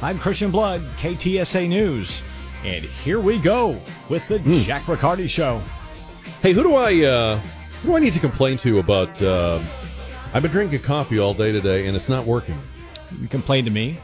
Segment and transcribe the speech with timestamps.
[0.00, 2.22] I'm Christian Blood, KTSA News,
[2.64, 4.58] and here we go with the Hmm.
[4.60, 5.60] Jack Riccardi Show.
[6.40, 7.38] Hey, who do I uh,
[7.82, 9.20] who do I need to complain to about?
[9.20, 9.58] Uh,
[10.32, 12.60] I've been drinking coffee all day today, and it's not working.
[13.20, 13.98] You complain to me.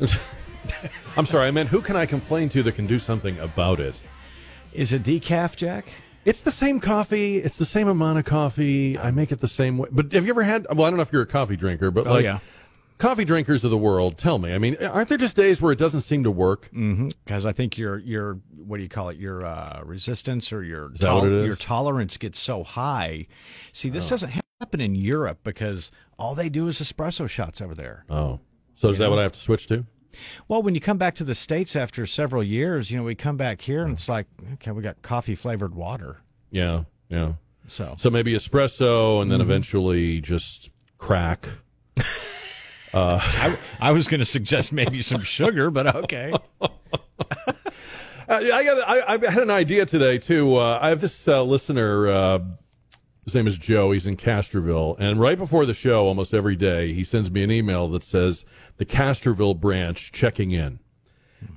[1.16, 3.94] I'm sorry, I meant who can I complain to that can do something about it?
[4.72, 5.86] Is it decaf, Jack?
[6.24, 7.38] It's the same coffee.
[7.38, 8.98] It's the same amount of coffee.
[8.98, 9.88] I make it the same way.
[9.92, 10.66] But have you ever had?
[10.74, 12.40] Well, I don't know if you're a coffee drinker, but Oh, like yeah.
[13.00, 14.54] Coffee drinkers of the world, tell me.
[14.54, 16.70] I mean, aren't there just days where it doesn't seem to work?
[16.70, 19.16] Because I think your your what do you call it?
[19.16, 21.46] Your uh, resistance or your that what it is?
[21.46, 23.26] your tolerance gets so high.
[23.72, 28.04] See, this doesn't happen in Europe because all they do is espresso shots over there.
[28.08, 28.38] Oh,
[28.74, 29.84] so is that what I have to switch to?
[30.48, 33.36] Well, when you come back to the states after several years, you know, we come
[33.36, 36.18] back here and it's like, okay, we got coffee flavored water.
[36.50, 37.34] Yeah, yeah.
[37.68, 41.48] So So maybe espresso, and then eventually just crack.
[42.94, 46.32] I, I was going to suggest maybe some sugar, but okay.
[48.30, 48.88] Uh, I got.
[48.88, 50.54] I, I had an idea today too.
[50.54, 52.06] Uh, I have this uh, listener.
[52.06, 52.38] Uh,
[53.24, 53.90] his name is Joe.
[53.90, 57.50] He's in Castroville, and right before the show, almost every day, he sends me an
[57.50, 58.44] email that says
[58.76, 60.78] the Castroville branch checking in.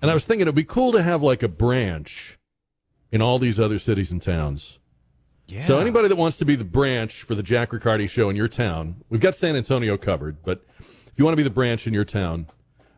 [0.02, 2.40] And I was thinking it'd be cool to have like a branch
[3.12, 4.80] in all these other cities and towns.
[5.48, 5.66] Yeah.
[5.66, 8.48] So anybody that wants to be the branch for the Jack Riccardi show in your
[8.48, 10.42] town, we've got San Antonio covered.
[10.44, 10.66] But
[11.14, 12.48] if you want to be the branch in your town,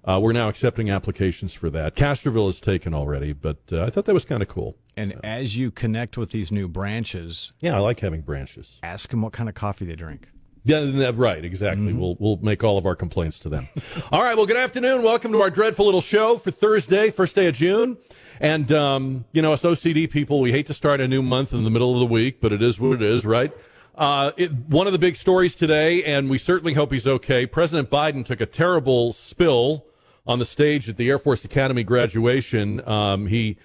[0.06, 1.96] uh, we're now accepting applications for that.
[1.96, 4.78] Castroville is taken already, but uh, I thought that was kind of cool.
[4.96, 8.80] And as you connect with these new branches, Yeah, I like having branches.
[8.84, 10.30] ask them what kind of coffee they drink.
[10.64, 11.94] Yeah, right, exactly.
[11.94, 13.68] We'll we'll make all of our complaints to them.
[14.12, 14.36] all right.
[14.36, 15.04] Well, good afternoon.
[15.04, 17.98] Welcome to our dreadful little show for Thursday, first day of June.
[18.40, 21.66] And um, you know, us OCD people, we hate to start a new month in
[21.66, 23.52] the middle of the week, but it is what it is, right?
[23.98, 27.46] Uh, it, one of the big stories today, and we certainly hope he's okay.
[27.46, 29.86] President Biden took a terrible spill
[30.28, 32.86] on the stage at the Air Force Academy graduation.
[32.88, 33.58] Um, he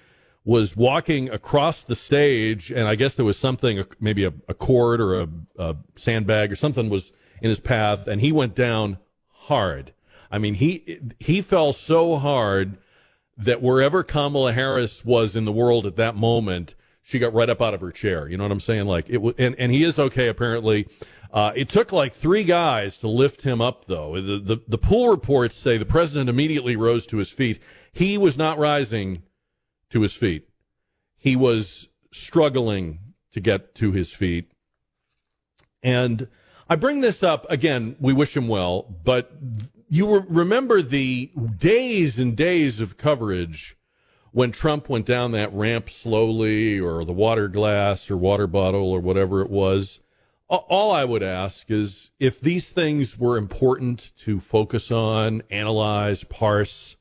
[0.45, 5.01] was walking across the stage, and I guess there was something, maybe a, a cord
[5.01, 7.11] or a, a sandbag or something was
[7.41, 9.93] in his path, and he went down hard.
[10.31, 12.77] I mean, he he fell so hard
[13.37, 17.61] that wherever Kamala Harris was in the world at that moment, she got right up
[17.61, 18.27] out of her chair.
[18.27, 18.85] You know what I'm saying?
[18.85, 20.87] Like it, wa- and and he is okay apparently.
[21.33, 24.19] Uh, it took like three guys to lift him up, though.
[24.19, 27.59] The, the the pool reports say the president immediately rose to his feet.
[27.93, 29.23] He was not rising
[29.91, 30.49] to his feet.
[31.17, 32.99] He was struggling
[33.31, 34.51] to get to his feet.
[35.83, 36.27] And
[36.69, 39.31] I bring this up again, we wish him well, but
[39.89, 43.75] you remember the days and days of coverage
[44.31, 48.99] when Trump went down that ramp slowly or the water glass or water bottle or
[48.99, 49.99] whatever it was.
[50.49, 56.97] All I would ask is if these things were important to focus on, analyze, parse,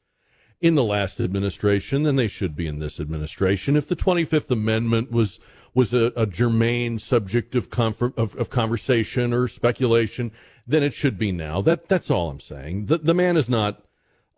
[0.60, 3.76] in the last administration then they should be in this administration.
[3.76, 5.40] If the 25th Amendment was
[5.72, 10.32] was a, a germane subject of, confer- of of conversation or speculation,
[10.66, 11.62] then it should be now.
[11.62, 12.86] That that's all I'm saying.
[12.86, 13.82] The the man is not.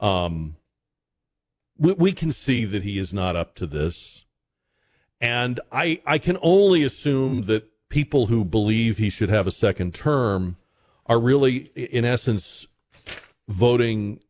[0.01, 0.57] Um,
[1.83, 4.25] we, we can see that he is not up to this,
[5.21, 9.95] and I I can only assume that people who believe he should have a second
[9.95, 10.57] term
[11.07, 12.67] are really, in essence,
[13.49, 14.21] voting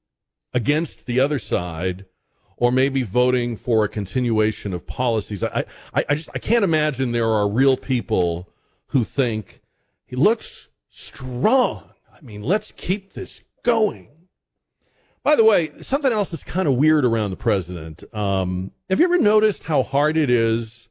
[0.52, 2.06] against the other side
[2.56, 5.44] or maybe voting for a continuation of policies.
[5.44, 5.64] I,
[5.94, 8.48] I, I just I can't imagine there are real people
[8.88, 9.60] who think
[10.04, 11.90] he looks strong.
[12.12, 14.11] I mean, let's keep this going.
[15.24, 18.02] By the way, something else that's kind of weird around the president.
[18.12, 20.88] Um, have you ever noticed how hard it is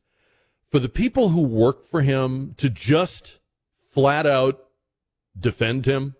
[0.70, 3.40] for the people who work for him to just
[3.94, 4.64] flat out
[5.38, 6.16] defend him?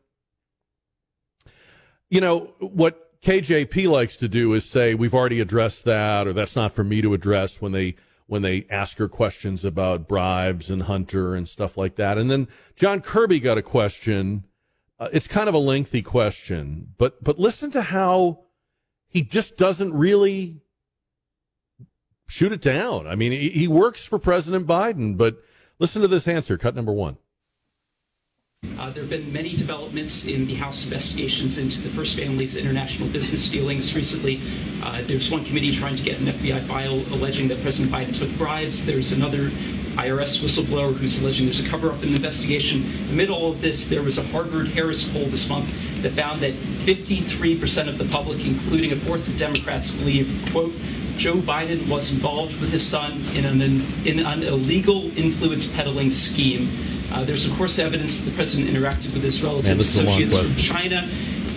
[2.12, 6.56] you know what KJP likes to do is say we've already addressed that or that's
[6.56, 7.96] not for me to address when they
[8.28, 12.18] when they ask her questions about bribes and Hunter and stuff like that.
[12.18, 12.48] And then
[12.78, 14.46] John Kirby got a question.
[15.02, 18.44] Uh, it's kind of a lengthy question, but but listen to how
[19.08, 20.62] he just doesn't really
[22.28, 23.08] shoot it down.
[23.08, 25.38] I mean, he, he works for President Biden, but
[25.80, 27.18] listen to this answer, cut number 1.
[28.78, 33.10] Uh, there have been many developments in the House investigations into the First Family's international
[33.10, 34.40] business dealings recently.
[34.84, 38.30] Uh, there's one committee trying to get an FBI file alleging that President Biden took
[38.38, 38.86] bribes.
[38.86, 39.50] There's another
[39.98, 42.84] IRS whistleblower who's alleging there's a cover up in the investigation.
[43.10, 46.54] Amid all of this, there was a Harvard Harris poll this month that found that
[46.86, 50.74] 53% of the public, including a fourth of Democrats, believe, quote,
[51.16, 56.72] Joe Biden was involved with his son in an, in an illegal influence peddling scheme.
[57.12, 60.00] Uh, there's, of course, evidence that the president interacted with his relatives, Man, this is
[60.00, 60.56] a long associates from.
[60.56, 61.10] China,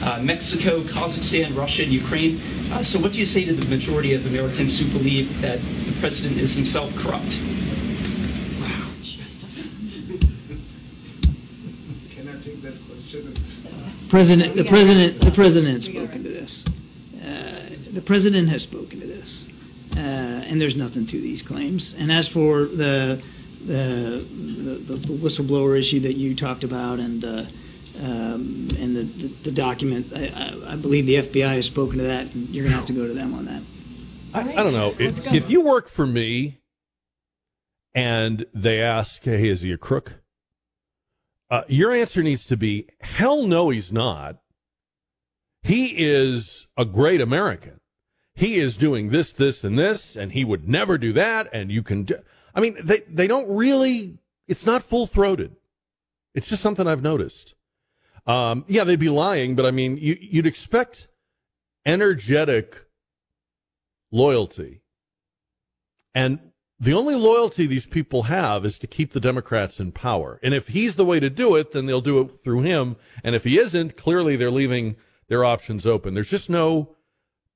[0.02, 2.40] uh, Mexico, Kazakhstan, Russia, and Ukraine.
[2.72, 5.92] Uh, so, what do you say to the majority of Americans who believe that the
[6.00, 7.40] president is himself corrupt?
[8.60, 8.90] Wow.
[12.10, 13.32] Can I take that question?
[14.14, 16.64] President, the president, the president has spoken to this.
[17.16, 19.48] Uh, The president has spoken to this,
[19.96, 21.94] uh, and there's nothing to these claims.
[21.98, 23.20] And as for the
[23.66, 24.24] the,
[24.86, 27.44] the, the whistleblower issue that you talked about, and uh,
[28.00, 32.04] um, and the, the, the document, I, I, I believe the FBI has spoken to
[32.04, 33.62] that, and you're going to have to go to them on that.
[34.32, 34.94] I, I don't know.
[34.96, 36.60] If, if you work for me
[37.94, 40.23] and they ask, hey, is he a crook?
[41.54, 44.38] Uh, your answer needs to be, hell no, he's not.
[45.62, 47.78] He is a great American.
[48.34, 51.48] He is doing this, this, and this, and he would never do that.
[51.52, 52.16] And you can do.
[52.56, 54.18] I mean, they, they don't really,
[54.48, 55.54] it's not full throated.
[56.34, 57.54] It's just something I've noticed.
[58.26, 61.06] Um, yeah, they'd be lying, but I mean, you, you'd expect
[61.86, 62.84] energetic
[64.10, 64.80] loyalty.
[66.16, 66.40] And
[66.80, 70.40] the only loyalty these people have is to keep the Democrats in power.
[70.42, 72.96] And if he's the way to do it, then they'll do it through him.
[73.22, 74.96] And if he isn't, clearly they're leaving
[75.28, 76.14] their options open.
[76.14, 76.96] There's just no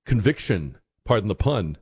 [0.06, 1.78] conviction, pardon the pun,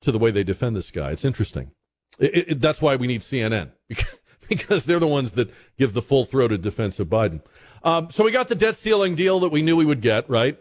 [0.00, 1.12] to the way they defend this guy.
[1.12, 1.70] It's interesting.
[2.18, 3.70] It, it, that's why we need CNN
[4.48, 7.40] because they're the ones that give the full throated defense of Biden.
[7.82, 10.58] Um, so we got the debt ceiling deal that we knew we would get, right?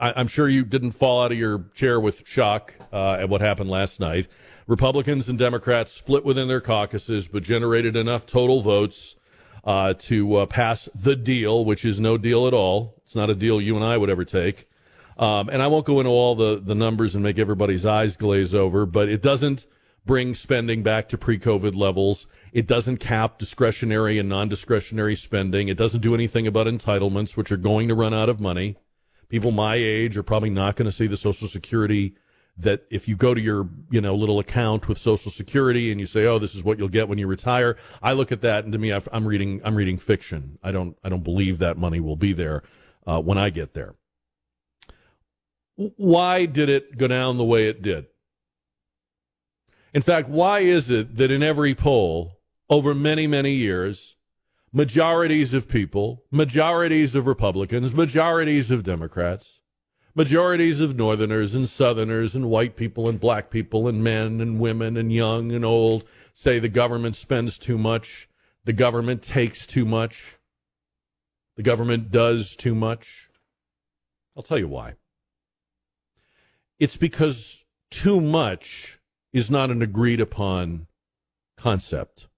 [0.00, 3.40] I, am sure you didn't fall out of your chair with shock uh, at what
[3.40, 4.26] happened last night.
[4.66, 9.14] Republicans and Democrats split within their caucuses, but generated enough total votes
[9.64, 12.94] uh, to uh, pass the deal, which is no deal at all.
[13.04, 14.68] It's not a deal you and I would ever take.
[15.16, 18.54] Um, and I won't go into all the, the numbers and make everybody's eyes glaze
[18.54, 19.66] over, but it doesn't
[20.04, 22.26] bring spending back to pre COVID levels.
[22.52, 25.68] It doesn't cap discretionary and non discretionary spending.
[25.68, 28.76] It doesn't do anything about entitlements, which are going to run out of money.
[29.34, 32.14] People my age are probably not going to see the Social Security
[32.56, 36.06] that if you go to your you know little account with Social Security and you
[36.06, 38.72] say, "Oh, this is what you'll get when you retire," I look at that and
[38.72, 40.60] to me, I'm reading I'm reading fiction.
[40.62, 42.62] I don't I don't believe that money will be there
[43.08, 43.96] uh, when I get there.
[45.74, 48.06] Why did it go down the way it did?
[49.92, 52.38] In fact, why is it that in every poll
[52.70, 54.14] over many many years,
[54.74, 59.60] majorities of people, majorities of Republicans, majorities of Democrats
[60.14, 64.96] majorities of Northerners and Southerners and white people and black people and men and women
[64.96, 66.04] and young and old
[66.34, 68.28] say the government spends too much,
[68.64, 70.38] the government takes too much,
[71.56, 73.28] the government does too much.
[74.36, 74.94] I'll tell you why.
[76.78, 79.00] It's because too much
[79.32, 80.86] is not an agreed upon
[81.56, 82.28] concept.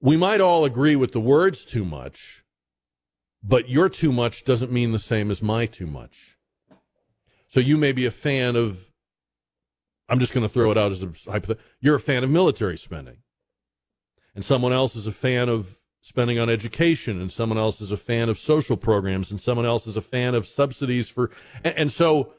[0.00, 2.44] We might all agree with the words too much,
[3.42, 6.36] but your too much doesn't mean the same as my too much.
[7.48, 8.90] So you may be a fan of,
[10.08, 11.64] I'm just going to throw it out as a hypothetical.
[11.80, 13.18] You're a fan of military spending.
[14.34, 17.96] And someone else is a fan of spending on education, and someone else is a
[17.96, 21.30] fan of social programs, and someone else is a fan of subsidies for.
[21.64, 22.34] And, and so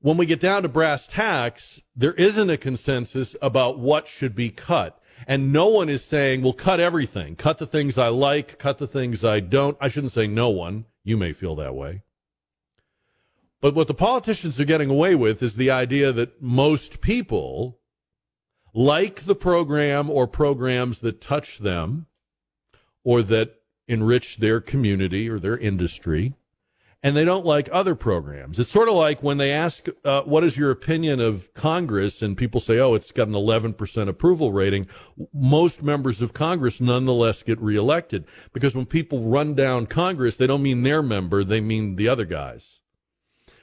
[0.00, 4.50] when we get down to brass tacks, there isn't a consensus about what should be
[4.50, 5.00] cut.
[5.26, 7.34] And no one is saying, well, cut everything.
[7.34, 9.76] Cut the things I like, cut the things I don't.
[9.80, 10.84] I shouldn't say no one.
[11.02, 12.02] You may feel that way.
[13.60, 17.80] But what the politicians are getting away with is the idea that most people
[18.72, 22.06] like the program or programs that touch them
[23.02, 23.54] or that
[23.88, 26.34] enrich their community or their industry
[27.02, 28.58] and they don't like other programs.
[28.58, 32.22] It's sort of like when they ask, uh, what is your opinion of Congress?
[32.22, 34.86] And people say, oh, it's got an 11% approval rating.
[35.32, 40.62] Most members of Congress nonetheless get reelected because when people run down Congress, they don't
[40.62, 42.80] mean their member, they mean the other guys.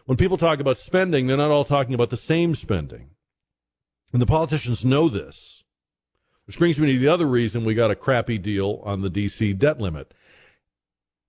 [0.05, 3.09] When people talk about spending, they're not all talking about the same spending.
[4.11, 5.63] And the politicians know this.
[6.45, 9.57] Which brings me to the other reason we got a crappy deal on the DC
[9.57, 10.13] debt limit.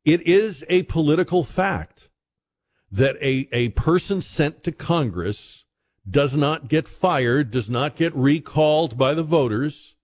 [0.04, 2.08] It is a political fact
[2.90, 5.64] that a, a person sent to Congress
[6.08, 9.96] does not get fired, does not get recalled by the voters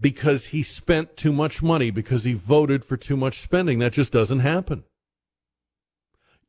[0.00, 3.78] because he spent too much money, because he voted for too much spending.
[3.78, 4.82] That just doesn't happen.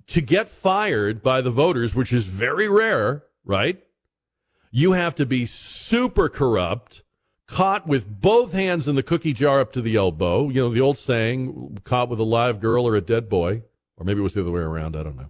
[0.08, 3.82] To get fired by the voters, which is very rare, right?
[4.72, 7.04] You have to be super corrupt
[7.54, 10.50] caught with both hands in the cookie jar up to the elbow.
[10.50, 13.62] You know, the old saying, caught with a live girl or a dead boy.
[13.96, 14.96] Or maybe it was the other way around.
[14.96, 15.30] I don't know.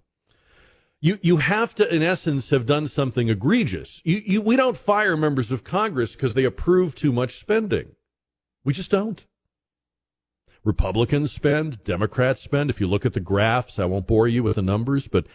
[1.01, 4.01] You, you have to, in essence, have done something egregious.
[4.05, 7.89] You, you, we don't fire members of Congress because they approve too much spending.
[8.63, 9.25] We just don't.
[10.63, 12.69] Republicans spend, Democrats spend.
[12.69, 15.27] If you look at the graphs, I won't bore you with the numbers, but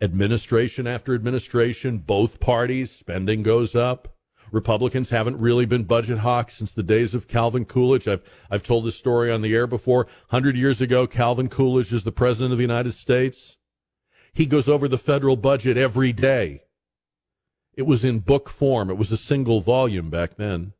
[0.00, 4.15] administration after administration, both parties, spending goes up.
[4.52, 8.08] Republicans haven't really been budget hawks since the days of Calvin Coolidge.
[8.08, 10.06] I've I've told this story on the air before.
[10.28, 13.58] Hundred years ago, Calvin Coolidge is the president of the United States.
[14.32, 16.62] He goes over the federal budget every day.
[17.74, 18.90] It was in book form.
[18.90, 20.72] It was a single volume back then.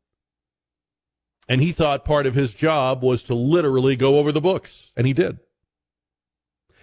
[1.49, 5.07] And he thought part of his job was to literally go over the books, and
[5.07, 5.39] he did.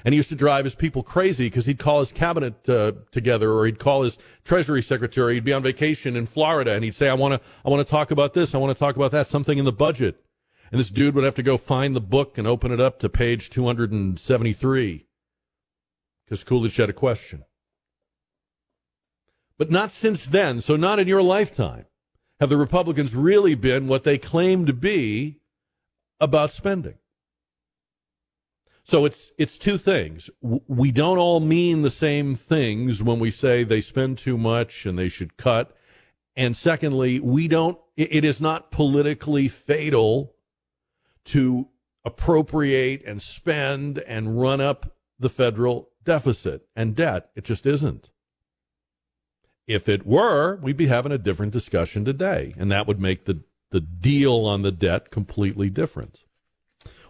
[0.05, 3.51] And he used to drive his people crazy because he'd call his cabinet uh, together,
[3.51, 5.35] or he'd call his treasury secretary.
[5.35, 7.89] He'd be on vacation in Florida, and he'd say, "I want to, I want to
[7.89, 8.53] talk about this.
[8.53, 9.27] I want to talk about that.
[9.27, 10.23] Something in the budget."
[10.71, 13.09] And this dude would have to go find the book and open it up to
[13.09, 15.05] page 273
[16.25, 17.43] because Coolidge had a question.
[19.57, 20.61] But not since then.
[20.61, 21.85] So not in your lifetime
[22.39, 25.41] have the Republicans really been what they claim to be
[26.19, 26.95] about spending.
[28.83, 30.29] So it's it's two things.
[30.41, 34.99] We don't all mean the same things when we say they spend too much and
[34.99, 35.75] they should cut.
[36.35, 40.35] And secondly, we don't it is not politically fatal
[41.25, 41.69] to
[42.03, 47.29] appropriate and spend and run up the federal deficit and debt.
[47.35, 48.11] It just isn't.
[49.65, 53.43] If it were, we'd be having a different discussion today, and that would make the,
[53.71, 56.25] the deal on the debt completely different.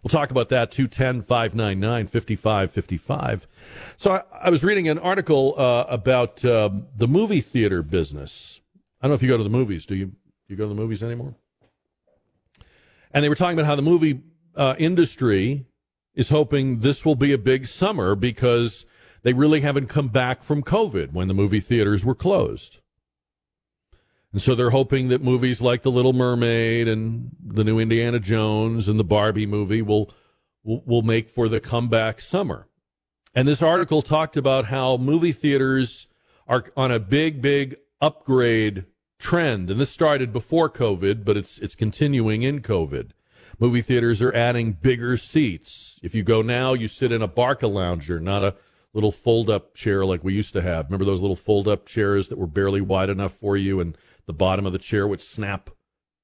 [0.03, 3.47] We'll talk about that, 210 599 5555.
[3.95, 8.59] So I, I, was reading an article uh, about uh, the movie theater business.
[8.99, 9.85] I don't know if you go to the movies.
[9.85, 10.15] Do you, do
[10.49, 11.35] you go to the movies anymore?
[13.13, 14.21] And they were talking about how the movie
[14.57, 15.65] uh, industry
[16.15, 18.85] is hoping this will be a big summer because
[19.21, 22.79] they really haven't come back from COVID when the movie theaters were closed.
[24.33, 28.87] And so they're hoping that movies like The Little Mermaid and the new Indiana Jones
[28.87, 30.11] and the Barbie movie will
[30.63, 32.67] will, will make for the comeback summer.
[33.35, 36.07] And this article talked about how movie theaters
[36.47, 38.85] are on a big, big upgrade
[39.19, 39.69] trend.
[39.69, 43.11] And this started before COVID, but it's it's continuing in COVID.
[43.59, 45.99] Movie theaters are adding bigger seats.
[46.01, 48.55] If you go now, you sit in a Barca lounger, not a
[48.93, 50.85] little fold up chair like we used to have.
[50.85, 54.33] Remember those little fold up chairs that were barely wide enough for you and the
[54.33, 55.69] bottom of the chair would snap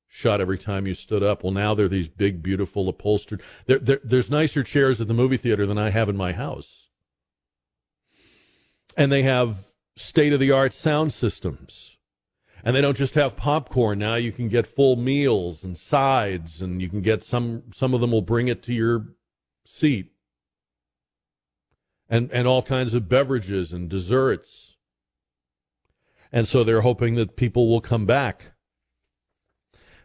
[0.08, 1.44] shut every time you stood up?
[1.44, 3.42] Well, now they're these big, beautiful upholstered.
[3.66, 6.88] They're, they're, there's nicer chairs at the movie theater than I have in my house.
[8.98, 9.66] And they have
[9.96, 11.98] state of the art sound systems.
[12.64, 14.00] And they don't just have popcorn.
[14.00, 18.02] Now you can get full meals and sides, and you can get some, some of
[18.02, 19.06] them will bring it to your
[19.66, 20.12] seat
[22.10, 24.76] and, and all kinds of beverages and desserts.
[26.32, 28.54] And so they're hoping that people will come back.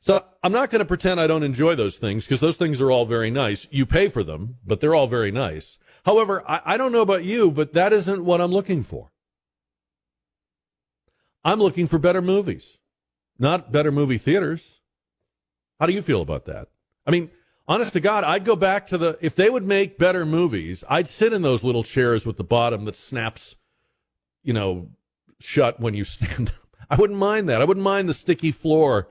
[0.01, 2.91] So I'm not going to pretend I don't enjoy those things because those things are
[2.91, 3.67] all very nice.
[3.71, 5.79] You pay for them, but they're all very nice.
[6.05, 9.13] However, I, I don't know about you, but that isn't what I'm looking for.
[11.43, 12.79] I'm looking for better movies,
[13.39, 14.81] not better movie theaters.
[15.81, 16.69] How do you feel about that?
[17.07, 17.31] I mean,
[17.67, 21.09] honest to God, I'd go back to the, if they would make better movies, I'd
[21.09, 23.57] sit in those little chairs with the bottom that snaps,
[24.43, 24.89] you know,
[25.45, 26.55] shut when you stand up.
[26.91, 27.61] I wouldn't mind that.
[27.61, 29.09] I wouldn't mind the sticky floor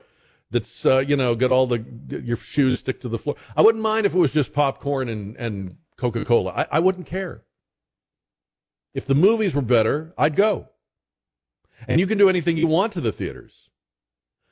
[0.50, 3.36] that's, uh, you know, got all the, your shoes stick to the floor.
[3.56, 6.52] I wouldn't mind if it was just popcorn and, and Coca Cola.
[6.52, 7.42] I, I wouldn't care.
[8.94, 10.68] If the movies were better, I'd go.
[11.88, 13.70] And you can do anything you want to the theaters.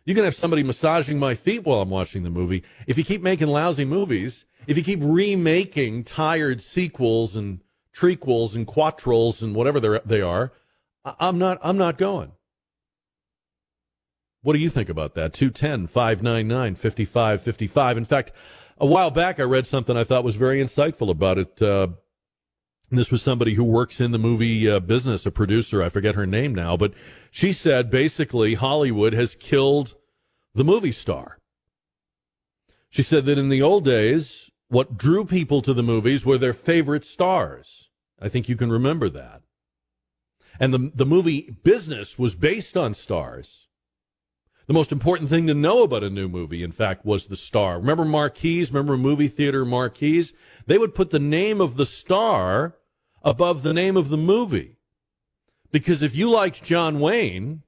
[0.04, 2.64] You can have somebody massaging my feet while I'm watching the movie.
[2.88, 7.60] If you keep making lousy movies, if you keep remaking tired sequels and
[7.94, 10.52] trequels and quattrels and whatever they are,
[11.04, 12.32] I'm not, I'm not going.
[14.42, 15.32] What do you think about that?
[15.32, 17.96] 210 599 5555.
[17.96, 18.32] In fact,
[18.78, 21.62] a while back I read something I thought was very insightful about it.
[21.62, 21.88] Uh,
[22.90, 25.82] this was somebody who works in the movie uh, business, a producer.
[25.82, 26.92] I forget her name now, but
[27.30, 29.94] she said basically Hollywood has killed
[30.54, 31.38] the movie star.
[32.90, 36.52] She said that in the old days, what drew people to the movies were their
[36.52, 37.88] favorite stars.
[38.20, 39.41] I think you can remember that.
[40.60, 43.68] And the, the movie business was based on stars.
[44.66, 47.78] The most important thing to know about a new movie, in fact, was the star.
[47.78, 48.70] Remember marquees?
[48.70, 50.32] Remember movie theater marquees?
[50.66, 52.76] They would put the name of the star
[53.22, 54.76] above the name of the movie.
[55.72, 57.62] Because if you liked John Wayne,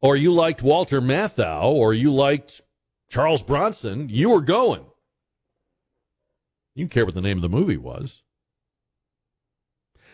[0.00, 2.62] or you liked Walter Matthau, or you liked
[3.08, 4.84] Charles Bronson, you were going.
[6.74, 8.22] You didn't care what the name of the movie was.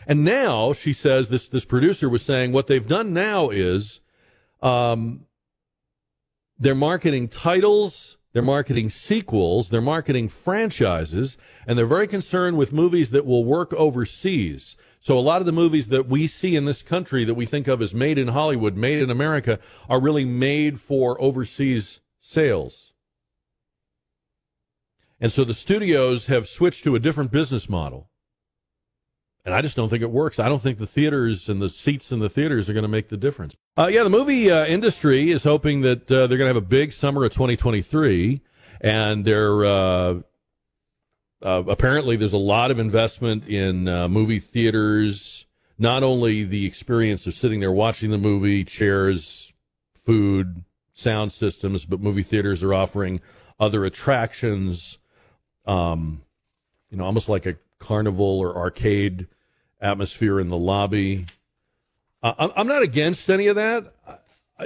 [0.07, 3.99] And now she says this this producer was saying what they've done now is
[4.63, 5.25] um,
[6.57, 13.09] they're marketing titles they're marketing sequels, they're marketing franchises, and they're very concerned with movies
[13.09, 14.75] that will work overseas.
[14.99, 17.67] So a lot of the movies that we see in this country that we think
[17.67, 19.57] of as made in Hollywood, made in America,
[19.89, 22.93] are really made for overseas sales.
[25.19, 28.11] And so the studios have switched to a different business model.
[29.47, 30.39] And I just don't think it works.
[30.39, 33.07] I don't think the theaters and the seats in the theaters are going to make
[33.07, 33.55] the difference.
[33.77, 36.61] Uh, yeah, the movie uh, industry is hoping that uh, they're going to have a
[36.61, 38.41] big summer of 2023,
[38.81, 40.19] and they're uh,
[41.41, 45.45] uh, apparently there's a lot of investment in uh, movie theaters.
[45.79, 49.53] Not only the experience of sitting there watching the movie, chairs,
[50.05, 53.21] food, sound systems, but movie theaters are offering
[53.61, 54.97] other attractions.
[55.65, 56.23] Um,
[56.91, 59.27] you know, almost like a carnival or arcade
[59.79, 61.27] atmosphere in the lobby.
[62.23, 63.93] Uh, I'm not against any of that.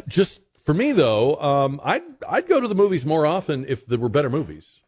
[0.08, 4.00] Just for me, though, um, I'd I'd go to the movies more often if there
[4.00, 4.80] were better movies.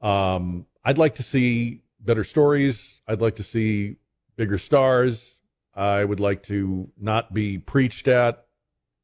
[0.00, 3.00] Um, I'd like to see better stories.
[3.06, 3.96] I'd like to see
[4.36, 5.38] bigger stars.
[5.74, 8.46] I would like to not be preached at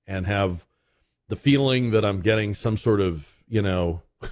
[0.06, 0.66] and have
[1.28, 4.02] the feeling that I'm getting some sort of you know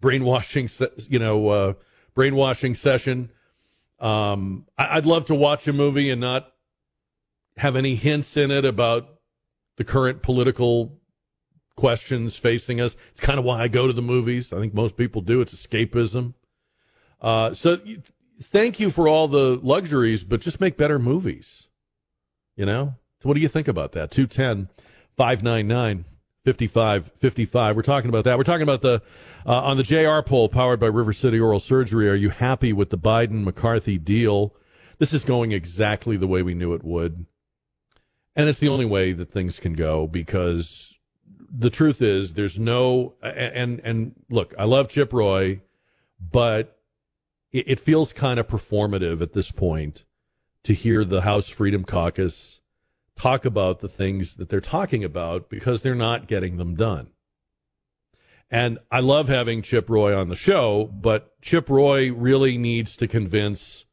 [0.00, 0.68] brainwashing,
[1.08, 1.72] you know, uh,
[2.14, 3.30] brainwashing session
[4.00, 6.52] um, I'd love to watch a movie and not
[7.56, 9.18] have any hints in it about
[9.76, 10.98] the current political
[11.76, 12.96] questions facing us.
[13.10, 14.52] It's kind of why I go to the movies.
[14.52, 15.40] I think most people do.
[15.40, 16.34] It's escapism.
[17.20, 17.78] Uh, so
[18.42, 21.68] thank you for all the luxuries, but just make better movies.
[22.56, 22.94] You know?
[23.20, 24.10] So what do you think about that?
[24.10, 24.68] 210
[25.16, 26.04] 599
[26.44, 27.76] 5555.
[27.76, 28.38] We're talking about that.
[28.38, 29.02] We're talking about the
[29.46, 32.08] uh, on the JR poll powered by River City Oral Surgery.
[32.08, 34.54] Are you happy with the Biden McCarthy deal?
[34.98, 37.26] This is going exactly the way we knew it would.
[38.34, 40.94] And it's the only way that things can go because
[41.50, 45.60] the truth is there's no and and look, I love Chip Roy,
[46.20, 46.78] but
[47.52, 50.04] it, it feels kind of performative at this point
[50.64, 52.57] to hear the House Freedom Caucus
[53.18, 57.08] talk about the things that they're talking about because they're not getting them done.
[58.50, 63.06] And I love having Chip Roy on the show, but Chip Roy really needs to
[63.06, 63.84] convince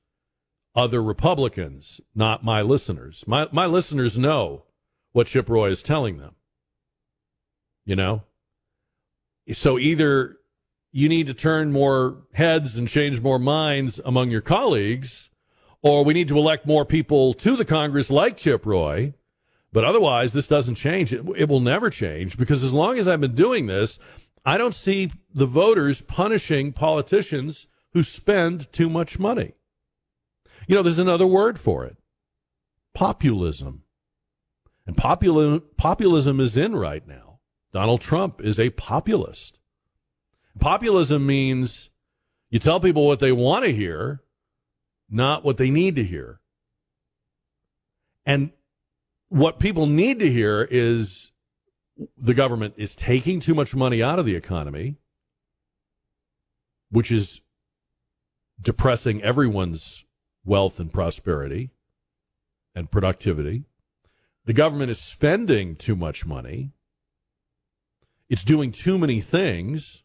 [0.75, 3.23] other Republicans, not my listeners.
[3.27, 4.65] My my listeners know
[5.11, 6.35] what Chip Roy is telling them.
[7.85, 8.23] You know?
[9.51, 10.37] So either
[10.91, 15.29] you need to turn more heads and change more minds among your colleagues,
[15.85, 19.13] or we need to elect more people to the Congress like Chip Roy.
[19.71, 21.13] But otherwise, this doesn't change.
[21.13, 23.99] It, it will never change because as long as I've been doing this,
[24.43, 29.53] I don't see the voters punishing politicians who spend too much money.
[30.67, 31.97] You know, there's another word for it
[32.95, 33.83] populism.
[34.87, 37.41] And populism, populism is in right now.
[37.73, 39.59] Donald Trump is a populist.
[40.59, 41.91] Populism means
[42.49, 44.23] you tell people what they want to hear
[45.09, 46.39] not what they need to hear.
[48.25, 48.51] And
[49.29, 51.31] what people need to hear is
[52.17, 54.97] the government is taking too much money out of the economy,
[56.89, 57.41] which is
[58.61, 60.05] depressing everyone's
[60.43, 61.71] wealth and prosperity
[62.73, 63.63] and productivity.
[64.45, 66.71] The government is spending too much money.
[68.29, 70.03] It's doing too many things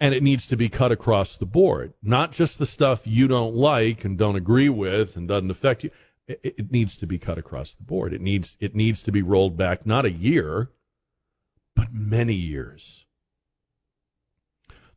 [0.00, 3.54] and it needs to be cut across the board, not just the stuff you don't
[3.54, 5.90] like and don't agree with and doesn't affect you.
[6.26, 8.12] It, it, needs to be cut across the board.
[8.12, 10.70] It needs it needs to be rolled back not a year,
[11.74, 13.06] but many years.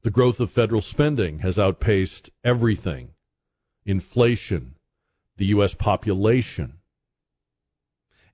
[0.04, 3.12] The growth of federal spending has outpaced everything.
[3.86, 4.76] Inflation,
[5.38, 6.80] the US population.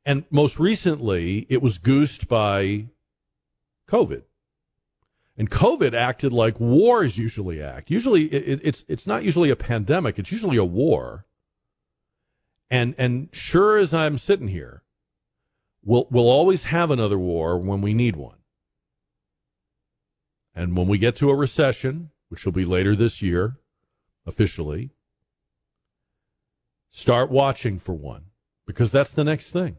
[0.05, 2.87] And most recently, it was goosed by
[3.89, 4.23] COVID.
[5.37, 7.91] And COVID acted like wars usually act.
[7.91, 10.17] Usually, it, it's it's not usually a pandemic.
[10.17, 11.25] It's usually a war.
[12.71, 14.81] And and sure as I'm sitting here,
[15.83, 18.37] we'll we'll always have another war when we need one.
[20.55, 23.57] And when we get to a recession, which will be later this year,
[24.25, 24.89] officially,
[26.89, 28.25] start watching for one
[28.65, 29.77] because that's the next thing.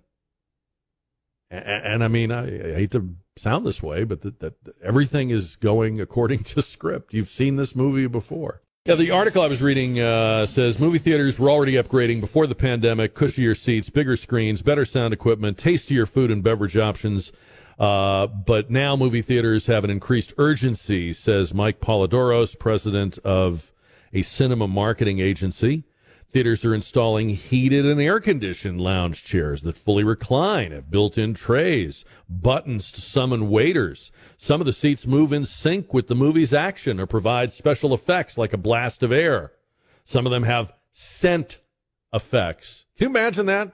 [1.51, 5.31] And, and I mean, I, I hate to sound this way, but that, that everything
[5.31, 7.15] is going according to script.
[7.15, 8.63] You've seen this movie before.
[8.85, 12.55] Yeah, the article I was reading uh, says movie theaters were already upgrading before the
[12.55, 17.31] pandemic, cushier seats, bigger screens, better sound equipment, tastier food and beverage options.
[17.79, 23.73] Uh, but now movie theaters have an increased urgency, says Mike Polidoros, president of
[24.13, 25.85] a cinema marketing agency.
[26.31, 31.33] Theaters are installing heated and air conditioned lounge chairs that fully recline, have built in
[31.33, 34.13] trays, buttons to summon waiters.
[34.37, 38.37] Some of the seats move in sync with the movie's action or provide special effects
[38.37, 39.53] like a blast of air.
[40.05, 41.61] Some of them have scent
[42.13, 42.85] effects.
[42.99, 43.73] Can you imagine that?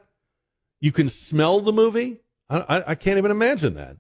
[0.81, 2.21] You can smell the movie?
[2.49, 3.97] I, I, I can't even imagine that.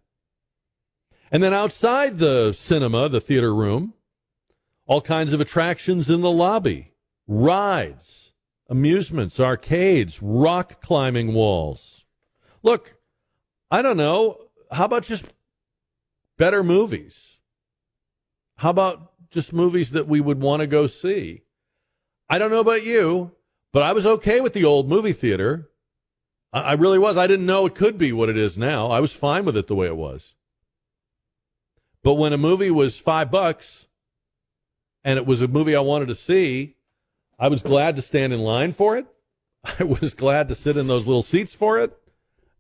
[1.33, 3.95] And then outside the cinema, the theater room,
[4.87, 6.93] all kinds of attractions in the lobby,
[7.27, 8.23] rides,
[8.68, 12.05] amusements, arcades, rock climbing walls.
[12.62, 12.96] Look,
[13.70, 14.38] I don't know.
[14.70, 15.27] How about just
[16.38, 17.38] better movies?
[18.57, 21.42] How about just movies that we would want to go see?
[22.29, 23.33] I don't know about you,
[23.72, 25.68] but I was okay with the old movie theater.
[26.53, 27.16] I, I really was.
[27.16, 28.88] I didn't know it could be what it is now.
[28.88, 30.35] I was fine with it the way it was.
[32.03, 33.87] But when a movie was five bucks
[35.03, 36.77] and it was a movie I wanted to see,
[37.38, 39.07] I was glad to stand in line for it.
[39.79, 41.97] I was glad to sit in those little seats for it.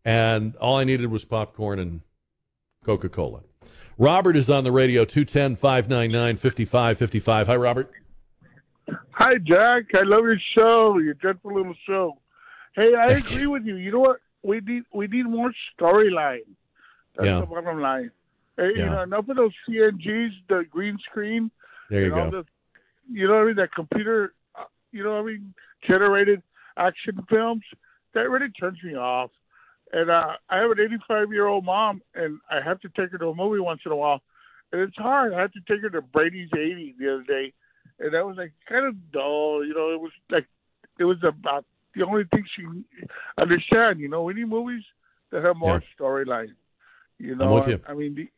[0.04, 2.00] And all I needed was popcorn and
[2.84, 3.40] Coca Cola.
[3.96, 7.46] Robert is on the radio, 210 599 5555.
[7.46, 7.90] Hi, Robert.
[9.12, 9.84] Hi, Jack.
[9.94, 12.18] I love your show, your dreadful little show.
[12.74, 13.76] Hey, I agree with you.
[13.76, 14.16] You know what?
[14.42, 16.40] We need we need more storyline.
[17.16, 17.40] That's Yeah.
[17.40, 18.10] the bottom line.
[18.56, 21.50] Hey, You know, enough of those CNGs, the green screen,
[21.88, 22.30] There you go.
[22.30, 22.44] the,
[23.10, 23.56] you know what I mean?
[23.56, 24.34] That computer,
[24.94, 25.54] you know what I mean?
[25.86, 26.40] Generated
[26.76, 27.64] action films.
[28.14, 29.30] That really turns me off.
[29.92, 33.18] And uh, I have an 85 year old mom, and I have to take her
[33.18, 34.22] to a movie once in a while.
[34.72, 35.34] And it's hard.
[35.34, 37.52] I had to take her to Brady's 80 the other day,
[37.98, 39.64] and that was like kind of dull.
[39.64, 40.46] You know, it was like
[40.98, 42.64] it was about the only thing she
[43.36, 44.00] understand.
[44.00, 44.84] You know, any movies
[45.30, 46.54] that have more storyline.
[47.18, 47.80] You know, you.
[47.86, 48.28] I mean, the,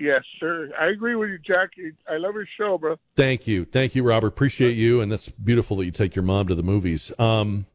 [0.00, 0.70] yes, sir.
[0.78, 1.70] I agree with you, Jack.
[2.08, 2.96] I love your show, bro.
[3.16, 3.64] Thank you.
[3.64, 4.28] Thank you, Robert.
[4.28, 5.00] Appreciate you.
[5.00, 7.12] And that's beautiful that you take your mom to the movies.
[7.18, 7.66] Um,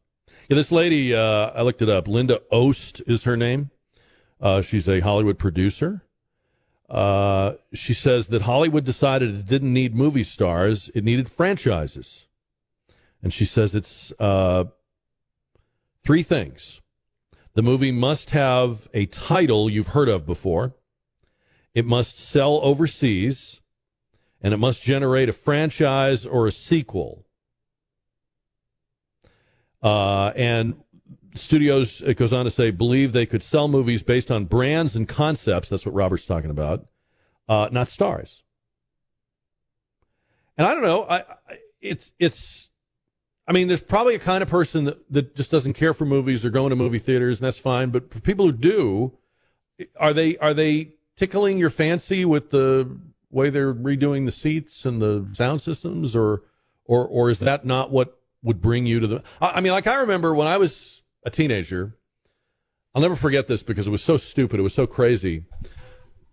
[0.48, 2.06] yeah, this lady, uh, I looked it up.
[2.06, 3.70] Linda Obst is her name.
[4.40, 6.02] Uh, she's a Hollywood producer.
[6.88, 12.28] Uh, she says that Hollywood decided it didn't need movie stars, it needed franchises.
[13.22, 14.64] And she says it's uh,
[16.04, 16.80] three things.
[17.54, 20.74] The movie must have a title you've heard of before,
[21.76, 23.60] it must sell overseas,
[24.40, 27.26] and it must generate a franchise or a sequel.
[29.82, 30.80] Uh, and
[31.34, 35.06] studios, it goes on to say, believe they could sell movies based on brands and
[35.06, 35.68] concepts.
[35.68, 36.86] That's what Robert's talking about,
[37.46, 38.42] uh, not stars.
[40.56, 41.02] And I don't know.
[41.04, 41.24] I, I
[41.82, 42.70] it's it's.
[43.46, 46.42] I mean, there's probably a kind of person that, that just doesn't care for movies
[46.42, 47.90] or going to movie theaters, and that's fine.
[47.90, 49.18] But for people who do,
[50.00, 52.98] are they are they tickling your fancy with the
[53.30, 56.42] way they're redoing the seats and the sound systems, or
[56.84, 59.22] or or is that not what would bring you to the?
[59.40, 61.96] I, I mean, like I remember when I was a teenager.
[62.94, 64.58] I'll never forget this because it was so stupid.
[64.58, 65.44] It was so crazy.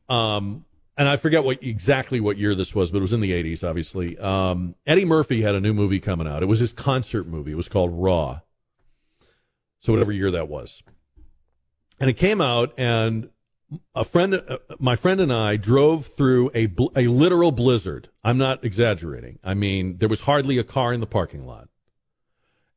[0.08, 0.64] Um,
[0.96, 3.68] and I forget what exactly what year this was, but it was in the '80s,
[3.68, 4.18] obviously.
[4.18, 6.42] Um, Eddie Murphy had a new movie coming out.
[6.42, 7.52] It was his concert movie.
[7.52, 8.40] It was called Raw.
[9.80, 10.82] So whatever year that was,
[12.00, 13.30] and it came out, and
[13.96, 18.10] a friend, uh, my friend and I drove through a bl- a literal blizzard.
[18.24, 19.40] I'm not exaggerating.
[19.44, 21.70] I mean, there was hardly a car in the parking lot.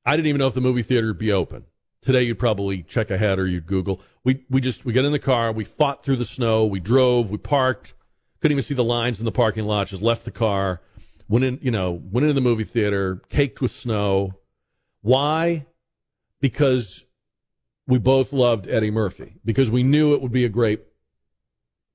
[0.05, 1.65] I didn't even know if the movie theater would be open.
[2.03, 4.01] Today, you'd probably check ahead or you'd Google.
[4.25, 7.31] We we just we got in the car, we fought through the snow, we drove,
[7.31, 7.95] we parked,
[8.41, 9.89] couldn't even see the lines in the parking lot.
[9.89, 10.81] Just left the car,
[11.29, 14.35] went in, you know, went into the movie theater, caked with snow.
[15.03, 15.67] Why?
[16.41, 17.05] Because
[17.87, 19.37] we both loved Eddie Murphy.
[19.45, 20.81] Because we knew it would be a great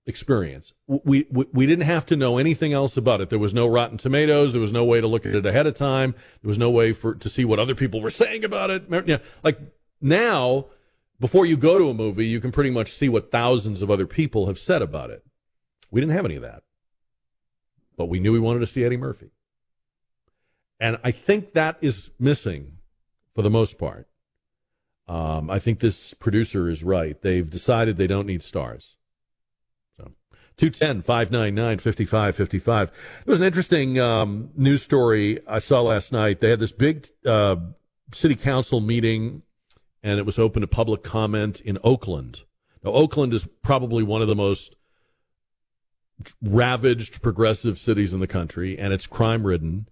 [0.06, 0.74] experience.
[0.88, 3.30] We, we we didn't have to know anything else about it.
[3.30, 4.52] There was no Rotten Tomatoes.
[4.52, 6.14] There was no way to look at it ahead of time.
[6.42, 8.86] There was no way for to see what other people were saying about it.
[9.06, 9.60] Yeah, like
[10.02, 10.66] now,
[11.20, 14.08] before you go to a movie, you can pretty much see what thousands of other
[14.08, 15.24] people have said about it.
[15.92, 16.64] We didn't have any of that,
[17.96, 19.30] but we knew we wanted to see Eddie Murphy,
[20.80, 22.78] and I think that is missing
[23.36, 24.08] for the most part.
[25.08, 27.22] Um, I think this producer is right.
[27.22, 28.96] They've decided they don't need stars.
[30.62, 32.92] 210 599 5555.
[32.92, 36.40] There was an interesting um, news story I saw last night.
[36.40, 37.56] They had this big uh,
[38.14, 39.42] city council meeting,
[40.04, 42.42] and it was open to public comment in Oakland.
[42.84, 44.76] Now, Oakland is probably one of the most
[46.44, 49.88] ravaged progressive cities in the country, and it's crime ridden.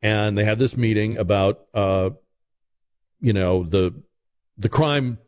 [0.00, 2.10] And they had this meeting about, uh,
[3.20, 4.02] you know, the
[4.56, 5.18] the crime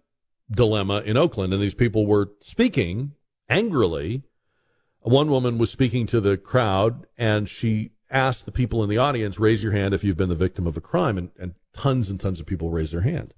[0.51, 3.13] dilemma in Oakland, and these people were speaking
[3.49, 4.23] angrily
[5.09, 9.39] one woman was speaking to the crowd and she asked the people in the audience,
[9.39, 11.19] raise your hand if you've been the victim of a crime.
[11.19, 13.35] And, and tons and tons of people raised their hand.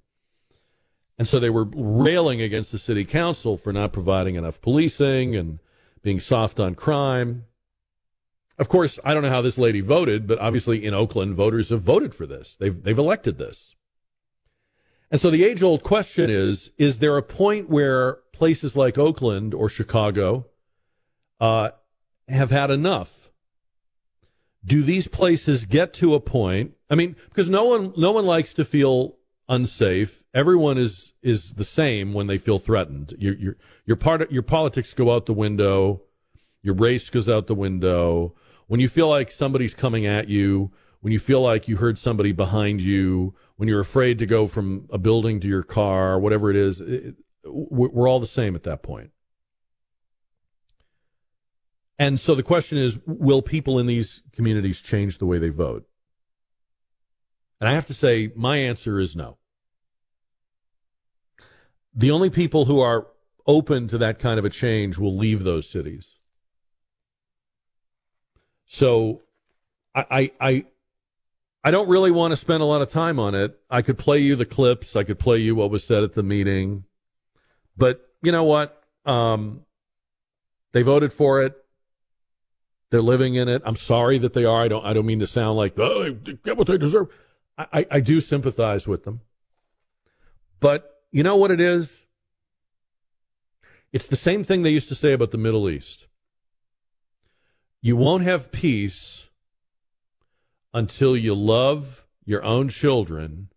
[1.17, 5.59] And so they were railing against the city council for not providing enough policing and
[6.01, 7.45] being soft on crime.
[8.57, 11.81] Of course, I don't know how this lady voted, but obviously in Oakland, voters have
[11.81, 12.55] voted for this.
[12.55, 13.75] They've, they've elected this.
[15.11, 19.53] And so the age old question is Is there a point where places like Oakland
[19.53, 20.47] or Chicago
[21.39, 21.71] uh,
[22.29, 23.29] have had enough?
[24.63, 26.73] Do these places get to a point?
[26.89, 29.17] I mean, because no one no one likes to feel
[29.49, 30.23] unsafe.
[30.33, 33.13] Everyone is is the same when they feel threatened.
[33.19, 36.03] Your your your part your politics go out the window.
[36.63, 38.35] Your race goes out the window.
[38.67, 40.71] When you feel like somebody's coming at you,
[41.01, 44.87] when you feel like you heard somebody behind you, when you're afraid to go from
[44.89, 47.13] a building to your car, whatever it is, it,
[47.45, 49.11] we're all the same at that point.
[51.99, 55.87] And so the question is will people in these communities change the way they vote?
[57.59, 59.37] And I have to say, my answer is no.
[61.93, 63.05] The only people who are
[63.45, 66.15] open to that kind of a change will leave those cities.
[68.65, 69.21] So
[69.93, 70.65] I, I,
[71.63, 73.59] I don't really want to spend a lot of time on it.
[73.69, 74.95] I could play you the clips.
[74.95, 76.85] I could play you what was said at the meeting.
[77.77, 78.83] But you know what?
[79.05, 79.61] Um,
[80.71, 81.55] they voted for it.
[82.89, 83.61] They're living in it.
[83.65, 84.63] I'm sorry that they are.
[84.63, 84.85] I don't.
[84.85, 87.07] I don't mean to sound like oh, they get what they deserve.
[87.57, 89.21] I, I, I do sympathize with them.
[90.59, 92.01] But you know what it is?
[93.93, 96.07] It's the same thing they used to say about the Middle East.
[97.81, 99.27] You won't have peace
[100.73, 103.49] until you love your own children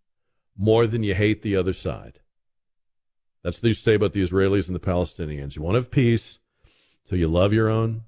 [0.57, 2.19] more than you hate the other side.
[3.43, 5.55] That's what they say about the Israelis and the Palestinians.
[5.55, 6.39] You won't have peace
[7.07, 8.03] till you love your own,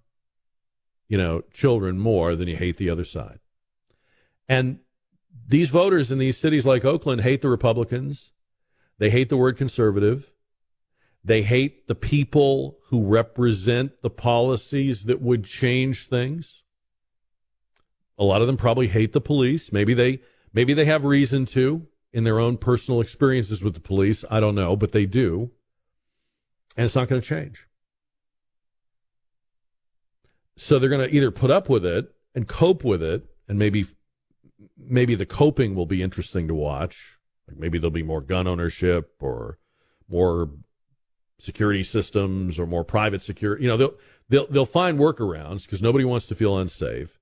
[1.08, 3.40] you know, children more than you hate the other side.
[4.50, 4.80] And
[5.48, 8.32] these voters in these cities like Oakland hate the Republicans.
[8.98, 10.32] They hate the word conservative.
[11.24, 16.64] They hate the people who represent the policies that would change things.
[18.18, 19.72] A lot of them probably hate the police.
[19.72, 20.22] Maybe they
[20.54, 24.26] maybe they have reason to in their own personal experiences with the police.
[24.30, 25.52] I don't know, but they do.
[26.76, 27.68] And it's not going to change.
[30.56, 33.86] So they're going to either put up with it and cope with it and maybe
[34.76, 37.20] maybe the coping will be interesting to watch.
[37.48, 39.60] Like maybe there'll be more gun ownership or
[40.10, 40.50] more
[41.40, 43.64] security systems or more private security.
[43.64, 43.94] You know, they'll
[44.30, 47.20] they'll they'll find workarounds because nobody wants to feel unsafe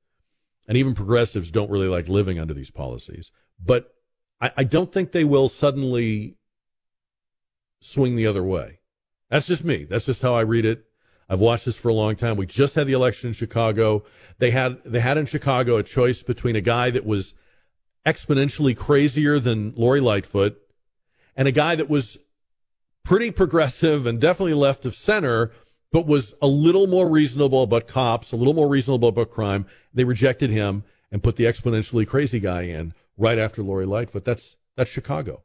[0.68, 3.32] and even progressives don't really like living under these policies.
[3.64, 3.94] But
[4.42, 6.38] I, I don't think they will suddenly
[7.80, 8.80] swing the other way.
[9.30, 9.86] That's just me.
[9.86, 10.86] That's just how I read it.
[11.28, 12.38] I've watched this for a long time.
[12.38, 14.04] We just had the election in Chicago.
[14.38, 17.34] They had they had in Chicago a choice between a guy that was
[18.06, 20.58] exponentially crazier than Lori Lightfoot
[21.36, 22.18] and a guy that was
[23.04, 25.52] pretty progressive and definitely left of center,
[25.92, 29.66] but was a little more reasonable about cops, a little more reasonable about crime.
[29.94, 34.26] They rejected him and put the exponentially crazy guy in right after Lori Lightfoot.
[34.26, 35.44] That's that's Chicago.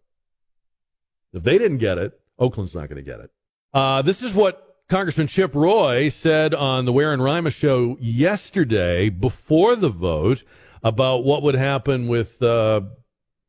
[1.33, 3.31] If they didn't get it, Oakland's not going to get it.
[3.72, 9.09] Uh, this is what Congressman Chip Roy said on the Ware and Rima show yesterday
[9.09, 10.42] before the vote
[10.83, 12.81] about what would happen with uh,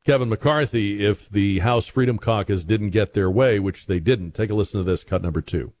[0.06, 4.32] Kevin McCarthy if the House Freedom Caucus didn't get their way, which they didn't.
[4.32, 5.72] Take a listen to this, cut number two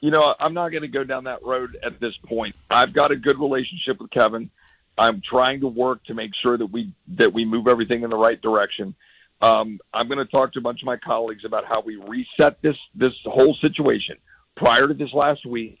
[0.00, 2.56] you know, I'm not going to go down that road at this point.
[2.70, 4.50] I've got a good relationship with Kevin.
[4.96, 8.16] I'm trying to work to make sure that we that we move everything in the
[8.16, 8.94] right direction.
[9.40, 12.60] Um, I'm going to talk to a bunch of my colleagues about how we reset
[12.62, 14.16] this this whole situation.
[14.56, 15.78] Prior to this last week,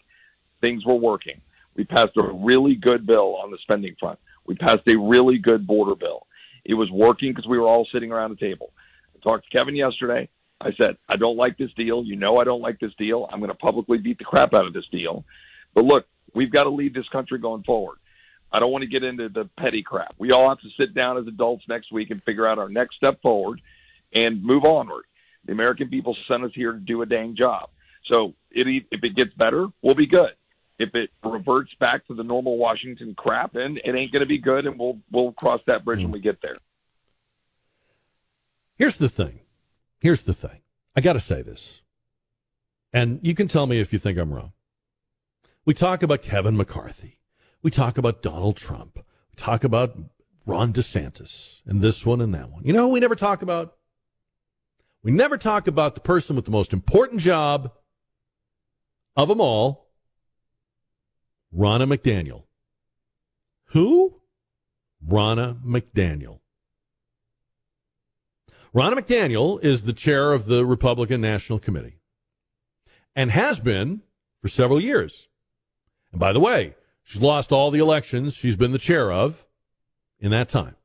[0.60, 1.40] things were working.
[1.74, 4.18] We passed a really good bill on the spending front.
[4.46, 6.26] We passed a really good border bill.
[6.64, 8.72] It was working because we were all sitting around the table.
[9.16, 10.28] I talked to Kevin yesterday.
[10.60, 12.04] I said, I don't like this deal.
[12.04, 13.28] You know I don't like this deal.
[13.30, 15.24] I'm going to publicly beat the crap out of this deal.
[15.74, 17.98] But look, we've got to lead this country going forward.
[18.50, 20.14] I don't want to get into the petty crap.
[20.18, 22.96] We all have to sit down as adults next week and figure out our next
[22.96, 23.60] step forward
[24.12, 25.04] and move onward.
[25.44, 27.70] The American people sent us here to do a dang job.
[28.06, 30.32] So it, if it gets better, we'll be good.
[30.78, 34.38] If it reverts back to the normal Washington crap, and it ain't going to be
[34.38, 36.56] good, and we'll we'll cross that bridge when we get there.
[38.76, 39.40] Here's the thing
[40.00, 40.60] Here's the thing
[40.94, 41.82] I got to say this,
[42.92, 44.52] and you can tell me if you think I'm wrong.
[45.64, 47.18] We talk about Kevin McCarthy,
[47.62, 49.98] we talk about Donald Trump, we talk about
[50.46, 52.64] Ron DeSantis, and this one and that one.
[52.64, 53.74] You know we never talk about?
[55.02, 57.72] We never talk about the person with the most important job
[59.16, 59.88] of them all,
[61.54, 62.44] Ronna McDaniel.
[63.72, 64.20] Who?
[65.06, 66.40] Ronna McDaniel.
[68.78, 71.98] Ronna McDaniel is the chair of the Republican National Committee
[73.16, 74.02] and has been
[74.40, 75.26] for several years.
[76.12, 79.44] And by the way, she's lost all the elections she's been the chair of
[80.20, 80.76] in that time.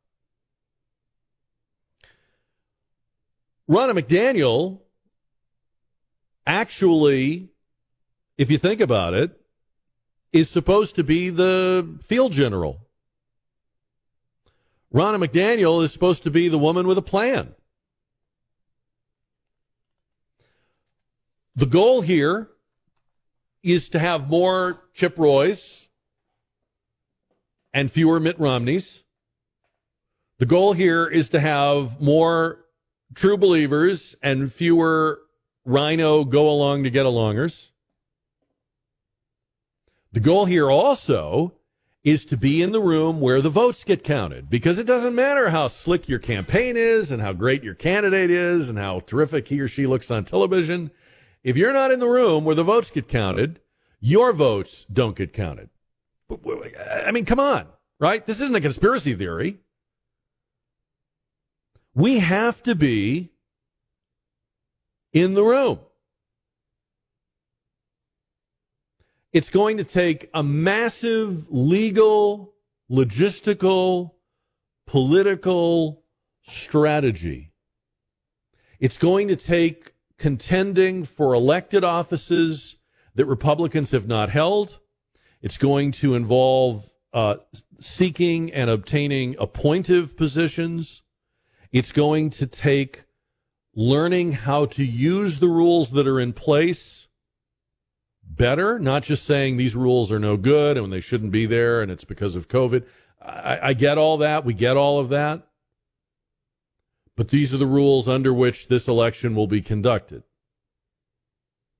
[3.69, 4.79] Ronna McDaniel
[6.47, 7.49] actually,
[8.39, 9.39] if you think about it,
[10.31, 12.87] is supposed to be the field general.
[14.91, 17.53] Ronna McDaniel is supposed to be the woman with a plan.
[21.55, 22.49] The goal here
[23.61, 25.87] is to have more Chip Roys
[27.73, 29.03] and fewer Mitt Romneys.
[30.39, 32.65] The goal here is to have more
[33.13, 35.19] true believers and fewer
[35.65, 37.69] RINO go along to get alongers.
[40.11, 41.53] The goal here also
[42.03, 45.49] is to be in the room where the votes get counted because it doesn't matter
[45.49, 49.59] how slick your campaign is and how great your candidate is and how terrific he
[49.59, 50.91] or she looks on television.
[51.43, 53.59] If you're not in the room where the votes get counted,
[53.99, 55.69] your votes don't get counted.
[57.05, 57.67] I mean, come on,
[57.99, 58.25] right?
[58.25, 59.59] This isn't a conspiracy theory.
[61.93, 63.31] We have to be
[65.11, 65.79] in the room.
[69.31, 72.53] It's going to take a massive legal,
[72.89, 74.11] logistical,
[74.85, 76.03] political
[76.43, 77.51] strategy.
[78.79, 82.75] It's going to take contending for elected offices
[83.15, 84.79] that Republicans have not held.
[85.41, 87.35] It's going to involve uh,
[87.79, 91.01] seeking and obtaining appointive positions.
[91.71, 93.03] It's going to take
[93.75, 97.07] learning how to use the rules that are in place
[98.23, 101.91] better, not just saying these rules are no good and they shouldn't be there and
[101.91, 102.85] it's because of COVID.
[103.21, 104.45] I, I get all that.
[104.45, 105.47] We get all of that.
[107.15, 110.23] But these are the rules under which this election will be conducted.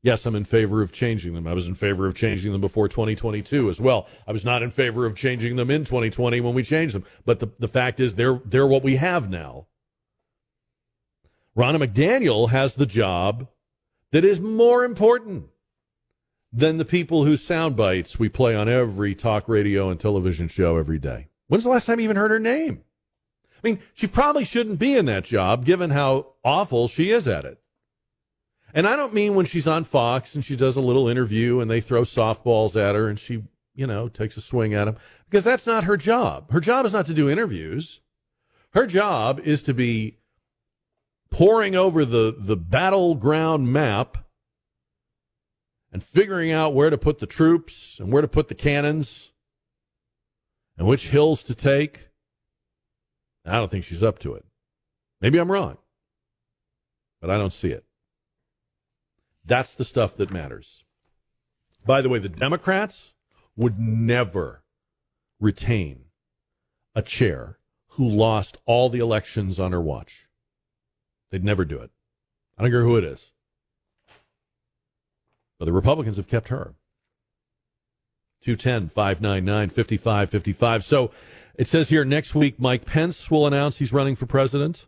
[0.03, 1.47] Yes, I'm in favor of changing them.
[1.47, 4.07] I was in favor of changing them before 2022 as well.
[4.27, 7.05] I was not in favor of changing them in 2020 when we changed them.
[7.25, 9.67] But the, the fact is, they're, they're what we have now.
[11.57, 13.47] Ronna McDaniel has the job
[14.11, 15.45] that is more important
[16.51, 20.77] than the people whose sound bites we play on every talk radio and television show
[20.77, 21.29] every day.
[21.47, 22.83] When's the last time you even heard her name?
[23.63, 27.45] I mean, she probably shouldn't be in that job given how awful she is at
[27.45, 27.59] it.
[28.73, 31.69] And I don't mean when she's on Fox and she does a little interview and
[31.69, 33.43] they throw softballs at her and she,
[33.75, 34.97] you know, takes a swing at them
[35.29, 36.51] because that's not her job.
[36.51, 38.01] Her job is not to do interviews.
[38.71, 40.17] Her job is to be
[41.29, 44.17] poring over the, the battleground map
[45.91, 49.31] and figuring out where to put the troops and where to put the cannons
[50.77, 52.09] and which hills to take.
[53.45, 54.45] I don't think she's up to it.
[55.21, 55.77] Maybe I'm wrong,
[57.19, 57.85] but I don't see it.
[59.45, 60.83] That's the stuff that matters.
[61.85, 63.13] By the way, the Democrats
[63.55, 64.63] would never
[65.39, 66.05] retain
[66.95, 67.57] a chair
[67.89, 70.29] who lost all the elections on her watch.
[71.29, 71.91] They'd never do it.
[72.57, 73.31] I don't care who it is.
[75.59, 76.75] But the Republicans have kept her.
[78.43, 80.85] 210 599 5555.
[80.85, 81.11] So
[81.55, 84.87] it says here next week Mike Pence will announce he's running for president.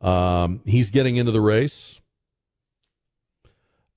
[0.00, 2.00] Um, he's getting into the race.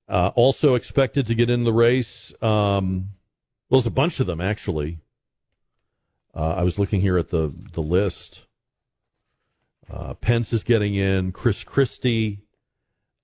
[0.07, 2.33] Uh, also expected to get in the race.
[2.41, 3.09] Um,
[3.69, 4.99] well, there's a bunch of them actually.
[6.33, 8.45] Uh, I was looking here at the the list.
[9.91, 11.31] Uh, Pence is getting in.
[11.31, 12.39] Chris Christie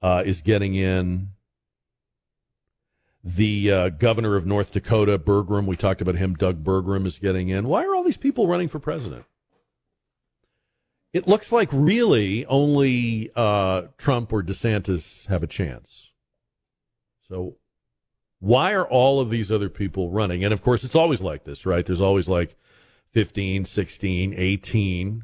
[0.01, 1.29] uh, is getting in.
[3.23, 6.33] The uh, governor of North Dakota, Burgum, we talked about him.
[6.33, 7.67] Doug Burgum is getting in.
[7.67, 9.25] Why are all these people running for president?
[11.13, 16.11] It looks like really only uh, Trump or DeSantis have a chance.
[17.29, 17.55] So
[18.39, 20.43] why are all of these other people running?
[20.43, 21.85] And of course, it's always like this, right?
[21.85, 22.57] There's always like
[23.11, 25.23] 15, 16, 18,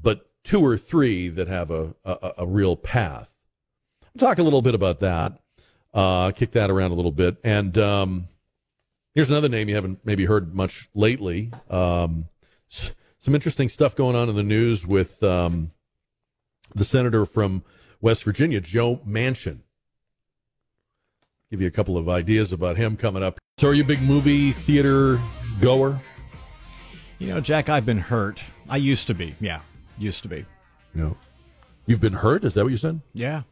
[0.00, 3.28] but two or three that have a, a, a real path.
[4.14, 5.39] We'll talk a little bit about that,
[5.94, 7.36] uh, kick that around a little bit.
[7.44, 8.28] And um,
[9.14, 11.52] here's another name you haven't maybe heard much lately.
[11.68, 12.26] Um,
[12.68, 15.72] some interesting stuff going on in the news with um,
[16.74, 17.64] the senator from
[18.00, 19.60] West Virginia, Joe Manchin
[21.50, 23.38] give you a couple of ideas about him coming up.
[23.58, 25.20] So, are you a big movie theater
[25.60, 26.00] goer?
[27.18, 28.40] You know, Jack, I've been hurt.
[28.68, 29.34] I used to be.
[29.40, 29.60] Yeah,
[29.98, 30.46] used to be.
[30.94, 31.16] No.
[31.86, 32.44] You've been hurt?
[32.44, 33.00] Is that what you said?
[33.12, 33.42] Yeah.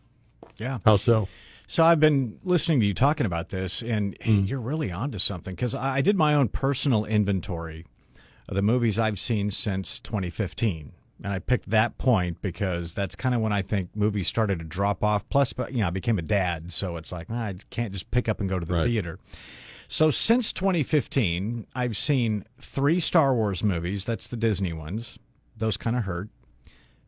[0.58, 0.78] Yeah.
[0.84, 1.28] How so?
[1.70, 4.48] So I've been listening to you talking about this, and mm.
[4.48, 7.84] you're really onto something because I, I did my own personal inventory
[8.48, 10.92] of the movies I've seen since 2015.
[11.22, 14.64] And I picked that point because that's kind of when I think movies started to
[14.64, 15.28] drop off.
[15.28, 18.10] Plus, but you know, I became a dad, so it's like nah, I can't just
[18.10, 18.86] pick up and go to the Right.
[18.86, 19.18] theater.
[19.88, 24.06] So since 2015, I've seen three Star Wars movies.
[24.06, 25.18] That's the Disney ones.
[25.54, 26.30] Those kind of hurt.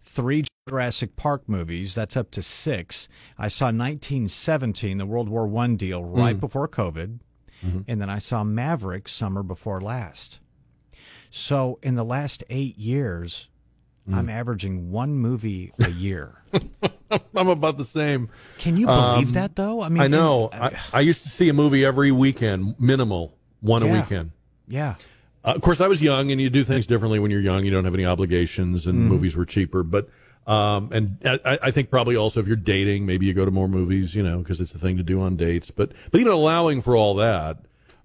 [0.04, 1.94] Three Jurassic Park movies.
[1.94, 3.08] That's up to six.
[3.38, 6.40] I saw 1917, the World War One deal, right mm.
[6.40, 7.18] before COVID,
[7.64, 7.80] mm-hmm.
[7.88, 10.40] and then I saw Maverick summer before last.
[11.30, 13.48] So in the last eight years,
[14.08, 14.14] mm.
[14.14, 16.42] I'm averaging one movie a year.
[17.34, 18.28] I'm about the same.
[18.58, 19.82] Can you believe um, that though?
[19.82, 20.48] I mean, I know.
[20.48, 24.32] in- I, I used to see a movie every weekend, minimal, one a weekend.
[24.68, 24.96] yeah.
[25.44, 27.64] Uh, of course, I was young, and you do things differently when you're young.
[27.64, 29.82] You don't have any obligations, and movies were cheaper.
[29.82, 30.08] But
[30.46, 33.68] um, and I, I think probably also if you're dating, maybe you go to more
[33.68, 35.70] movies, you know, because it's a thing to do on dates.
[35.70, 37.58] But but even allowing for all that,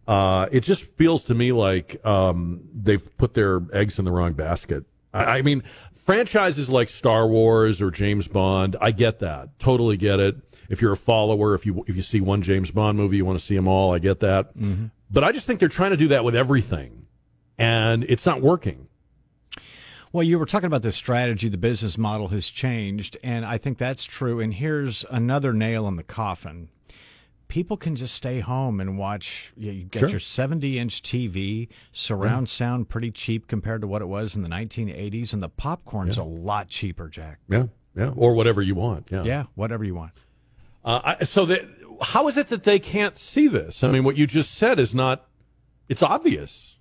[0.07, 4.33] uh, it just feels to me like um, they've put their eggs in the wrong
[4.33, 4.85] basket.
[5.13, 5.63] I, I mean,
[5.93, 10.35] franchises like Star Wars or James Bond, I get that, totally get it.
[10.69, 13.37] If you're a follower, if you if you see one James Bond movie, you want
[13.39, 13.93] to see them all.
[13.93, 14.55] I get that.
[15.11, 17.04] But I just think they're trying to do that with everything
[17.57, 18.87] and it's not working.
[20.11, 23.77] Well, you were talking about the strategy, the business model has changed, and I think
[23.77, 24.39] that's true.
[24.39, 26.69] And here's another nail in the coffin.
[27.49, 29.51] People can just stay home and watch.
[29.57, 30.09] You, get Sure.
[30.09, 34.47] your 70 inch TV, surround sound pretty cheap compared to what it was in the
[34.49, 37.39] 1980s, and the popcorn's a lot cheaper, Jack.
[37.49, 39.07] Yeah, yeah, or whatever you want.
[39.11, 39.23] Yeah.
[39.23, 40.13] Yeah, whatever you want.
[40.83, 41.65] Uh, I, so that,
[42.01, 43.83] how is it that they can't see this?
[43.83, 45.27] I mean, what you just said is not.
[45.89, 46.74] It's obvious.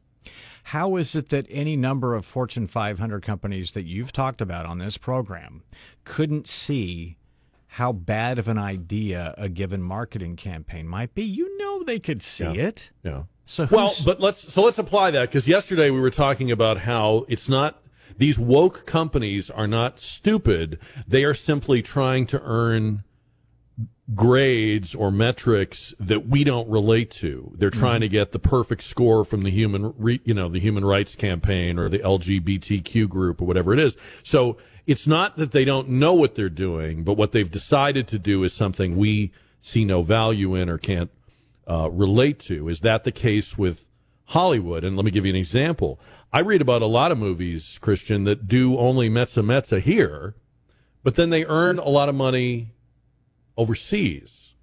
[0.68, 4.78] How is it that any number of Fortune 500 companies that you've talked about on
[4.78, 5.62] this program
[6.04, 7.18] couldn't see
[7.66, 11.22] how bad of an idea a given marketing campaign might be?
[11.22, 12.90] You know they could see it.
[13.02, 13.24] Yeah.
[13.44, 17.26] So Well, but let's so let's apply that because yesterday we were talking about how
[17.28, 17.82] it's not
[18.16, 20.78] these woke companies are not stupid.
[21.06, 23.04] They are simply trying to earn
[24.14, 27.52] grades or metrics that we don't relate to.
[27.56, 30.84] They're trying to get the perfect score from the human, re, you know, the human
[30.84, 33.96] rights campaign or the LGBTQ group or whatever it is.
[34.22, 38.18] So it's not that they don't know what they're doing, but what they've decided to
[38.18, 41.10] do is something we see no value in or can't
[41.66, 42.68] uh, relate to.
[42.68, 43.86] Is that the case with
[44.26, 44.84] Hollywood?
[44.84, 45.98] And let me give you an example.
[46.30, 50.34] I read about a lot of movies, Christian, that do only mezza mezza here,
[51.02, 52.73] but then they earn a lot of money
[53.56, 54.54] overseas.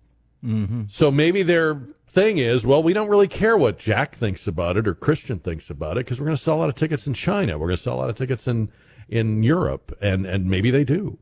[0.44, 0.84] Mm-hmm.
[0.90, 4.88] So maybe their thing is, well, we don't really care what Jack thinks about it
[4.88, 7.14] or Christian thinks about it because we're going to sell a lot of tickets in
[7.14, 7.58] China.
[7.58, 8.70] We're going to sell a lot of tickets in
[9.10, 11.20] in Europe, and and maybe they do.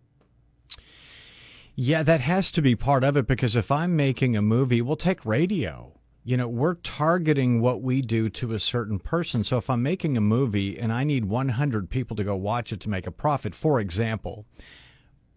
[1.76, 4.98] yeah, that has to be part of it because if I'm making a movie, we'll
[4.98, 5.94] take radio.
[6.26, 9.44] You know, we're targeting what we do to a certain person.
[9.46, 12.82] So if I'm making a movie and I need 100 people to go watch it
[12.82, 14.46] to make a profit, for example,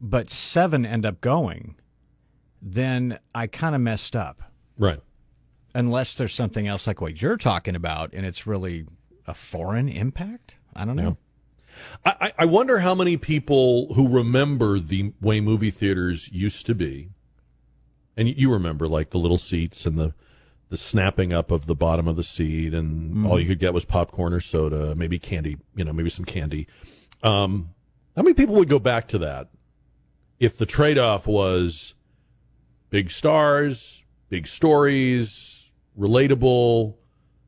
[0.00, 1.76] but seven end up going,
[2.62, 4.40] then I kind of messed up.
[4.78, 5.00] Right.
[5.74, 8.86] Unless there's something else like what you're talking about and it's really
[9.26, 10.54] a foreign impact.
[10.74, 11.16] I don't know.
[12.04, 16.74] I, I- I wonder how many people who remember the way movie theaters used to
[16.74, 17.08] be,
[18.16, 20.14] and you- remember like the little seats and the
[20.68, 23.84] the snapping up of the bottom of the seat, and all you could get was
[23.84, 26.66] popcorn or soda, maybe candy, you know, maybe some candy.
[27.22, 27.68] Um,
[28.16, 29.48] how many people would go back to that
[30.40, 31.92] if the trade off was
[32.93, 36.95] big stars, big stories, relatable,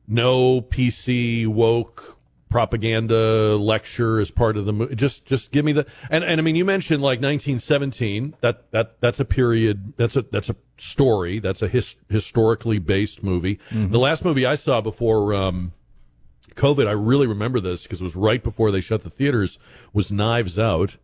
[0.07, 2.17] no PC woke
[2.49, 4.95] propaganda lecture as part of the movie.
[4.95, 8.35] Just just give me the and, and I mean you mentioned like 1917.
[8.41, 9.93] That that that's a period.
[9.95, 11.39] That's a that's a story.
[11.39, 13.59] That's a his, historically based movie.
[13.91, 15.33] The last movie I saw before.
[15.33, 15.71] Um,
[16.55, 19.59] COVID, I really remember this because it was right before they shut the theaters,
[19.91, 20.95] was Knives Out,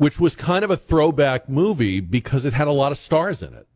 [0.00, 3.52] which was kind of a throwback movie because it had a lot of stars in
[3.52, 3.66] it.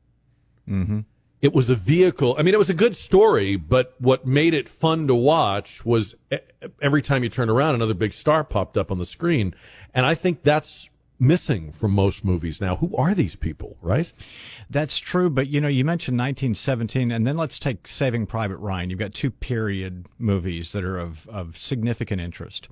[0.67, 1.01] Mm-hmm.
[1.43, 2.35] It was a vehicle.
[2.39, 6.15] I mean, it was a good story, but what made it fun to watch was
[6.81, 9.55] every time you turned around, another big star popped up on the screen.
[9.93, 10.89] And I think that's
[11.27, 12.77] missing from most movies now.
[12.77, 14.11] Who are these people, right?
[14.71, 18.91] That's true, but you know, you mentioned 1917, and then let's take Saving Private Ryan.
[18.91, 22.69] You've got two period movies that are of, of significant interest.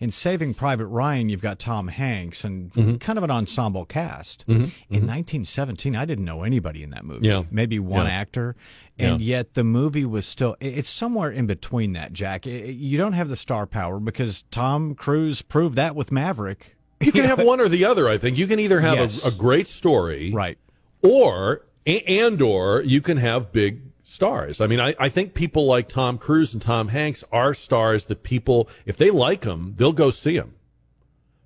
[0.00, 2.96] In Saving Private Ryan, you've got Tom Hanks and Mm-hmm.
[2.96, 4.44] kind of an ensemble cast.
[4.46, 7.26] In 1917, I didn't know anybody in that movie.
[7.26, 7.44] Yeah.
[7.50, 8.12] Maybe one Yeah.
[8.12, 8.56] actor.
[8.98, 9.36] And Yeah.
[9.38, 12.46] yet the movie was still, it's somewhere in between that, Jack.
[12.46, 16.76] You don't have the star power because Tom Cruise proved that with Maverick.
[17.00, 18.36] You can have one or the other, I think.
[18.38, 19.24] You can either have Yes.
[19.24, 20.32] a, a great story.
[20.32, 20.58] Right.
[21.02, 24.60] or and or you can have big stars.
[24.60, 28.22] I mean, I, I think people like Tom Cruise and Tom Hanks are stars that
[28.22, 30.54] people, if they like them, they'll go see them.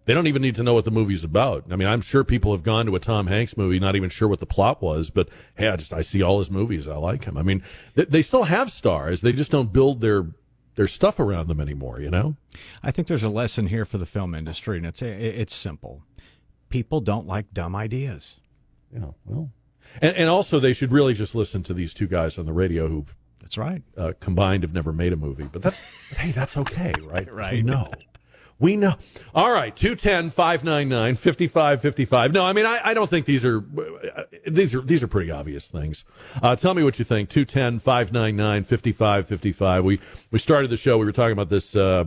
[0.06, 1.64] They don't even need to know what the movie's about.
[1.70, 4.28] I mean, I'm sure people have gone to a Tom Hanks movie not even sure
[4.28, 6.86] what the plot was, but hey, I just I see all his movies.
[6.88, 7.38] I like him.
[7.38, 7.62] I mean,
[7.94, 9.20] they, they still have stars.
[9.22, 10.26] They just don't build their
[10.74, 12.00] their stuff around them anymore.
[12.00, 12.36] You know.
[12.82, 16.02] I think there's a lesson here for the film industry, and it's it's simple.
[16.68, 18.36] People don't like dumb ideas.
[18.92, 19.12] Yeah.
[19.24, 19.50] Well,
[20.00, 22.88] and, and also they should really just listen to these two guys on the radio
[22.88, 23.06] who.
[23.40, 23.82] That's right.
[23.94, 25.78] Uh, combined have never made a movie, but that's
[26.16, 27.30] hey, that's okay, right?
[27.32, 27.62] Right.
[27.62, 27.90] No.
[28.58, 28.94] We know.
[29.34, 32.32] All right, 210 599 5555.
[32.32, 33.64] No, I mean, I, I, don't think these are,
[34.46, 36.04] these are, these are pretty obvious things.
[36.42, 37.30] Uh, tell me what you think.
[37.30, 39.84] 210 599 5555.
[39.84, 40.00] We,
[40.30, 42.04] we started the show, we were talking about this, uh,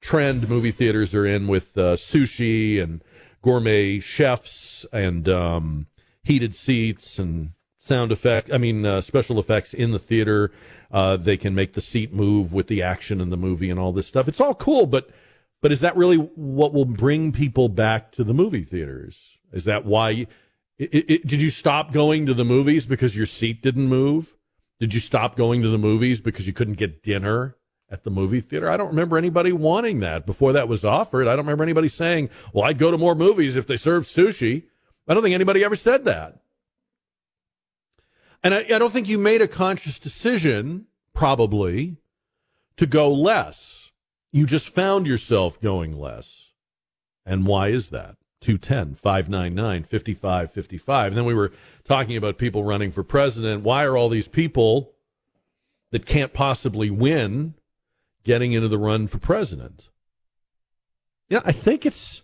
[0.00, 3.02] trend movie theaters are in with, uh, sushi and
[3.42, 5.88] gourmet chefs and, um,
[6.22, 8.52] heated seats and sound effect.
[8.52, 10.52] I mean, uh, special effects in the theater.
[10.90, 13.92] Uh, they can make the seat move with the action in the movie and all
[13.92, 14.28] this stuff.
[14.28, 15.10] It's all cool, but,
[15.60, 19.38] but is that really what will bring people back to the movie theaters?
[19.52, 20.26] Is that why?
[20.78, 24.36] It, it, did you stop going to the movies because your seat didn't move?
[24.78, 27.56] Did you stop going to the movies because you couldn't get dinner
[27.90, 28.70] at the movie theater?
[28.70, 31.26] I don't remember anybody wanting that before that was offered.
[31.26, 34.64] I don't remember anybody saying, well, I'd go to more movies if they served sushi.
[35.08, 36.38] I don't think anybody ever said that.
[38.44, 41.96] And I, I don't think you made a conscious decision, probably,
[42.76, 43.77] to go less
[44.38, 46.52] you just found yourself going less.
[47.26, 48.16] And why is that?
[48.40, 51.08] 210 599 5555.
[51.08, 51.52] And then we were
[51.84, 53.64] talking about people running for president.
[53.64, 54.92] Why are all these people
[55.90, 57.54] that can't possibly win
[58.22, 59.88] getting into the run for president?
[61.28, 62.22] Yeah, I think it's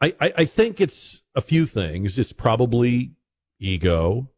[0.00, 2.18] I, I, I think it's a few things.
[2.18, 3.12] It's probably
[3.58, 4.30] ego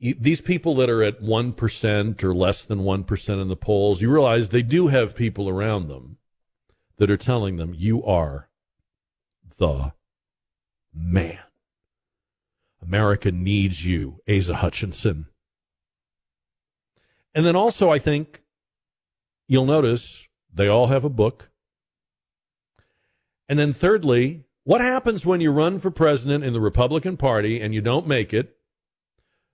[0.00, 4.48] these people that are at 1% or less than 1% in the polls, you realize
[4.48, 6.16] they do have people around them
[6.96, 8.48] that are telling them, you are
[9.58, 9.92] the
[10.94, 11.40] man.
[12.82, 15.26] America needs you, Asa Hutchinson.
[17.34, 18.42] And then also, I think
[19.46, 21.50] you'll notice they all have a book.
[23.48, 27.74] And then, thirdly, what happens when you run for president in the Republican Party and
[27.74, 28.56] you don't make it?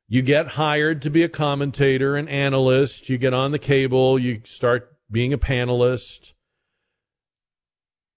[0.08, 4.40] You get hired to be a commentator, an analyst, you get on the cable, you
[4.44, 6.32] start being a panelist.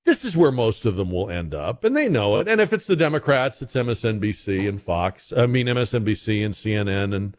[0.05, 2.47] This is where most of them will end up, and they know it.
[2.47, 5.33] And if it's the Democrats, it's MSNBC and Fox.
[5.35, 7.37] I mean, MSNBC and CNN and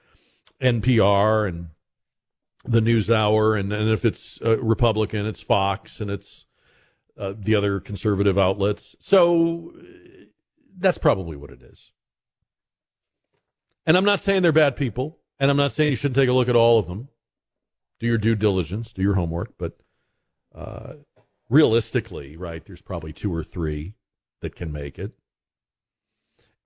[0.60, 1.68] NPR and
[2.64, 3.56] the News Hour.
[3.56, 6.46] And, and if it's a Republican, it's Fox and it's
[7.18, 8.94] uh, the other conservative outlets.
[9.00, 9.72] So
[10.78, 11.92] that's probably what it is.
[13.86, 16.32] And I'm not saying they're bad people, and I'm not saying you shouldn't take a
[16.32, 17.08] look at all of them.
[17.98, 19.78] Do your due diligence, do your homework, but
[20.54, 20.94] uh,
[21.48, 23.94] realistically, right, there's probably two or three
[24.40, 25.12] that can make it.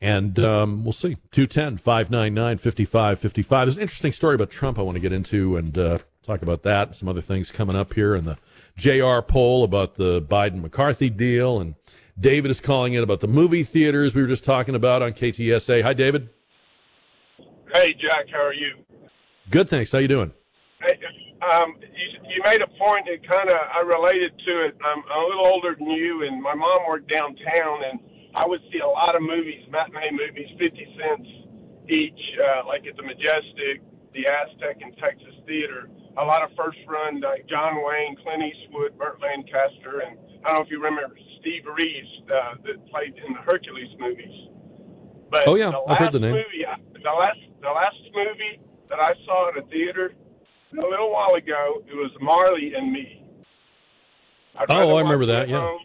[0.00, 1.16] And um, we'll see.
[1.32, 3.66] 210 599 5555.
[3.66, 6.62] There's an interesting story about Trump I want to get into and uh, talk about
[6.64, 8.14] that some other things coming up here.
[8.14, 8.38] And the
[8.76, 11.58] JR poll about the Biden McCarthy deal.
[11.58, 11.74] And
[12.20, 15.82] David is calling in about the movie theaters we were just talking about on KTSA.
[15.82, 16.28] Hi, David.
[17.74, 18.86] Hey, Jack, how are you?
[19.50, 19.90] Good, thanks.
[19.90, 20.30] How you doing?
[20.78, 20.94] Hey,
[21.42, 24.78] um, you, you made a point that kind of I related to it.
[24.78, 27.98] I'm, a little older than you, and my mom worked downtown, and
[28.30, 31.26] I would see a lot of movies, matinee movies, 50 cents
[31.90, 33.82] each, uh, like at the Majestic,
[34.14, 35.90] the Aztec, and Texas Theater.
[36.14, 40.14] A lot of first run, like John Wayne, Clint Eastwood, Burt Lancaster, and
[40.46, 44.53] I don't know if you remember Steve Reeves uh, that played in the Hercules movies.
[45.34, 46.30] But oh yeah, I've heard the name.
[46.30, 50.14] Movie, the last the last movie that I saw in a theater
[50.72, 53.20] a little while ago, it was Marley and Me.
[54.56, 55.48] I'd oh, I remember that.
[55.48, 55.58] Yeah.
[55.58, 55.80] Home.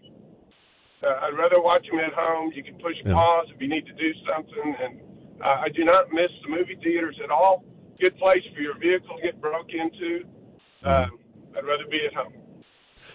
[1.02, 2.52] Uh, I'd rather watch them at home.
[2.54, 3.14] You can push yeah.
[3.14, 5.02] pause if you need to do something, and
[5.43, 7.66] uh, I do not miss the movie theaters at all.
[8.00, 10.26] Good place for your vehicle to get broke into.
[10.86, 11.08] Uh,
[11.58, 12.34] I'd rather be at home.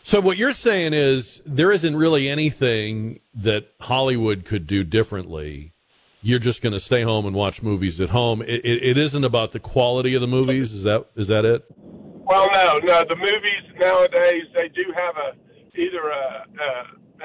[0.02, 5.73] So what you're saying is there isn't really anything that Hollywood could do differently
[6.24, 8.40] you're just going to stay home and watch movies at home.
[8.40, 10.72] It, it, it isn't about the quality of the movies.
[10.72, 11.68] Is that is that it?
[12.24, 13.04] Well, no, no.
[13.04, 15.28] The movies nowadays they do have a
[15.76, 16.68] either a, a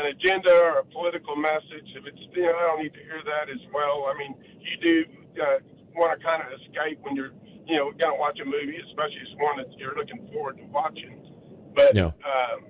[0.04, 1.88] an agenda or a political message.
[1.96, 4.12] If it's you know, I don't need to hear that as well.
[4.12, 4.96] I mean, you do
[5.40, 5.64] uh,
[5.96, 7.32] want to kind of escape when you're
[7.72, 10.68] you know going to watch a movie, especially it's one that you're looking forward to
[10.76, 11.24] watching.
[11.72, 12.12] But yeah.
[12.28, 12.68] um,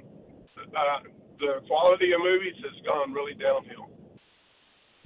[0.78, 1.10] uh,
[1.42, 3.90] the quality of movies has gone really downhill.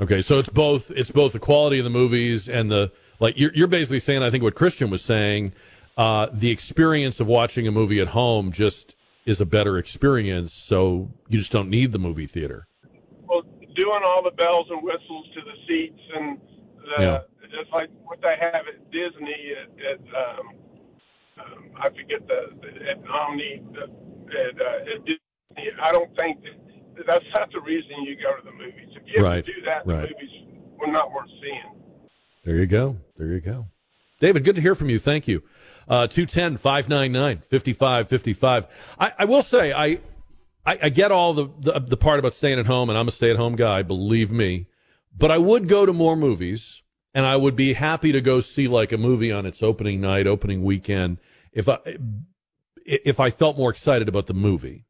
[0.04, 2.92] Okay, so it's both it's both the quality of the movies and the
[3.22, 3.38] like.
[3.38, 5.54] You're you're basically saying I think what Christian was saying,
[5.96, 10.54] uh, the experience of watching a movie at home just is a better experience.
[10.54, 12.68] So you just don't need the movie theater.
[13.30, 13.44] Well,
[13.78, 16.38] doing all the bells and whistles to the seats and
[16.98, 17.20] the, Yeah.
[17.62, 20.48] it's like what they have at Disney at, at um,
[21.40, 25.72] um, I forget the, the at Omni the, at, uh, at Disney.
[25.82, 26.60] I don't think that,
[26.96, 28.90] that's not the reason you go to the movies.
[28.96, 30.02] If you Right, do that, right.
[30.08, 32.08] the movies were not worth seeing.
[32.44, 32.98] There you go.
[33.18, 33.68] There you go.
[34.20, 35.00] David, good to hear from you.
[35.00, 35.44] Thank you.
[35.88, 38.68] Uh, 210 599 5555.
[39.00, 40.00] I will say, I,
[40.66, 43.12] I, I get all the, the, the part about staying at home, and I'm a
[43.12, 44.68] stay at home guy, believe me.
[45.18, 46.82] But I would go to more movies,
[47.14, 50.26] and I would be happy to go see like a movie on its opening night,
[50.26, 51.18] opening weekend,
[51.52, 51.80] if I,
[52.86, 54.86] if I felt more excited about the movie.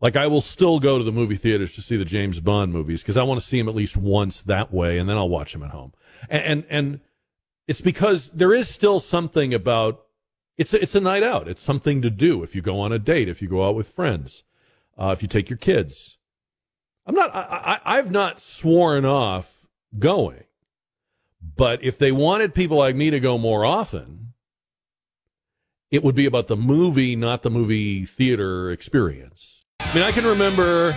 [0.00, 3.02] Like I will still go to the movie theaters to see the James Bond movies
[3.02, 5.52] because I want to see them at least once that way, and then I'll watch
[5.52, 5.92] them at home.
[6.28, 7.00] And and, and
[7.68, 10.02] it's because there is still something about
[10.56, 11.48] it's a, it's a night out.
[11.48, 13.88] It's something to do if you go on a date, if you go out with
[13.88, 14.42] friends,
[14.98, 16.18] uh, if you take your kids.
[17.06, 17.34] I'm not.
[17.34, 19.66] I, I I've not sworn off
[19.98, 20.44] going,
[21.56, 24.32] but if they wanted people like me to go more often,
[25.90, 29.59] it would be about the movie, not the movie theater experience.
[29.90, 30.96] I mean, I can remember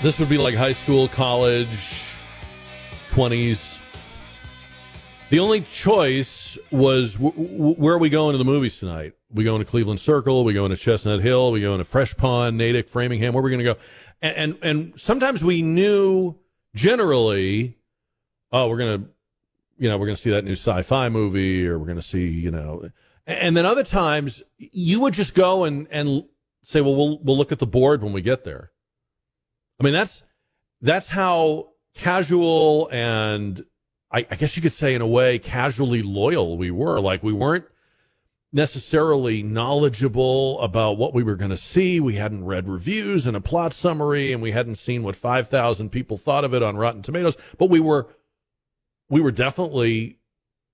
[0.00, 2.16] this would be like high school, college,
[3.10, 3.80] 20s.
[5.30, 9.14] The only choice was w- w- where are we going to the movies tonight?
[9.32, 10.44] We going to Cleveland Circle?
[10.44, 11.50] We going to Chestnut Hill?
[11.50, 13.34] We going to Fresh Pond, Natick, Framingham?
[13.34, 13.80] Where are we going to go?
[14.22, 16.36] And, and and sometimes we knew
[16.72, 17.78] generally,
[18.52, 19.06] oh, we're gonna,
[19.76, 22.88] you know, we're gonna see that new sci-fi movie, or we're gonna see, you know,
[23.26, 26.22] and then other times you would just go and and
[26.64, 28.72] say, well, we'll we'll look at the board when we get there.
[29.80, 30.22] I mean, that's
[30.80, 33.64] that's how casual and
[34.10, 37.00] I, I guess you could say in a way casually loyal we were.
[37.00, 37.64] Like we weren't
[38.52, 41.98] necessarily knowledgeable about what we were going to see.
[41.98, 45.90] We hadn't read reviews and a plot summary, and we hadn't seen what five thousand
[45.90, 47.36] people thought of it on Rotten Tomatoes.
[47.58, 48.08] But we were
[49.08, 50.18] we were definitely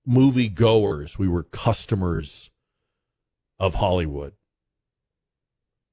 [0.07, 1.19] movie goers.
[1.19, 2.51] We were customers
[3.59, 4.35] of Hollywood.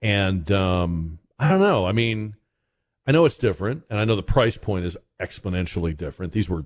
[0.01, 1.85] And um, I don't know.
[1.85, 2.35] I mean,
[3.05, 6.33] I know it's different, and I know the price point is exponentially different.
[6.33, 6.65] These were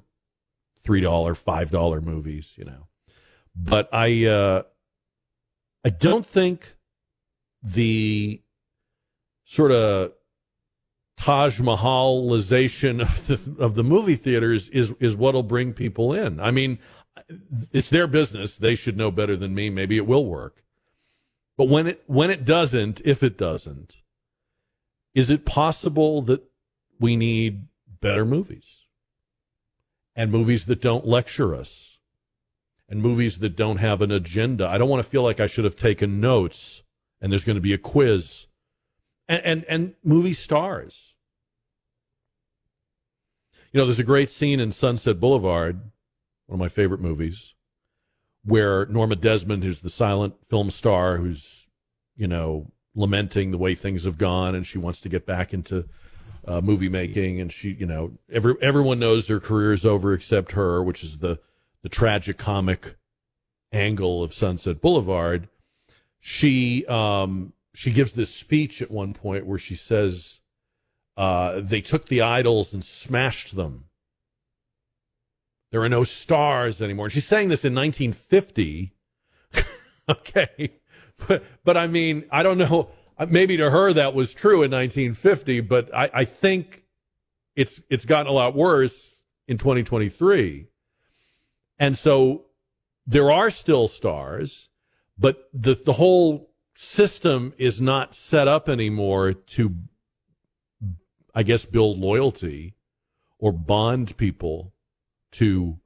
[0.84, 2.88] three dollar, five dollar movies, you know.
[3.56, 4.64] But I, uh,
[5.86, 6.76] I don't think
[7.62, 8.42] the
[9.46, 10.14] sort of
[11.18, 16.40] Taj Mahalization of the of the movie theaters is is what'll bring people in.
[16.40, 16.80] I mean,
[17.72, 19.70] it's their business; they should know better than me.
[19.70, 20.64] Maybe it will work.
[21.58, 23.97] But when it when it doesn't, if it doesn't,
[25.14, 26.43] is it possible that
[26.99, 27.68] we need
[27.99, 28.86] better movies
[30.16, 31.99] and movies that don't lecture us
[32.88, 34.68] and movies that don't have an agenda?
[34.68, 36.84] I don't want to feel like I should have taken notes
[37.22, 38.47] and there's going to be a quiz
[39.28, 41.14] and and, and movie stars.
[43.72, 45.80] You know, there's a great scene in Sunset Boulevard,
[46.47, 47.54] one of my favorite movies,
[48.44, 51.68] where Norma Desmond, who's the silent film star, who's,
[52.16, 55.86] you know, lamenting the way things have gone and she wants to get back into
[56.48, 57.39] uh, movie making.
[57.39, 61.20] And she, you know, every, everyone knows her career is over except her, which is
[61.20, 61.39] the,
[61.84, 62.96] the tragic comic
[63.72, 65.48] angle of Sunset Boulevard.
[66.20, 70.42] She, um, she gives this speech at one point where she says,
[71.16, 73.86] uh, they took the idols and smashed them.
[75.72, 77.09] There are no stars anymore.
[77.09, 78.93] She's saying this in 1950.
[80.09, 80.74] okay.
[81.28, 82.89] But, but I mean, I don't know.
[83.28, 86.84] Maybe to her that was true in 1950, but I, I think
[87.55, 90.67] it's, it's gotten a lot worse in 2023.
[91.80, 92.45] And so
[93.05, 94.69] there are still stars,
[95.17, 99.76] but the, the whole system is not set up anymore to,
[101.34, 102.76] I guess, build loyalty
[103.38, 104.74] or bond people
[105.34, 105.78] to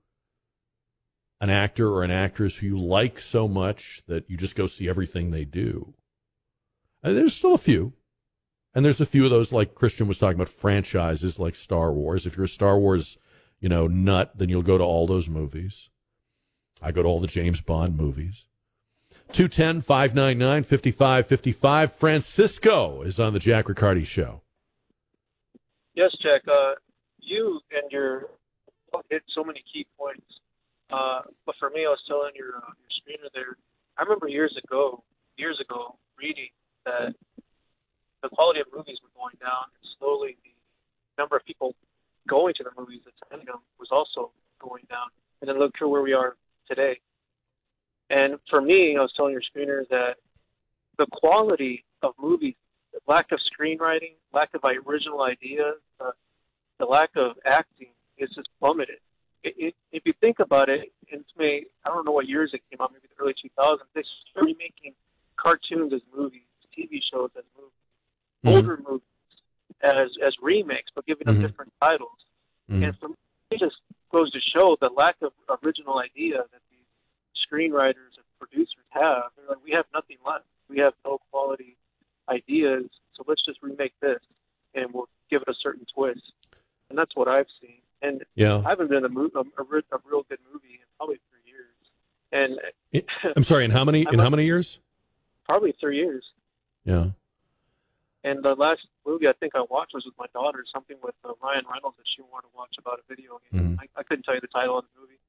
[1.41, 4.89] an actor or an actress who you like so much that you just go see
[4.89, 5.93] everything they do.
[7.03, 7.93] And there's still a few.
[8.73, 12.25] And there's a few of those, like Christian was talking about, franchises like Star Wars.
[12.25, 13.17] If you're a Star Wars,
[13.59, 15.89] you know, nut, then you'll go to all those movies.
[16.81, 18.45] I go to all the James Bond movies.
[19.31, 21.93] 210 599 5555.
[21.93, 24.41] Francisco is on the Jack Riccardi show.
[25.93, 26.41] Yes, Jack.
[26.47, 26.73] Uh,
[27.19, 28.29] you and your
[29.09, 30.25] hit so many key points.
[30.91, 33.57] Uh, but for me, I was telling your uh, your screener there.
[33.97, 35.03] I remember years ago,
[35.37, 36.49] years ago, reading
[36.85, 37.13] that
[38.21, 40.53] the quality of movies were going down, and slowly the
[41.17, 41.73] number of people
[42.27, 45.07] going to the movies, attending them, was also going down.
[45.41, 46.35] And then look here where we are
[46.67, 46.99] today.
[48.09, 50.15] And for me, I was telling your screener that
[50.97, 52.55] the quality of movies,
[52.93, 56.11] the lack of screenwriting, lack of original ideas, uh,
[56.79, 58.99] the lack of acting is just plummeted.
[59.43, 62.61] It, it, if you think about it, it's may I don't know what years it
[62.69, 63.79] came out, maybe the early 2000s.
[63.93, 64.93] They started remaking
[65.37, 66.41] cartoons as movies,
[66.77, 67.71] TV shows as movies,
[68.43, 68.55] Mhm.
[68.55, 69.07] older movies
[69.81, 71.47] as as remakes, but giving them Mhm.
[71.47, 72.25] different titles.
[72.69, 72.83] Mhm.
[72.83, 73.15] And for me,
[73.51, 73.77] it just
[74.11, 76.87] goes to show the lack of original idea that these
[77.47, 79.31] screenwriters and producers have.
[79.35, 80.45] They're like, we have nothing left.
[80.69, 81.77] We have no quality
[82.27, 84.19] ideas, so let's just remake this
[84.73, 86.33] and we'll give it a certain twist.
[86.89, 87.81] And that's what I've seen.
[88.05, 88.61] And Yeah.
[88.65, 91.75] I haven't been a, mo- a, a, a real good movie in probably three years.
[92.31, 92.59] And
[93.35, 93.65] I'm sorry.
[93.65, 94.05] In how many?
[94.11, 94.79] In how many years?
[95.45, 96.23] probably three years.
[96.85, 97.09] Yeah.
[98.23, 101.33] And the last movie I think I watched was with my daughter, something with uh,
[101.43, 103.77] Ryan Reynolds that she wanted to watch about a video game.
[103.77, 103.79] Mhm.
[103.79, 105.21] I, I couldn't tell you the title of the movie,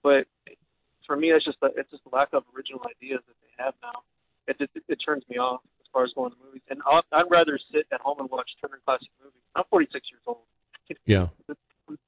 [0.00, 0.30] but
[1.06, 3.74] for me, it's just the, it's just the lack of original ideas that they have
[3.82, 4.06] now.
[4.46, 7.26] It it, it turns me off as far as going to movies, and I'll, I'd
[7.28, 9.42] rather sit at home and watch Turner Classic Movies.
[9.56, 10.46] I'm 46 years old.
[11.04, 11.28] Yeah.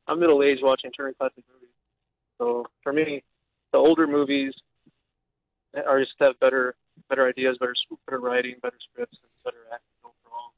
[0.06, 1.74] I'm middle aged watching Turner Classic Movies.
[2.38, 3.22] So for me,
[3.72, 4.54] the older movies
[5.74, 6.74] are just have better
[7.08, 7.74] better ideas, better
[8.06, 10.52] better writing, better scripts, and better acting overall.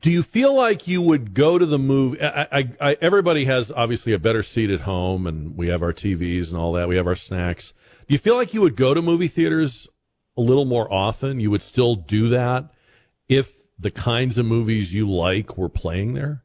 [0.00, 2.20] Do you feel like you would go to the movie?
[2.22, 5.92] I, I, I, everybody has obviously a better seat at home, and we have our
[5.92, 6.88] TVs and all that.
[6.88, 7.72] We have our snacks.
[8.06, 9.88] Do you feel like you would go to movie theaters
[10.36, 11.40] a little more often?
[11.40, 12.72] You would still do that
[13.28, 16.44] if the kinds of movies you like were playing there?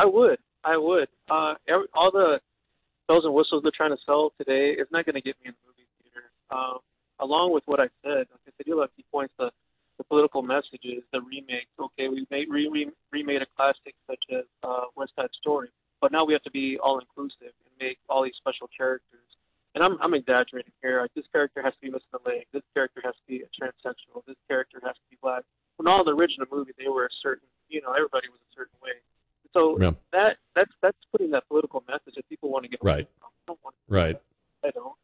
[0.00, 0.38] I would.
[0.64, 1.08] I would.
[1.28, 2.40] Uh, every, all the
[3.06, 5.54] bells and whistles they're trying to sell today is not going to get me in
[5.60, 6.32] the movie theater.
[6.48, 6.80] Um,
[7.20, 9.52] along with what I said, like I said, you have key points, the,
[10.00, 11.68] the political messages, the remakes.
[11.76, 15.68] Okay, we made re, re, remade a classic such as uh, West Side Story,
[16.00, 19.28] but now we have to be all inclusive and make all these special characters.
[19.76, 21.04] And I'm, I'm exaggerating here.
[21.04, 22.48] Like, this character has to be missing a leg.
[22.56, 24.24] This character has to be a transsexual.
[24.24, 25.44] This character has to be black.
[25.76, 28.80] When all the original movie, they were a certain, you know, everybody was a certain
[28.80, 28.96] way.
[29.52, 29.92] So Yeah.
[30.12, 33.08] that that's that's putting that political message that people want to get Right.
[33.18, 33.28] from.
[33.28, 34.20] I don't want Right.
[34.64, 34.94] I don't.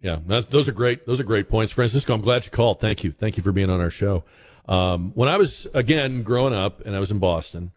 [0.00, 1.04] Yeah, that, those are great.
[1.06, 2.14] Those are great points, Francisco.
[2.14, 2.80] I'm glad you called.
[2.80, 3.10] Thank you.
[3.12, 4.24] Thank you for being on our show.
[4.68, 7.72] Um, when I was again growing up, and I was in Boston,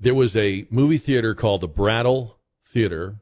[0.00, 3.16] there was a movie theater called the Brattle Theater.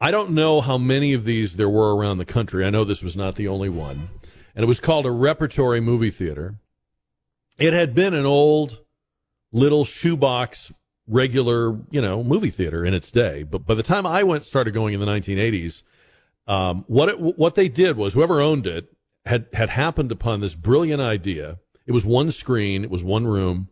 [0.00, 2.64] I don't know how many of these there were around the country.
[2.64, 4.08] I know this was not the only one,
[4.56, 6.56] and it was called a repertory movie theater.
[7.58, 8.80] It had been an old
[9.52, 10.72] little shoebox
[11.06, 14.72] regular, you know, movie theater in its day, but by the time I went started
[14.72, 15.82] going in the 1980s
[16.46, 18.92] um, what it, what they did was whoever owned it
[19.24, 21.58] had had happened upon this brilliant idea.
[21.86, 23.68] It was one screen, it was one room.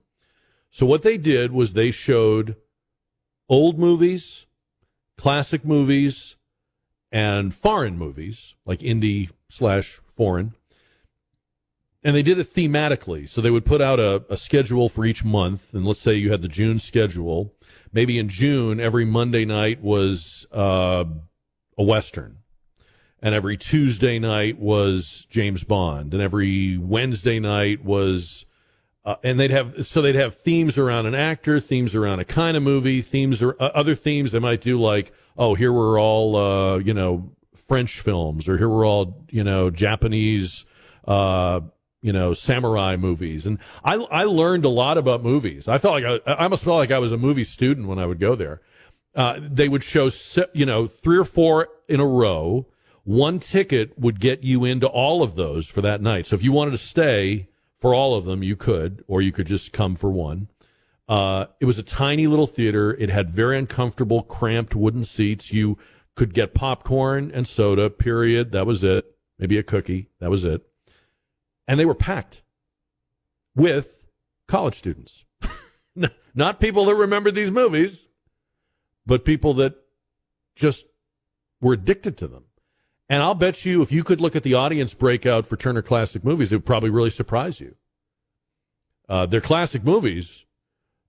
[0.70, 2.56] So what they did was they showed
[3.48, 4.46] old movies,
[5.16, 6.36] classic movies,
[7.10, 10.54] and foreign movies like indie slash foreign.
[12.02, 13.28] And they did it thematically.
[13.28, 15.74] So they would put out a, a schedule for each month.
[15.74, 17.54] And let's say you had the June schedule.
[17.92, 21.04] Maybe in June, every Monday night was uh,
[21.76, 22.40] a Western
[23.22, 28.46] and every Tuesday night was James Bond, and every Wednesday night was,
[29.04, 32.56] uh, and they'd have so they'd have themes around an actor, themes around a kind
[32.56, 36.36] of movie, themes or uh, other themes they might do like, oh, here we're all
[36.36, 37.30] uh, you know
[37.68, 40.64] French films, or here we're all you know Japanese.
[42.02, 45.68] You know, samurai movies, and I I learned a lot about movies.
[45.68, 48.06] I felt like I, I almost felt like I was a movie student when I
[48.06, 48.62] would go there.
[49.14, 50.10] Uh, they would show,
[50.54, 52.66] you know, three or four in a row.
[53.04, 56.26] One ticket would get you into all of those for that night.
[56.26, 57.48] So if you wanted to stay
[57.80, 60.48] for all of them, you could, or you could just come for one.
[61.08, 62.94] Uh, it was a tiny little theater.
[62.94, 65.52] It had very uncomfortable, cramped wooden seats.
[65.52, 65.76] You
[66.14, 68.52] could get popcorn and soda, period.
[68.52, 69.16] That was it.
[69.38, 70.08] Maybe a cookie.
[70.20, 70.69] That was it.
[71.70, 72.42] And they were packed
[73.54, 74.02] with
[74.48, 75.24] college students.
[76.34, 78.08] Not people that remembered these movies,
[79.06, 79.76] but people that
[80.56, 80.86] just
[81.60, 82.46] were addicted to them.
[83.08, 86.24] And I'll bet you if you could look at the audience breakout for Turner Classic
[86.24, 87.76] Movies, it would probably really surprise you.
[89.08, 90.46] Uh, they're classic movies,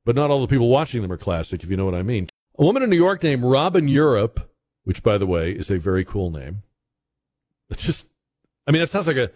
[0.05, 2.28] but not all the people watching them are classic, if you know what I mean.
[2.59, 4.51] A woman in New York named Robin Europe,
[4.84, 6.62] which, by the way, is a very cool name.
[7.72, 8.05] It's just,
[8.68, 9.32] I mean, it sounds like a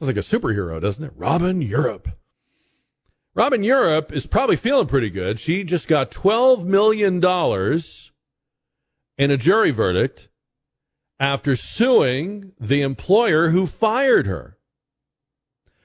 [0.00, 1.12] sounds like a superhero, doesn't it?
[1.14, 2.08] Robin Europe.
[3.34, 5.38] Robin Europe is probably feeling pretty good.
[5.38, 7.16] She just got $12 million
[9.18, 10.28] in a jury verdict
[11.18, 14.56] after suing the employer who fired her.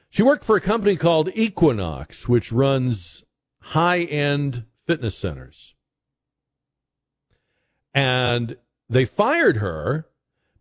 [0.09, 3.24] She worked for a company called Equinox, which runs
[3.59, 5.76] high end fitness centers.
[7.93, 8.55] And
[8.89, 10.07] they fired her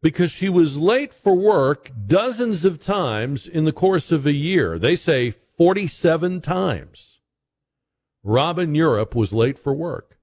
[0.05, 4.79] because she was late for work dozens of times in the course of a year.
[4.79, 7.21] They say 47 times.
[8.23, 10.19] Robin Europe was late for work.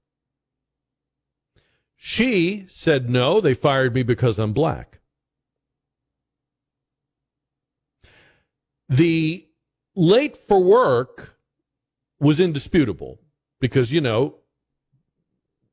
[1.95, 4.99] She said, no, they fired me because I'm black.
[8.87, 9.47] The
[9.95, 11.37] late for work
[12.19, 13.19] was indisputable
[13.59, 14.35] because, you know,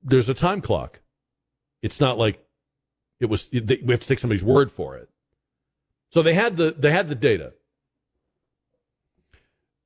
[0.03, 1.03] there's a time clock.
[1.83, 2.43] It's not like
[3.21, 3.59] it was, we
[3.89, 5.09] have to take somebody's word for it.
[6.11, 7.53] So they had the, they had the data.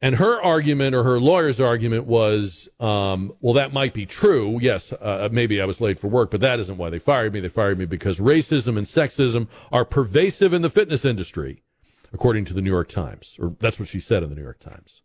[0.00, 4.58] And her argument or her lawyer's argument was, um, well, that might be true.
[4.60, 7.38] Yes, uh, maybe I was late for work, but that isn't why they fired me.
[7.38, 11.62] They fired me because racism and sexism are pervasive in the fitness industry,
[12.12, 13.36] according to the New York Times.
[13.40, 15.02] Or that's what she said in the New York Times.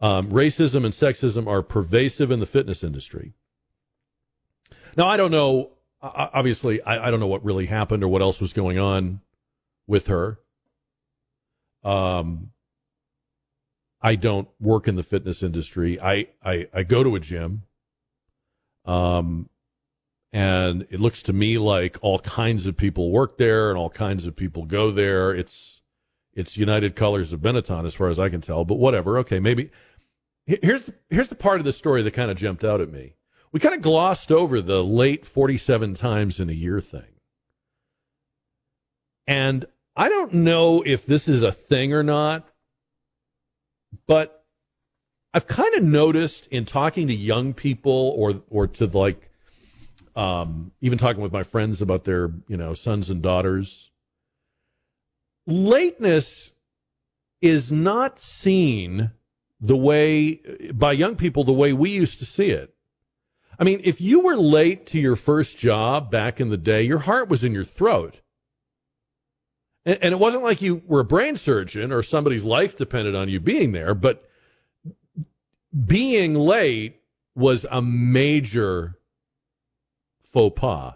[0.00, 3.34] Um, racism and sexism are pervasive in the fitness industry.
[4.96, 5.72] Now, I don't know.
[6.00, 9.20] Obviously, I, I don't know what really happened or what else was going on
[9.86, 10.38] with her.
[11.82, 12.50] Um,
[14.00, 16.00] I don't work in the fitness industry.
[16.00, 17.62] I, I, I go to a gym.
[18.84, 19.48] Um,
[20.32, 24.24] and it looks to me like all kinds of people work there and all kinds
[24.24, 25.34] of people go there.
[25.34, 25.80] It's,
[26.32, 29.18] it's United Colors of Benetton as far as I can tell, but whatever.
[29.18, 29.40] Okay.
[29.40, 29.70] Maybe
[30.46, 33.14] here's the, here's the part of the story that kind of jumped out at me.
[33.52, 37.18] We kind of glossed over the late 47 times in a year thing.
[39.26, 42.48] And I don't know if this is a thing or not,
[44.06, 44.44] but
[45.34, 49.30] I've kind of noticed in talking to young people or or to like
[50.16, 53.90] um, even talking with my friends about their you know sons and daughters,
[55.46, 56.52] lateness
[57.40, 59.10] is not seen
[59.60, 60.40] the way
[60.72, 62.74] by young people the way we used to see it.
[63.58, 67.00] I mean, if you were late to your first job back in the day, your
[67.00, 68.20] heart was in your throat.
[69.84, 73.28] And, and it wasn't like you were a brain surgeon or somebody's life depended on
[73.28, 74.28] you being there, but
[75.86, 77.00] being late
[77.34, 78.98] was a major
[80.32, 80.94] faux pas.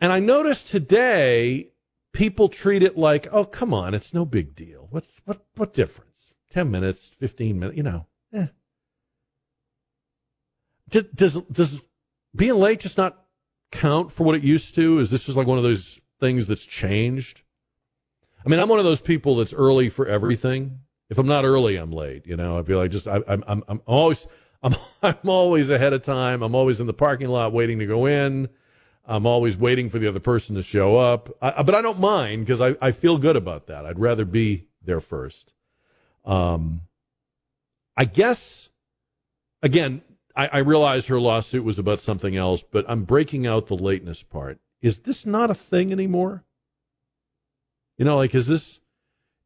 [0.00, 1.70] And I noticed today
[2.12, 4.88] people treat it like, oh, come on, it's no big deal.
[4.90, 6.32] What's what what difference?
[6.50, 8.06] Ten minutes, fifteen minutes, you know.
[8.32, 8.46] Eh.
[11.14, 11.80] Does, does
[12.34, 13.24] being late just not
[13.72, 14.98] count for what it used to?
[15.00, 17.42] Is this just like one of those things that's changed.
[18.44, 20.80] I mean, I'm one of those people that's early for everything.
[21.10, 22.26] If I'm not early, I'm late.
[22.26, 24.26] You know, I feel like just I, I'm I'm I'm always
[24.62, 26.42] I'm I'm always ahead of time.
[26.42, 28.48] I'm always in the parking lot waiting to go in.
[29.06, 31.28] I'm always waiting for the other person to show up.
[31.42, 33.84] I, but I don't mind because I, I feel good about that.
[33.84, 35.52] I'd rather be there first.
[36.24, 36.80] Um,
[37.98, 38.70] I guess,
[39.62, 40.00] again,
[40.36, 44.22] I, I realize her lawsuit was about something else, but I'm breaking out the lateness
[44.22, 46.44] part is this not a thing anymore?
[47.96, 48.80] You know, like is this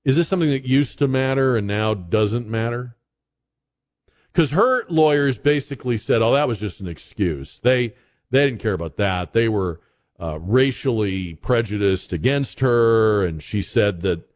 [0.05, 2.97] is this something that used to matter and now doesn't matter?
[4.33, 7.61] Because her lawyers basically said, "Oh, that was just an excuse.
[7.61, 7.95] They
[8.33, 9.33] they didn't care about that.
[9.33, 9.81] They were
[10.21, 14.29] uh, racially prejudiced against her, and she said that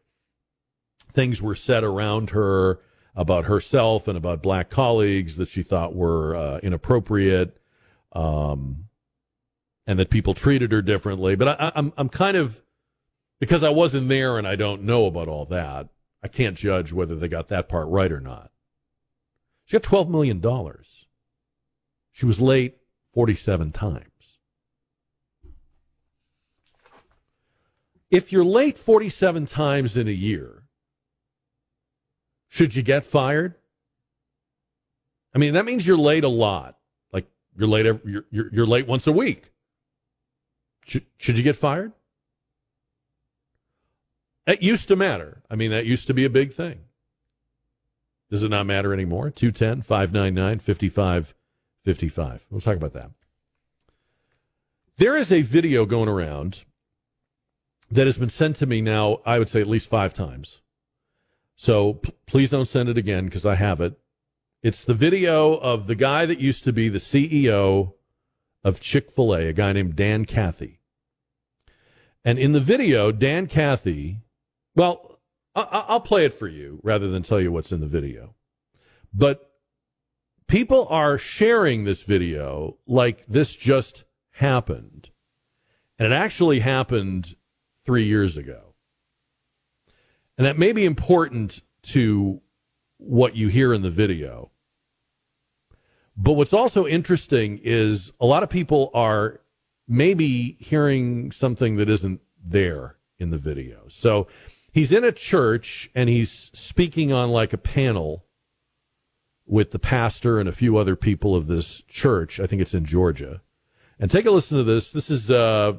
[1.11, 2.79] things were said around her
[3.15, 7.57] about herself and about black colleagues that she thought were uh, inappropriate."
[8.11, 8.85] Um,
[9.85, 11.35] and that people treated her differently.
[11.35, 12.61] But I, I'm I'm kind of
[13.39, 15.89] because I wasn't there and I don't know about all that.
[16.21, 18.51] I can't judge whether they got that part right or not.
[19.65, 21.07] She got twelve million dollars.
[22.11, 22.77] She was late
[23.13, 24.07] forty-seven times.
[28.13, 30.62] If you're late 47 times in a year,
[32.53, 33.55] should you get fired?
[35.33, 36.77] I mean, that means you're late a lot.
[37.11, 37.25] Like
[37.57, 39.49] you're late every, you're, you're, you're late once a week.
[40.85, 41.93] Should, should you get fired?
[44.45, 45.41] That used to matter.
[45.49, 46.81] I mean, that used to be a big thing.
[48.29, 49.31] Does it not matter anymore?
[49.31, 52.45] 210 599 5555.
[52.51, 53.09] We'll talk about that.
[54.97, 56.65] There is a video going around
[57.89, 60.61] that has been sent to me now, I would say at least five times.
[61.63, 63.97] So p- please don't send it again because I have it.
[64.63, 67.93] It's the video of the guy that used to be the CEO
[68.65, 70.81] of Chick fil A, a guy named Dan Cathy.
[72.25, 74.19] And in the video, Dan Cathy,
[74.75, 75.21] well,
[75.55, 78.35] I- I'll play it for you rather than tell you what's in the video.
[79.13, 79.49] But
[80.47, 85.11] people are sharing this video like this just happened.
[85.97, 87.37] And it actually happened
[87.85, 88.72] three years ago.
[90.37, 92.41] And that may be important to
[92.97, 94.51] what you hear in the video.
[96.15, 99.41] But what's also interesting is a lot of people are
[99.87, 103.85] maybe hearing something that isn't there in the video.
[103.89, 104.27] So
[104.71, 108.25] he's in a church and he's speaking on like a panel
[109.45, 112.39] with the pastor and a few other people of this church.
[112.39, 113.41] I think it's in Georgia.
[113.99, 114.91] And take a listen to this.
[114.91, 115.73] This is uh,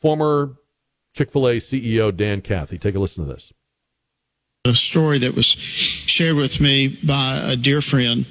[0.00, 0.56] former
[1.12, 2.78] Chick fil A CEO Dan Cathy.
[2.78, 3.52] Take a listen to this.
[4.66, 8.24] A story that was shared with me by a dear friend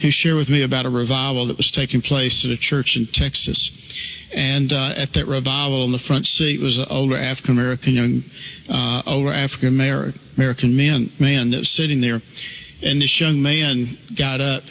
[0.00, 3.06] who shared with me about a revival that was taking place at a church in
[3.06, 4.30] Texas.
[4.32, 8.22] And uh, at that revival, on the front seat was an older African American young,
[8.70, 9.74] uh, older African
[10.36, 12.22] American man man that was sitting there,
[12.84, 14.62] and this young man got up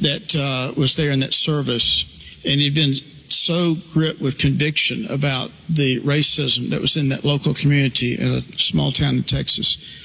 [0.00, 2.94] that uh, was there in that service, and he'd been
[3.28, 8.42] so gripped with conviction about the racism that was in that local community in a
[8.58, 10.01] small town in Texas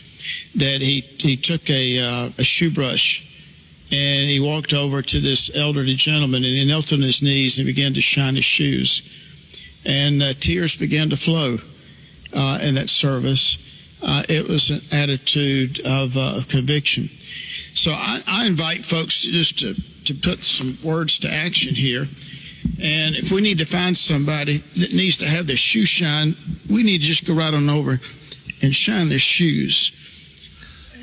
[0.56, 3.28] that he he took a uh, a shoe brush
[3.92, 7.66] and he walked over to this elderly gentleman and he knelt on his knees and
[7.66, 9.02] began to shine his shoes.
[9.86, 11.58] And uh, tears began to flow
[12.34, 13.64] uh, in that service.
[14.04, 17.08] Uh, it was an attitude of, uh, of conviction.
[17.74, 19.74] So I, I, invite folks just to,
[20.06, 22.08] to put some words to action here.
[22.82, 26.34] And if we need to find somebody that needs to have their shoe shine,
[26.70, 28.00] we need to just go right on over
[28.62, 29.92] and shine their shoes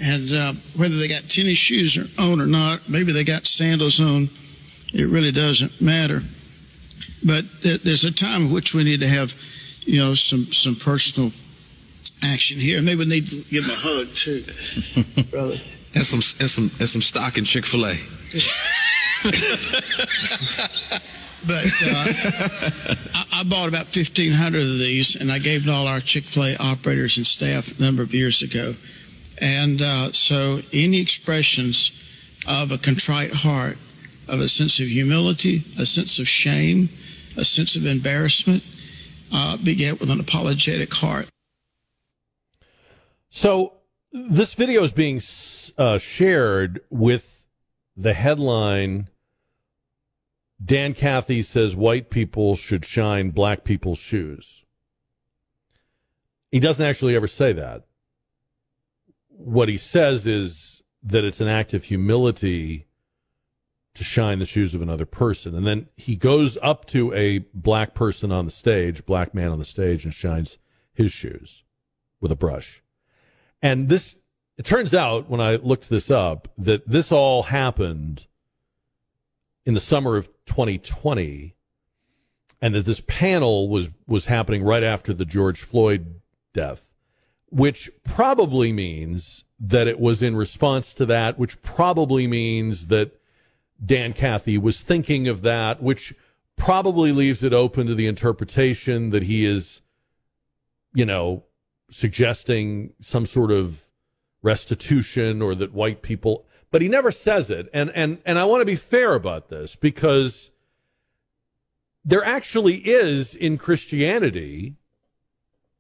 [0.05, 4.29] and uh, whether they got tennis shoes on or not, maybe they got sandals on,
[4.93, 6.23] it really doesn't matter.
[7.25, 9.35] But there's a time in which we need to have,
[9.81, 11.33] you know, some some personal
[12.23, 12.83] action here.
[12.83, 14.45] Maybe we need to give them a hug too,
[15.31, 15.57] brother.
[15.95, 17.89] And some and some and some stock in Chick Fil A.
[21.47, 22.05] but uh,
[23.15, 26.45] I, I, bought about 1,500 of these, and I gave to all our Chick Fil
[26.45, 28.75] A operators and staff a number of years ago.
[29.39, 31.93] And uh, so, any expressions
[32.47, 33.79] of a contrite heart,
[34.29, 36.89] of a sense of humility, a sense of shame,
[37.37, 38.63] a sense of embarrassment,
[39.33, 41.29] uh, beget with an apologetic heart.
[43.31, 43.75] So,
[44.13, 45.21] this video is being
[45.77, 47.47] uh, shared with
[47.97, 49.09] the headline
[50.65, 54.65] Dan Cathy says white people should shine black people's shoes.
[56.51, 57.85] He doesn't actually ever say that
[59.37, 62.87] what he says is that it's an act of humility
[63.95, 65.55] to shine the shoes of another person.
[65.55, 69.59] And then he goes up to a black person on the stage, black man on
[69.59, 70.59] the stage, and shines
[70.93, 71.63] his shoes
[72.21, 72.83] with a brush.
[73.63, 74.17] And this,
[74.57, 78.27] it turns out when I looked this up, that this all happened
[79.65, 81.55] in the summer of 2020
[82.61, 86.21] and that this panel was, was happening right after the George Floyd
[86.53, 86.94] death
[87.55, 93.13] which probably means that it was in response to that, which probably means that
[93.85, 96.15] Dan Cathy was thinking of that, which
[96.57, 99.83] probably leaves it open to the interpretation that he is,
[100.93, 101.45] you know,
[101.91, 103.85] suggesting some sort of
[104.43, 107.69] restitution or that white people but he never says it.
[107.73, 110.51] And and and I want to be fair about this because
[112.05, 114.75] there actually is in Christianity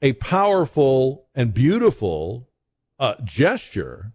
[0.04, 2.46] a powerful and beautiful
[2.98, 4.12] uh, gesture.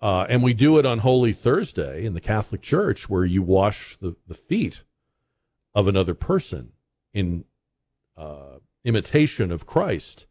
[0.00, 3.96] Uh, and we do it on Holy Thursday in the Catholic Church, where you wash
[4.02, 4.82] the, the feet
[5.74, 6.72] of another person
[7.14, 7.46] in
[8.14, 10.26] uh, imitation of Christ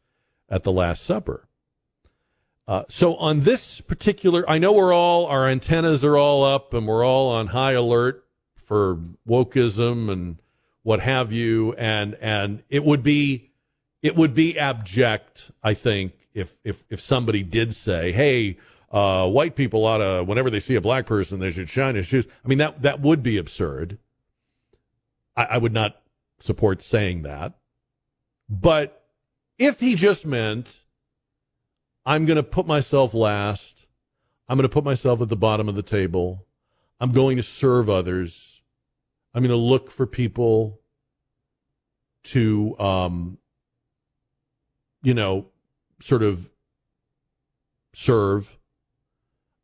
[0.48, 1.48] at the Last Supper.
[2.68, 6.88] Uh, so on this particular, I know we're all our antennas are all up and
[6.88, 8.24] we're all on high alert
[8.66, 10.38] for wokeism and
[10.84, 13.51] what have you, and and it would be
[14.02, 18.58] it would be abject, I think, if if if somebody did say, "Hey,
[18.92, 22.08] uh, white people ought to, whenever they see a black person, they should shine his
[22.08, 23.98] shoes." I mean, that that would be absurd.
[25.36, 26.02] I, I would not
[26.40, 27.54] support saying that.
[28.50, 29.06] But
[29.58, 30.80] if he just meant,
[32.06, 33.86] I'm going to put myself last,
[34.50, 36.46] I'm going to put myself at the bottom of the table,
[37.00, 38.62] I'm going to serve others,
[39.34, 40.82] I'm going to look for people
[42.24, 43.38] to um,
[45.02, 45.48] you know,
[46.00, 46.50] sort of
[47.94, 48.58] serve.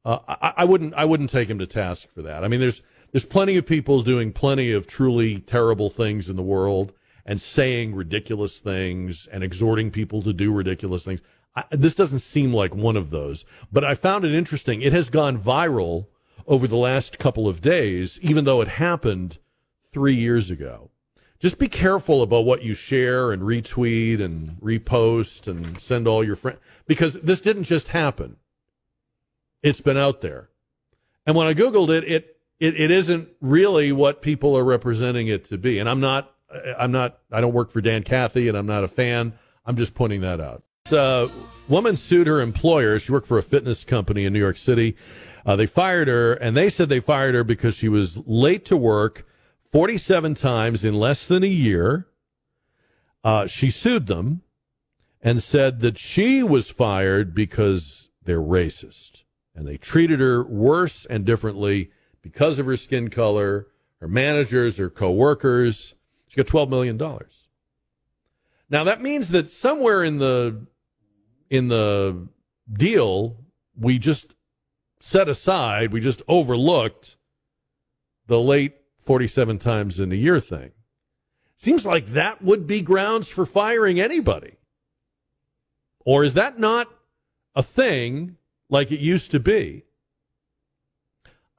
[0.06, 0.94] Uh, I, I, wouldn't.
[0.94, 2.44] I wouldn't take him to task for that.
[2.44, 2.82] I mean, there's
[3.12, 6.94] there's plenty of people doing plenty of truly terrible things in the world
[7.26, 11.22] and saying ridiculous things and exhorting people to do ridiculous things.
[11.56, 13.46] I, this doesn't seem like one of those.
[13.72, 14.82] But I found it interesting.
[14.82, 16.08] It has gone viral
[16.46, 19.40] over the last couple of days, even though it happened
[19.92, 20.92] three years ago
[21.40, 26.36] just be careful about what you share and retweet and repost and send all your
[26.36, 28.38] friends because this didn't just happen.
[29.62, 30.50] It's been out there.
[31.26, 35.46] And when I Googled it, it, it, it isn't really what people are representing it
[35.46, 35.80] to be.
[35.80, 36.34] And I'm not,
[36.78, 37.20] I'm not.
[37.32, 39.34] I don't work for Dan Cathy, and I'm not a fan.
[39.66, 40.64] I'm just pointing that out.
[40.92, 41.30] A
[41.68, 42.98] woman sued her employer.
[42.98, 44.96] She worked for a fitness company in New York City.
[45.46, 48.78] Uh, they fired her, and they said they fired her because she was late to
[48.78, 49.27] work
[49.72, 52.08] 47 times in less than a year.
[53.24, 54.42] Uh, she sued them
[55.22, 59.24] and said that she was fired because they're racist
[59.56, 61.90] and they treated her worse and differently
[62.22, 63.68] because of her skin color,
[64.00, 65.96] her managers, her coworkers.
[66.28, 66.98] She got $12 million.
[68.70, 70.68] Now that means that somewhere in the
[71.50, 72.28] in the
[72.72, 73.38] deal,
[73.80, 74.36] we just
[75.00, 77.16] set aside, we just overlooked
[78.28, 78.77] the late
[79.08, 80.72] 47 times in a year thing.
[81.56, 84.58] Seems like that would be grounds for firing anybody.
[86.06, 86.88] Or is that not
[87.56, 88.38] a thing
[88.70, 89.84] like it used to be?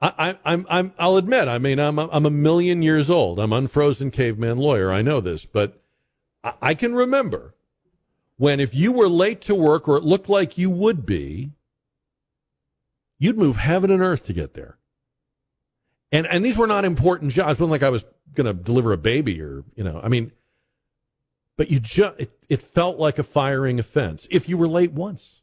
[0.01, 3.37] I, I'm, I'm, I'll admit, I mean, I'm, I'm a million years old.
[3.37, 4.93] I'm unfrozen caveman lawyer.
[4.93, 5.81] I know this, but
[6.41, 7.53] I, I can remember
[8.37, 11.51] when if you were late to work or it looked like you would be,
[13.17, 14.78] you'd move heaven and earth to get there.
[16.11, 17.59] And and these were not important jobs.
[17.59, 19.99] It wasn't like I was going to deliver a baby or you know.
[20.03, 20.31] I mean,
[21.57, 25.41] but you just it, it felt like a firing offense if you were late once.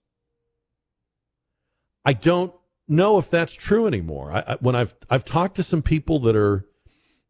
[2.04, 2.52] I don't
[2.88, 4.32] know if that's true anymore.
[4.32, 6.66] I, I, when I've I've talked to some people that are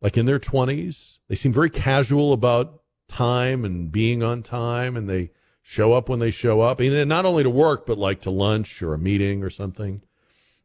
[0.01, 5.09] like in their twenties, they seem very casual about time and being on time, and
[5.09, 5.31] they
[5.63, 8.83] show up when they show up, and not only to work but like to lunch
[8.83, 10.01] or a meeting or something.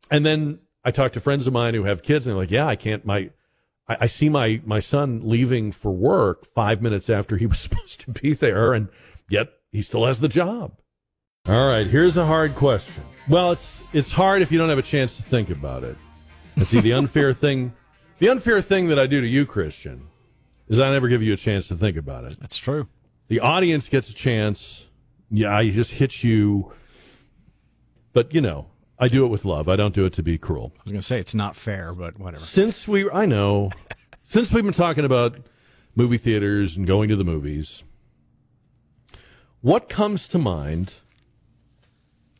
[0.09, 2.67] And then I talk to friends of mine who have kids, and they're like, "Yeah,
[2.67, 3.05] I can't.
[3.05, 3.29] My,
[3.87, 8.01] I, I, see my my son leaving for work five minutes after he was supposed
[8.01, 8.89] to be there, and
[9.29, 10.77] yet he still has the job."
[11.47, 13.03] All right, here's a hard question.
[13.27, 15.97] Well, it's it's hard if you don't have a chance to think about it.
[16.55, 17.73] And see, the unfair thing,
[18.19, 20.07] the unfair thing that I do to you, Christian,
[20.67, 22.39] is I never give you a chance to think about it.
[22.39, 22.87] That's true.
[23.27, 24.85] The audience gets a chance.
[25.29, 26.73] Yeah, I just hit you,
[28.13, 28.67] but you know,
[29.01, 29.67] I do it with love.
[29.67, 30.73] I don't do it to be cruel.
[30.75, 32.45] I was going to say it's not fair, but whatever.
[32.45, 33.71] Since we, I know,
[34.23, 35.37] since we've been talking about
[35.95, 37.83] movie theaters and going to the movies,
[39.61, 40.93] what comes to mind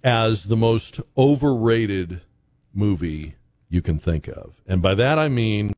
[0.03, 2.21] as the most overrated
[2.75, 3.37] movie
[3.67, 4.61] you can think of?
[4.67, 5.73] And by that I mean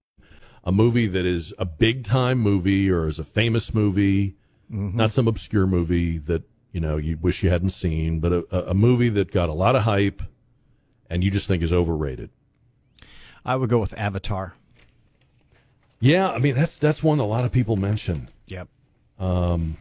[0.65, 4.35] a movie that is a big time movie or is a famous movie,
[4.69, 4.97] mm-hmm.
[4.97, 8.73] not some obscure movie that you know you wish you hadn't seen, but a, a
[8.73, 10.21] movie that got a lot of hype
[11.13, 12.31] and you just think is overrated?
[13.45, 14.55] I would go with Avatar.
[15.99, 18.29] Yeah, I mean that's that's one a lot of people mention.
[18.47, 18.67] Yep.
[19.19, 19.77] Um,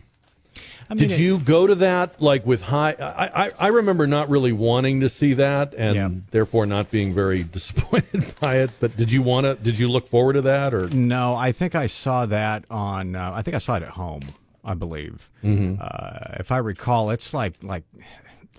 [0.91, 2.93] I mean, did you go to that like with high?
[2.93, 6.11] I, I, I remember not really wanting to see that, and yeah.
[6.30, 8.70] therefore not being very disappointed by it.
[8.78, 9.55] But did you want to?
[9.55, 11.35] Did you look forward to that, or no?
[11.35, 13.16] I think I saw that on.
[13.16, 14.22] Uh, I think I saw it at home.
[14.64, 15.80] I believe, mm-hmm.
[15.80, 17.83] uh, if I recall, it's like like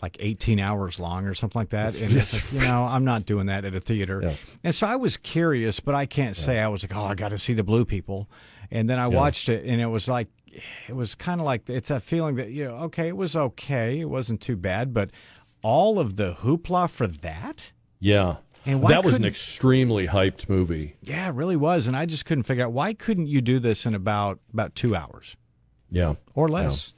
[0.04, 1.95] like 18 hours long or something like that.
[1.95, 4.20] And it's like, you know, I'm not doing that at a theater.
[4.22, 4.36] Yeah.
[4.62, 6.66] And so I was curious, but I can't say yeah.
[6.66, 8.30] I was like, oh, I got to see the blue people.
[8.70, 9.16] And then I yeah.
[9.16, 10.28] watched it and it was like,
[10.89, 14.01] it was kind of like, it's a feeling that, you know, okay, it was okay.
[14.01, 15.10] It wasn't too bad, but
[15.62, 17.72] all of the hoopla for that?
[18.01, 18.36] Yeah.
[18.66, 20.97] And that was an extremely hyped movie.
[21.01, 21.88] Yeah, it really was.
[21.88, 24.95] And I just couldn't figure out why couldn't you do this in about about two
[24.95, 25.38] hours?
[25.89, 26.16] Yeah.
[26.34, 26.93] Or less.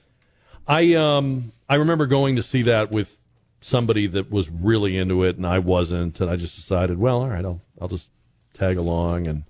[0.67, 3.17] I um I remember going to see that with
[3.61, 7.29] somebody that was really into it and I wasn't and I just decided, well, all
[7.29, 8.09] right, I'll I'll just
[8.53, 9.43] tag along and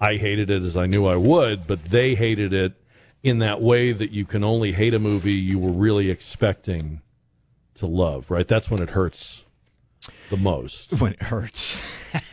[0.00, 2.74] I hated it as I knew I would, but they hated it
[3.22, 7.00] in that way that you can only hate a movie you were really expecting
[7.76, 8.46] to love, right?
[8.46, 9.44] That's when it hurts
[10.30, 10.92] the most.
[11.00, 11.78] When it hurts.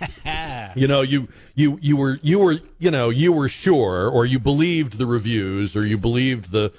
[0.76, 4.40] you know, you you you were you were you know, you were sure or you
[4.40, 6.74] believed the reviews or you believed the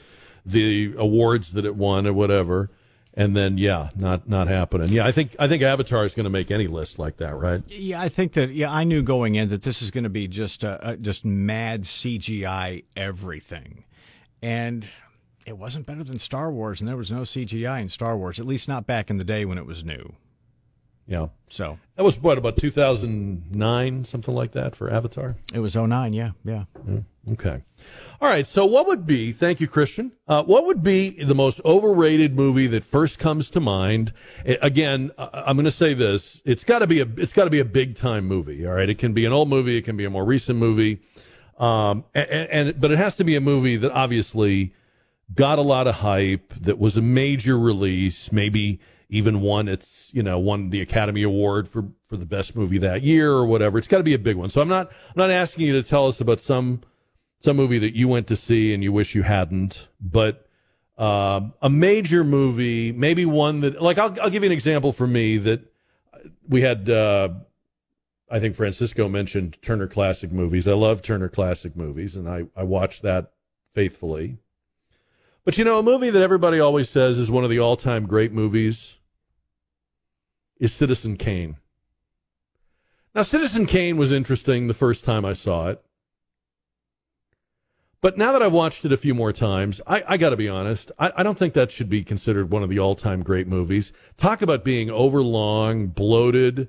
[0.44, 2.70] the awards that it won or whatever.
[3.14, 4.88] And then yeah not not happening.
[4.88, 7.60] Yeah i think i think avatar is going to make any list like that right?
[7.68, 10.28] Yeah i think that yeah i knew going in that this is going to be
[10.28, 13.84] just a, a, just mad cgi everything.
[14.42, 14.88] And
[15.44, 18.46] it wasn't better than star wars and there was no cgi in star wars at
[18.46, 20.14] least not back in the day when it was new
[21.10, 26.14] yeah so that was what about 2009 something like that for avatar it was 09
[26.14, 27.00] yeah yeah, yeah.
[27.32, 27.62] okay
[28.22, 28.46] all right.
[28.46, 29.32] So, what would be?
[29.32, 30.12] Thank you, Christian.
[30.28, 34.12] Uh, what would be the most overrated movie that first comes to mind?
[34.44, 37.50] It, again, I'm going to say this: it's got to be a it's got to
[37.50, 38.66] be a big time movie.
[38.66, 38.90] All right.
[38.90, 39.78] It can be an old movie.
[39.78, 41.00] It can be a more recent movie.
[41.58, 44.74] Um, and, and but it has to be a movie that obviously
[45.34, 46.52] got a lot of hype.
[46.60, 48.32] That was a major release.
[48.32, 48.80] Maybe
[49.10, 53.02] even won its you know won the Academy Award for for the best movie that
[53.02, 53.76] year or whatever.
[53.76, 54.48] It's got to be a big one.
[54.48, 56.80] So I'm not I'm not asking you to tell us about some
[57.40, 60.46] some movie that you went to see and you wish you hadn't, but
[61.00, 65.06] uh, a major movie, maybe one that, like, I'll, I'll give you an example for
[65.06, 65.62] me that
[66.46, 66.90] we had.
[66.90, 67.30] Uh,
[68.30, 70.68] I think Francisco mentioned Turner Classic Movies.
[70.68, 73.32] I love Turner Classic Movies, and I, I watch that
[73.74, 74.36] faithfully.
[75.42, 78.06] But you know, a movie that everybody always says is one of the all time
[78.06, 78.96] great movies
[80.60, 81.56] is Citizen Kane.
[83.14, 85.82] Now, Citizen Kane was interesting the first time I saw it.
[88.02, 90.48] But now that I've watched it a few more times, I, I got to be
[90.48, 90.92] honest.
[90.98, 93.92] I, I, don't think that should be considered one of the all-time great movies.
[94.16, 96.68] Talk about being overlong, bloated,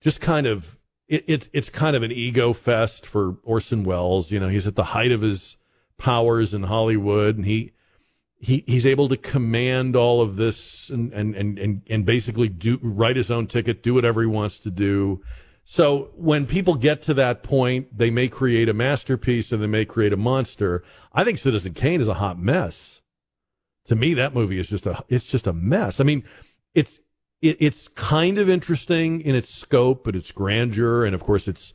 [0.00, 0.78] just kind of
[1.08, 4.30] it, it, it's kind of an ego fest for Orson Welles.
[4.30, 5.56] You know, he's at the height of his
[5.96, 7.72] powers in Hollywood, and he
[8.42, 12.78] he he's able to command all of this and and and and, and basically do
[12.82, 15.22] write his own ticket, do whatever he wants to do.
[15.64, 19.84] So when people get to that point, they may create a masterpiece or they may
[19.84, 20.82] create a monster.
[21.12, 23.00] I think Citizen Kane is a hot mess.
[23.86, 26.00] To me, that movie is just a it's just a mess.
[26.00, 26.24] I mean,
[26.74, 26.98] it's
[27.42, 31.74] it, it's kind of interesting in its scope, but its grandeur, and of course, it's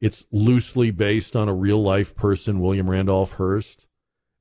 [0.00, 3.87] it's loosely based on a real life person, William Randolph Hearst.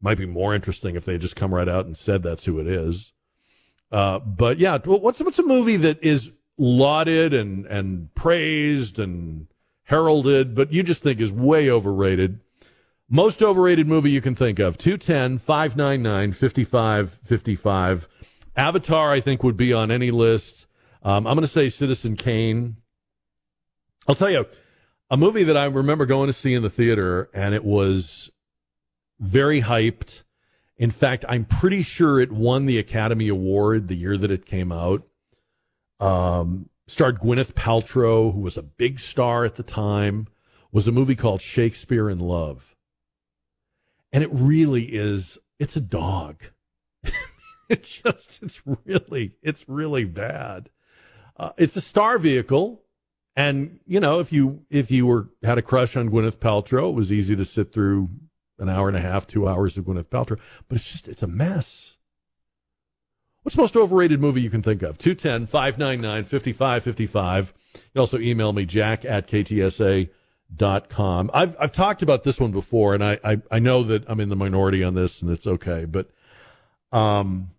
[0.01, 2.67] Might be more interesting if they just come right out and said that's who it
[2.67, 3.13] is.
[3.91, 9.47] Uh, but yeah, what's what's a movie that is lauded and and praised and
[9.83, 12.39] heralded, but you just think is way overrated?
[13.09, 18.07] Most overrated movie you can think of 210 599 5555.
[18.57, 20.65] Avatar, I think, would be on any list.
[21.03, 22.77] Um, I'm going to say Citizen Kane.
[24.07, 24.45] I'll tell you,
[25.09, 28.29] a movie that I remember going to see in the theater, and it was
[29.19, 30.23] very hyped.
[30.77, 34.71] In fact, I'm pretty sure it won the Academy Award the year that it came
[34.71, 35.03] out.
[35.99, 40.27] Um, starred Gwyneth Paltrow, who was a big star at the time,
[40.71, 42.75] was a movie called Shakespeare in Love.
[44.13, 46.43] And it really is, it's a dog.
[47.69, 50.69] it's just, it's really, it's really bad.
[51.37, 52.81] Uh, it's a star vehicle,
[53.35, 56.95] and you know if you if you were had a crush on Gwyneth Paltrow, it
[56.95, 58.09] was easy to sit through
[58.59, 60.39] an hour and a half, two hours of Gwyneth Paltrow.
[60.67, 61.97] But it's just it's a mess.
[63.47, 64.97] What's the most overrated movie you can think of?
[64.97, 67.53] 210 599 5555.
[67.93, 70.11] You also email me, jack at ktsa.com.
[71.33, 74.27] I've, I've talked about this one before, and I, I, I know that I'm in
[74.27, 75.85] the minority on this, and it's okay.
[75.85, 76.09] But
[76.91, 77.51] um,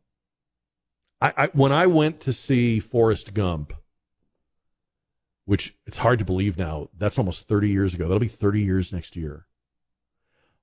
[1.23, 3.73] I, I, when I went to see Forrest Gump,
[5.47, 8.05] which it's hard to believe now, that's almost 30 years ago.
[8.05, 9.47] That'll be 30 years next year.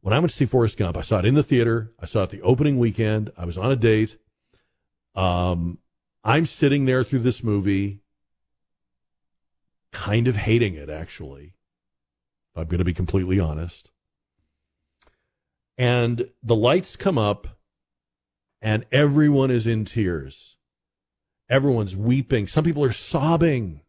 [0.06, 1.92] When I went to see Forrest Gump, I saw it in the theater.
[2.00, 3.32] I saw it the opening weekend.
[3.36, 4.18] I was on a date.
[5.16, 5.80] Um,
[6.24, 8.02] I'm sitting there through this movie,
[9.92, 11.56] kind of hating it, actually.
[12.56, 13.90] I'm going to be completely honest.
[15.76, 17.58] And the lights come up
[18.62, 20.58] and everyone is in tears.
[21.50, 22.46] Everyone's weeping.
[22.46, 23.82] Some people are sobbing.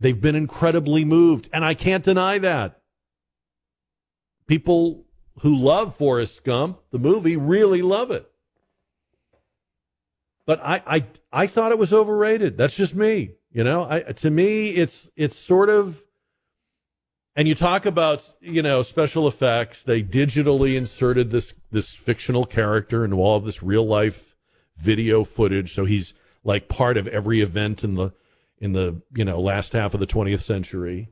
[0.00, 2.79] They've been incredibly moved, and I can't deny that.
[4.50, 5.04] People
[5.42, 8.28] who love Forrest Gump, the movie, really love it.
[10.44, 12.58] But I, I, I thought it was overrated.
[12.58, 13.34] That's just me.
[13.52, 16.02] You know, I, to me, it's, it's sort of
[17.36, 23.04] and you talk about you know special effects they digitally inserted this this fictional character
[23.04, 24.34] into all of this real life
[24.76, 26.12] video footage so he's
[26.42, 28.12] like part of every event in the
[28.58, 31.08] in the you know last half of the 20th century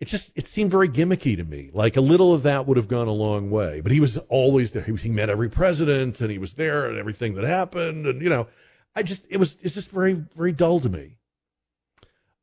[0.00, 2.88] it just it seemed very gimmicky to me like a little of that would have
[2.88, 6.30] gone a long way but he was always there he, he met every president and
[6.30, 8.46] he was there and everything that happened and you know
[8.94, 11.16] i just it was it's just very very dull to me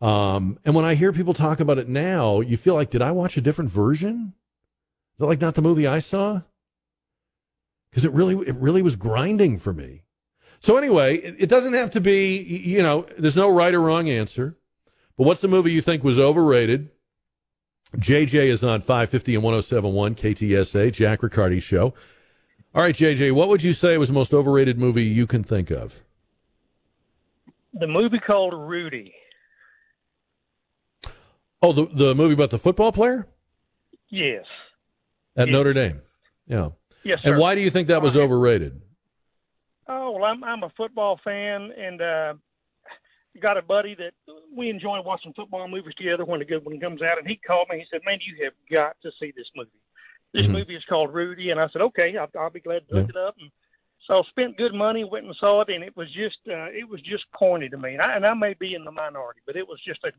[0.03, 3.11] um, and when I hear people talk about it now, you feel like, did I
[3.11, 4.33] watch a different version?
[5.13, 6.41] Is that like not the movie I saw?
[7.89, 10.03] Because it really, it really was grinding for me.
[10.59, 14.09] So anyway, it, it doesn't have to be, you know, there's no right or wrong
[14.09, 14.57] answer.
[15.17, 16.89] But what's the movie you think was overrated?
[17.97, 21.93] JJ is on 550 and 1071 KTSA, Jack Riccardi Show.
[22.75, 25.69] All right, JJ, what would you say was the most overrated movie you can think
[25.69, 25.93] of?
[27.73, 29.13] The movie called Rudy.
[31.61, 33.27] Oh, the the movie about the football player?
[34.09, 34.45] Yes.
[35.35, 35.53] At yes.
[35.53, 36.01] Notre Dame.
[36.47, 36.69] Yeah.
[37.03, 37.31] Yes, sir.
[37.31, 38.81] And why do you think that was overrated?
[39.87, 42.33] Oh well, I'm I'm a football fan, and uh,
[43.41, 44.13] got a buddy that
[44.55, 47.17] we enjoy watching football movies together when the good one comes out.
[47.17, 47.79] And he called me.
[47.79, 49.69] He said, "Man, you have got to see this movie.
[50.33, 50.53] This Mm-hmm.
[50.53, 53.15] movie is called Rudy." And I said, "Okay, I'll, I'll be glad to look it
[53.17, 53.49] up." And
[54.07, 56.87] so I spent good money, went and saw it, and it was just uh, it
[56.87, 57.93] was just corny to me.
[57.93, 60.11] And I, and I may be in the minority, but it was just an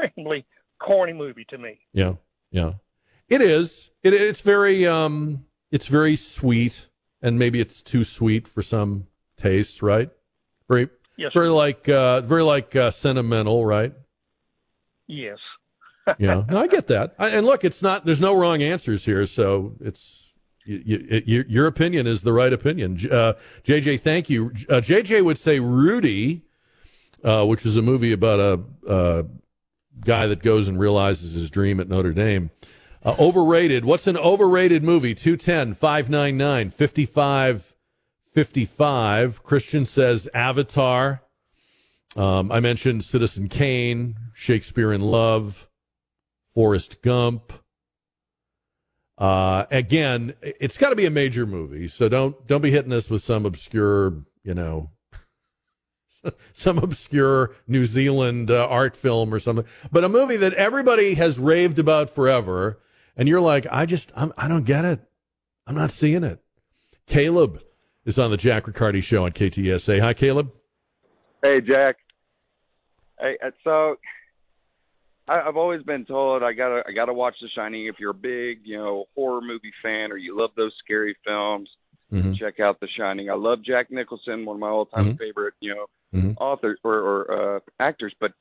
[0.00, 0.44] extremely
[0.78, 1.78] corny movie to me.
[1.92, 2.14] Yeah,
[2.50, 2.74] yeah.
[3.28, 3.90] It is.
[4.02, 6.86] It, it's very um, it's very sweet,
[7.20, 9.06] and maybe it's too sweet for some
[9.36, 10.10] tastes, right?
[10.68, 11.52] Very, Yes, very sir.
[11.52, 13.92] like uh, very like uh, sentimental, right?
[15.06, 15.38] Yes.
[16.20, 17.16] Yeah, no, I get that.
[17.18, 18.04] I, and look, it's not.
[18.04, 20.22] There's no wrong answers here, so it's.
[20.64, 22.92] You, you, it, your, your opinion is the right opinion.
[23.10, 23.32] Uh,
[23.64, 24.52] JJ, thank you.
[24.68, 26.42] Uh, JJ would say Rudy,
[27.24, 29.22] uh, which is a movie about a, uh
[30.04, 32.50] guy that goes and realizes his dream at Notre Dame.
[33.04, 33.84] Uh, overrated.
[33.84, 35.14] What's an overrated movie?
[35.14, 37.74] 210 599 55
[38.36, 39.42] 55.
[39.42, 41.22] Christian says Avatar.
[42.16, 45.70] Um, I mentioned Citizen Kane, Shakespeare in Love,
[46.52, 47.50] Forrest Gump.
[49.16, 53.08] Uh, again, it's got to be a major movie, so don't don't be hitting us
[53.08, 54.90] with some obscure, you know,
[56.52, 59.64] some obscure New Zealand uh, art film or something.
[59.90, 62.82] But a movie that everybody has raved about forever,
[63.16, 65.00] and you're like, I just I'm, I don't get it.
[65.66, 66.42] I'm not seeing it.
[67.06, 67.62] Caleb
[68.06, 70.00] is on the Jack Riccardi show on KTSA.
[70.00, 70.50] Hi, Caleb.
[71.42, 71.96] Hey, Jack.
[73.20, 73.96] Hey, uh, so
[75.28, 78.14] I, I've always been told I gotta I gotta watch The Shining if you're a
[78.14, 81.68] big you know horror movie fan or you love those scary films.
[82.12, 82.36] Mhm.
[82.38, 83.30] Check out The Shining.
[83.30, 85.18] I love Jack Nicholson, one of my all-time Mhm.
[85.18, 86.36] favorite you know Mhm.
[86.38, 88.14] authors or, or uh, actors.
[88.20, 88.32] But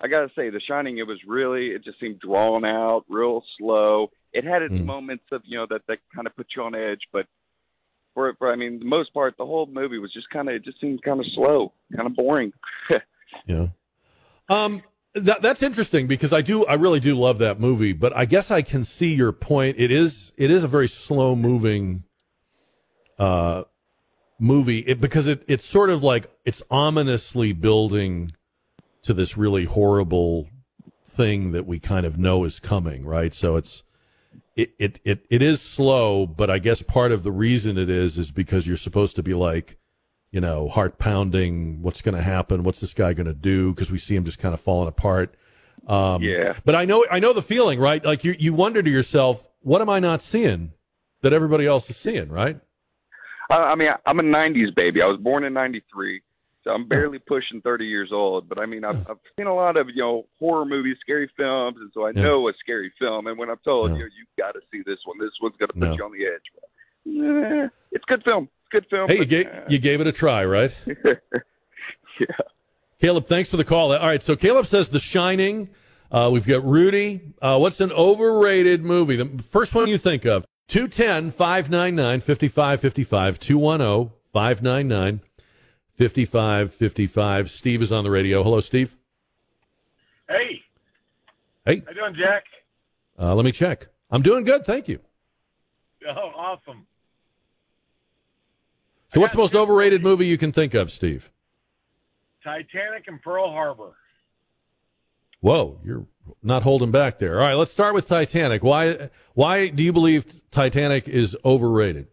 [0.00, 4.10] I gotta say, The Shining, it was really it just seemed drawn out, real slow.
[4.34, 4.84] It had its Mhm.
[4.84, 7.26] moments of you know that that kind of put you on edge, but
[8.16, 10.64] for, for I mean the most part, the whole movie was just kind of it
[10.64, 12.52] just seemed kind of slow, kind of boring.
[13.44, 13.68] Yeah.
[14.48, 14.82] Um,
[15.14, 18.50] that, that's interesting because I do, I really do love that movie, but I guess
[18.50, 19.76] I can see your point.
[19.78, 22.04] It is, it is a very slow moving,
[23.18, 23.64] uh,
[24.38, 28.32] movie it, because it, it's sort of like, it's ominously building
[29.02, 30.48] to this really horrible
[31.14, 33.34] thing that we kind of know is coming, right?
[33.34, 33.82] So it's,
[34.56, 38.16] it, it, it, it is slow, but I guess part of the reason it is,
[38.16, 39.76] is because you're supposed to be like,
[40.32, 41.82] you know, heart pounding.
[41.82, 42.62] What's going to happen?
[42.62, 43.72] What's this guy going to do?
[43.72, 45.34] Because we see him just kind of falling apart.
[45.86, 46.54] Um, Yeah.
[46.64, 48.04] But I know, I know the feeling, right?
[48.04, 50.72] Like you, you wonder to yourself, what am I not seeing
[51.20, 52.58] that everybody else is seeing, right?
[53.50, 55.02] I, I mean, I, I'm a '90s baby.
[55.02, 56.25] I was born in '93, so
[56.66, 58.48] I'm barely pushing 30 years old.
[58.48, 61.76] But I mean, I've, I've seen a lot of you know horror movies, scary films,
[61.80, 62.22] and so I Yeah.
[62.22, 63.26] know a scary film.
[63.28, 63.98] And when I'm told Yeah.
[63.98, 65.18] you, you got to see this one.
[65.18, 65.94] This one's going to put No.
[65.96, 66.42] you on the edge.
[67.08, 68.44] Eh, it's a good film.
[68.44, 69.08] It's a good film.
[69.08, 70.74] Hey, you but, gave, you gave it a try, right?
[72.20, 72.26] yeah.
[73.00, 73.92] Caleb, thanks for the call.
[73.92, 75.68] All right, so Caleb says The Shining.
[76.10, 77.20] Uh, we've got Rudy.
[77.42, 79.16] Uh, what's an overrated movie?
[79.16, 80.44] The first one you think of?
[80.68, 85.20] 210 599 5555 210 599
[85.96, 87.50] 5555.
[87.50, 88.42] Steve is on the radio.
[88.42, 88.96] Hello, Steve.
[90.28, 90.60] Hey,
[91.64, 92.44] Hey, how you doing, Jack?
[93.18, 93.88] uh, let me check.
[94.10, 95.00] I'm doing good, thank you.
[96.08, 96.86] Oh, awesome.
[99.12, 101.30] So, what's the most overrated movie you can think of, Steve?
[102.44, 103.94] Titanic and Pearl Harbor.
[105.40, 106.06] Whoa, you're
[106.42, 107.40] not holding back there.
[107.40, 108.62] All right, let's start with Titanic.
[108.62, 109.10] Why?
[109.34, 112.06] Why do you believe Titanic is overrated?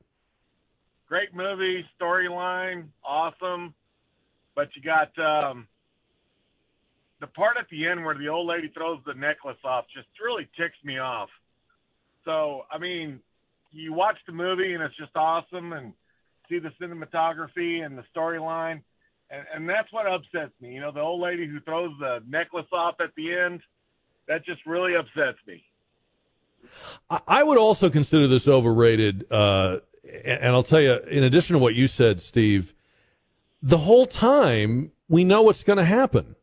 [1.14, 3.76] Great movie, storyline, awesome.
[4.56, 5.68] But you got um,
[7.22, 10.48] the part at the end where the old lady throws the necklace off just really
[10.58, 11.30] ticks me off.
[12.26, 13.20] So, I mean,
[13.72, 15.94] you watch the movie and it's just awesome and
[16.50, 18.82] see the cinematography and the storyline.
[19.30, 20.74] And, and that's what upsets me.
[20.74, 23.62] You know, the old lady who throws the necklace off at the end,
[24.28, 25.64] that just really upsets me.
[27.28, 29.28] I- would also consider this overrated.
[29.30, 32.74] Uh, and I'll tell you, in addition to what you said, Steve,
[33.62, 36.36] the whole time we know what's going to happen.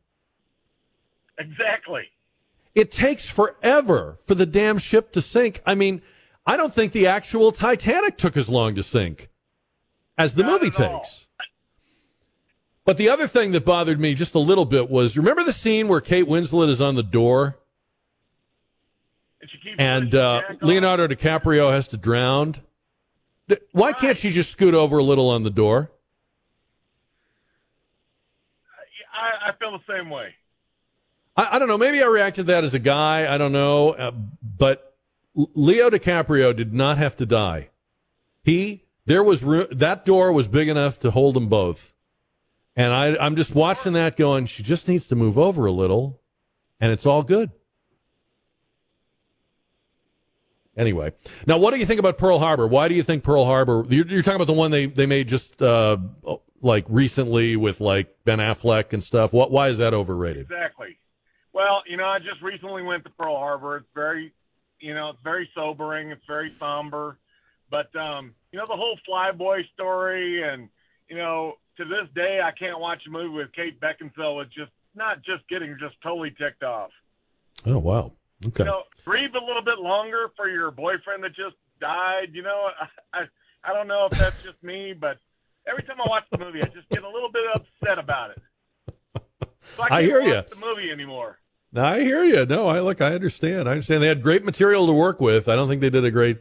[1.38, 2.04] Exactly.
[2.74, 5.60] It takes forever for the damn ship to sink.
[5.66, 6.02] I mean,
[6.46, 9.28] I don't think the actual Titanic took as long to sink
[10.16, 11.26] as the movie takes.
[12.84, 15.88] But the other thing that bothered me just a little bit was remember the scene
[15.88, 17.58] where Kate Winslet is on the door
[19.78, 22.56] and uh, Leonardo DiCaprio has to drown?
[23.50, 25.90] Th- Why can't she just scoot over a little on the door?
[29.12, 30.28] I, I feel the same way.
[31.36, 31.76] I, I don't know.
[31.76, 33.32] Maybe I reacted to that as a guy.
[33.32, 33.90] I don't know.
[33.90, 34.12] Uh,
[34.56, 34.96] but
[35.34, 37.70] Leo DiCaprio did not have to die.
[38.44, 39.40] He there was
[39.72, 41.92] that door was big enough to hold them both.
[42.76, 44.46] And I, I'm just watching that going.
[44.46, 46.20] She just needs to move over a little,
[46.80, 47.50] and it's all good.
[50.76, 51.12] Anyway,
[51.46, 52.66] now what do you think about Pearl Harbor?
[52.66, 53.84] Why do you think Pearl Harbor?
[53.88, 55.96] You're, you're talking about the one they they made just uh,
[56.62, 59.32] like recently with like Ben Affleck and stuff.
[59.32, 59.50] What?
[59.50, 60.42] Why is that overrated?
[60.42, 60.96] Exactly.
[61.52, 63.78] Well, you know, I just recently went to Pearl Harbor.
[63.78, 64.32] It's very
[64.78, 66.10] You know, it's very sobering.
[66.10, 67.18] It's very somber.
[67.70, 70.68] But um, you know, the whole Flyboy story, and
[71.08, 74.70] you know, to this day, I can't watch a movie with Kate Beckinsale with just
[74.94, 76.90] not just getting just totally ticked off.
[77.66, 78.12] Oh wow.
[78.46, 78.64] Okay.
[78.64, 82.28] You know, breathe a little bit longer for your boyfriend that just died.
[82.32, 82.68] You know,
[83.12, 83.22] I, I
[83.64, 85.18] I don't know if that's just me, but
[85.66, 88.42] every time I watch the movie, I just get a little bit upset about it.
[89.76, 90.42] So I, I hear you.
[90.48, 91.38] the movie anymore.
[91.76, 92.46] I hear you.
[92.46, 93.00] No, I look.
[93.00, 93.68] I understand.
[93.68, 94.02] I understand.
[94.02, 95.48] They had great material to work with.
[95.48, 96.38] I don't think they did a great,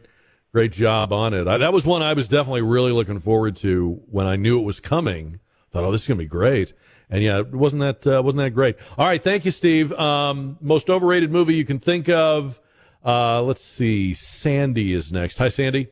[0.52, 1.46] great job on it.
[1.46, 4.64] I, that was one I was definitely really looking forward to when I knew it
[4.64, 5.38] was coming.
[5.70, 6.72] Thought, oh, this is gonna be great.
[7.10, 8.76] And yeah, wasn't that uh, wasn't that great.
[8.96, 9.92] All right, thank you, Steve.
[9.92, 12.60] Um, most overrated movie you can think of.
[13.04, 14.14] Uh, let's see.
[14.14, 15.38] Sandy is next.
[15.38, 15.88] Hi, Sandy.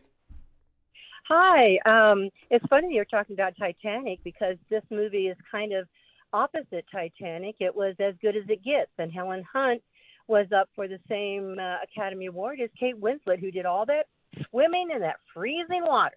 [1.28, 1.78] Hi.
[1.84, 5.88] Um, it's funny you're talking about Titanic because this movie is kind of
[6.32, 7.56] opposite Titanic.
[7.60, 9.82] It was as good as it gets, and Helen Hunt
[10.28, 14.06] was up for the same uh, Academy Award as Kate Winslet, who did all that
[14.50, 16.14] swimming in that freezing water.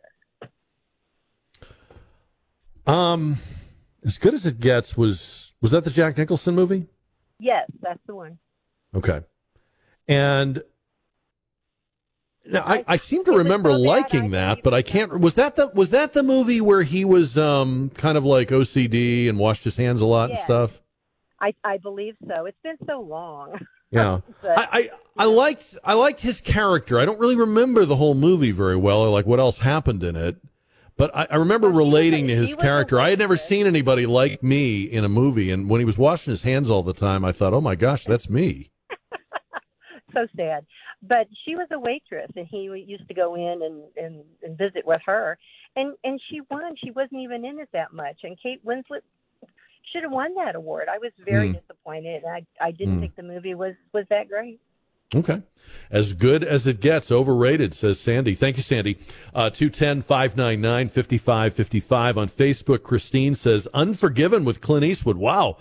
[2.86, 3.38] Um,
[4.06, 6.88] as good as it gets was was that the Jack Nicholson movie?
[7.40, 8.38] Yes, that's the one.
[8.96, 9.22] Okay.
[10.08, 10.64] And
[12.46, 15.20] now I, I seem to remember liking that, but I can't.
[15.20, 19.30] Was that the was that the movie where he was um kind of like OCD
[19.30, 20.82] and washed his hands a lot and stuff?
[21.40, 22.46] I, I believe so.
[22.46, 23.60] It's been so long.
[23.90, 24.20] Yeah.
[24.42, 27.00] But- I, I I liked I liked his character.
[27.00, 30.16] I don't really remember the whole movie very well or like what else happened in
[30.16, 30.38] it.
[30.98, 33.00] But I, I remember relating to his character.
[33.00, 36.32] I had never seen anybody like me in a movie, and when he was washing
[36.32, 38.72] his hands all the time, I thought, "Oh my gosh, that's me."
[40.14, 40.66] so sad.
[41.02, 44.86] But she was a waitress, and he used to go in and, and, and visit
[44.86, 45.38] with her,
[45.76, 46.76] and and she won.
[46.84, 49.02] She wasn't even in it that much, and Kate Winslet
[49.92, 50.88] should have won that award.
[50.90, 51.54] I was very Hmm.
[51.54, 52.24] disappointed.
[52.26, 53.00] I I didn't Hmm.
[53.02, 54.60] think the movie was was that great.
[55.14, 55.42] Okay.
[55.90, 58.34] As good as it gets, overrated, says Sandy.
[58.34, 58.98] Thank you, Sandy.
[59.34, 62.84] Uh, 210 599 5555 on Facebook.
[62.84, 65.18] Christine says, Unforgiven with Clint Eastwood.
[65.18, 65.58] Wow.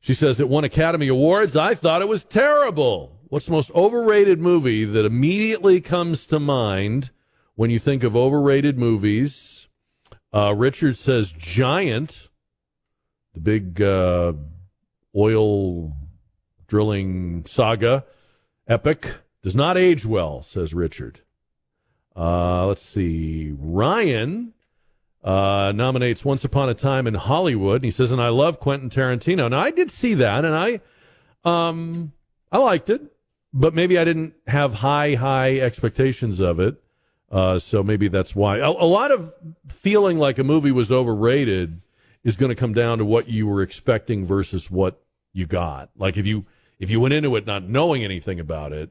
[0.00, 1.56] She says it won Academy Awards.
[1.56, 3.18] I thought it was terrible.
[3.28, 7.10] What's the most overrated movie that immediately comes to mind
[7.56, 9.66] when you think of overrated movies?
[10.32, 12.28] Uh, Richard says Giant,
[13.32, 14.34] the big uh,
[15.16, 15.96] oil
[16.68, 18.04] drilling saga
[18.66, 21.20] epic does not age well says richard.
[22.16, 23.52] Uh, let's see.
[23.58, 24.54] Ryan
[25.22, 27.76] uh, nominates once upon a time in hollywood.
[27.76, 29.50] And he says and i love quentin tarantino.
[29.50, 30.80] Now i did see that and i
[31.44, 32.12] um
[32.50, 33.02] i liked it
[33.52, 36.80] but maybe i didn't have high high expectations of it.
[37.30, 38.58] Uh, so maybe that's why.
[38.58, 39.32] A, a lot of
[39.68, 41.80] feeling like a movie was overrated
[42.22, 45.90] is going to come down to what you were expecting versus what you got.
[45.96, 46.44] Like if you
[46.84, 48.90] if you went into it not knowing anything about it,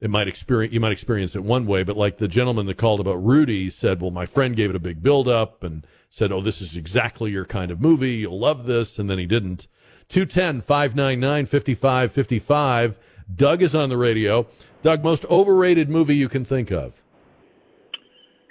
[0.00, 1.84] it might experience you might experience it one way.
[1.84, 4.80] But like the gentleman that called about Rudy said, well, my friend gave it a
[4.80, 8.14] big build up and said, oh, this is exactly your kind of movie.
[8.14, 9.68] You'll love this, and then he didn't.
[10.08, 12.98] 210 599 5555.
[13.36, 14.48] Doug is on the radio.
[14.82, 17.00] Doug, most overrated movie you can think of.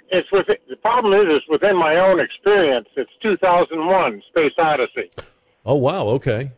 [0.08, 2.88] It's with the problem is it's within my own experience.
[2.96, 5.10] It's 2001: Space Odyssey.
[5.66, 6.52] Oh wow, okay.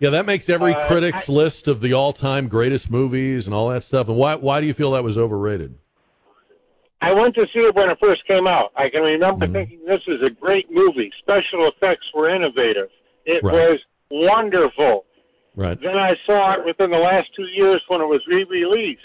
[0.00, 3.82] Yeah, that makes every Uh, critic's list of the all-time greatest movies and all that
[3.82, 4.08] stuff.
[4.08, 5.74] And why why do you feel that was overrated?
[7.00, 8.72] I went to see it when it first came out.
[8.76, 11.10] I can remember thinking this is a great movie.
[11.20, 12.88] Special effects were innovative.
[13.24, 13.54] It Right.
[13.54, 13.80] was
[14.10, 15.04] wonderful.
[15.54, 15.80] Right.
[15.80, 19.02] Then I saw it within the last two years when it was re-released,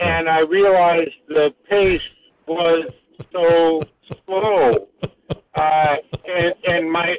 [0.00, 2.02] and I realized the pace
[2.46, 2.86] was
[3.32, 3.82] so
[4.26, 4.88] slow.
[5.56, 5.96] Uh,
[6.26, 7.14] and, and my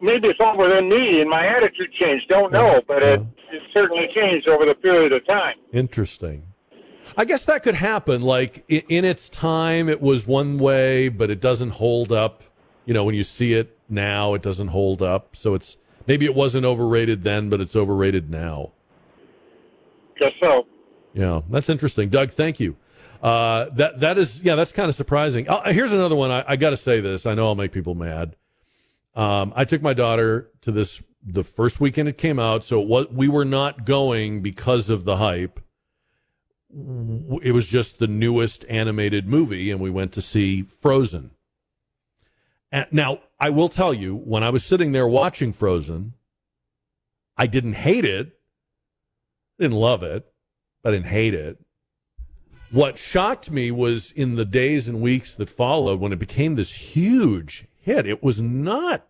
[0.00, 2.28] maybe it's all within me, and my attitude changed.
[2.28, 3.20] Don't know, but it,
[3.52, 5.56] it certainly changed over the period of time.
[5.72, 6.44] Interesting.
[7.16, 8.22] I guess that could happen.
[8.22, 12.42] Like i- in its time, it was one way, but it doesn't hold up.
[12.86, 15.36] You know, when you see it now, it doesn't hold up.
[15.36, 15.76] So it's
[16.06, 18.72] maybe it wasn't overrated then, but it's overrated now.
[20.18, 20.66] Guess so.
[21.14, 22.30] Yeah, that's interesting, Doug.
[22.30, 22.76] Thank you.
[23.22, 25.48] Uh, that that is yeah, that's kind of surprising.
[25.48, 26.30] Uh, here's another one.
[26.30, 27.26] I, I got to say this.
[27.26, 28.34] I know I'll make people mad.
[29.14, 33.12] Um, I took my daughter to this the first weekend it came out, so what
[33.12, 35.60] we were not going because of the hype.
[37.42, 41.32] It was just the newest animated movie, and we went to see Frozen.
[42.72, 46.14] And now, I will tell you, when I was sitting there watching Frozen,
[47.36, 48.32] I didn't hate it.
[49.58, 50.24] Didn't love it.
[50.82, 51.58] I didn't hate it.
[52.70, 56.72] What shocked me was in the days and weeks that followed when it became this
[56.72, 58.06] huge hit.
[58.06, 59.06] It was not.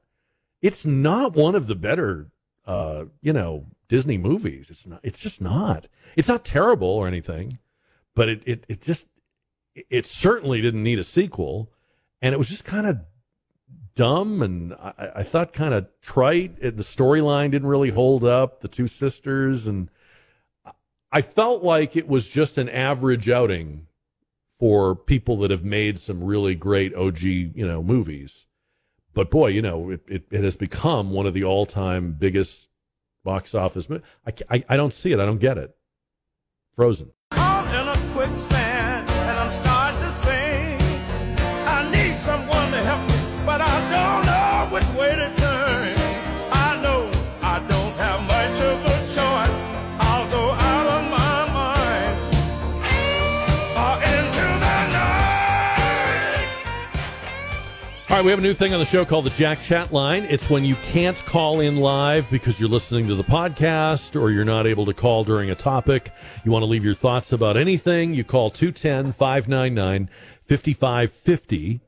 [0.61, 2.31] It's not one of the better,
[2.67, 4.71] uh, you know, Disney movies.
[4.71, 5.01] It's not.
[5.03, 5.87] It's just not.
[6.17, 7.59] It's not terrible or anything,
[8.15, 9.07] but it, it, it just
[9.75, 11.71] it certainly didn't need a sequel,
[12.21, 12.99] and it was just kind of
[13.95, 16.61] dumb and I, I thought kind of trite.
[16.61, 18.61] The storyline didn't really hold up.
[18.61, 19.91] The two sisters and
[21.11, 23.87] I felt like it was just an average outing
[24.59, 28.47] for people that have made some really great OG, you know, movies.
[29.15, 32.69] But boy, you know, it, it, it has become one of the all time biggest
[33.25, 33.89] box office.
[34.27, 35.21] I, I, I don't see it.
[35.21, 35.77] I don't get it.
[36.75, 37.13] Frozen.
[58.23, 60.25] Right, we have a new thing on the show called the Jack Chat Line.
[60.31, 64.45] It's when you can't call in live because you're listening to the podcast or you're
[64.45, 66.13] not able to call during a topic.
[66.45, 70.09] You want to leave your thoughts about anything, you call 210 599
[70.47, 71.81] 5550.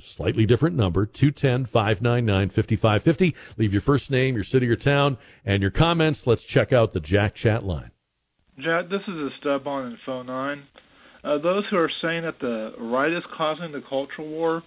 [0.00, 3.36] Slightly different number, 210 599 5550.
[3.56, 6.26] Leave your first name, your city or town, and your comments.
[6.26, 7.92] Let's check out the Jack Chat Line.
[8.58, 10.62] Jack, this is a stub on in phone 9.
[11.22, 14.62] Uh, those who are saying that the right is causing the cultural war,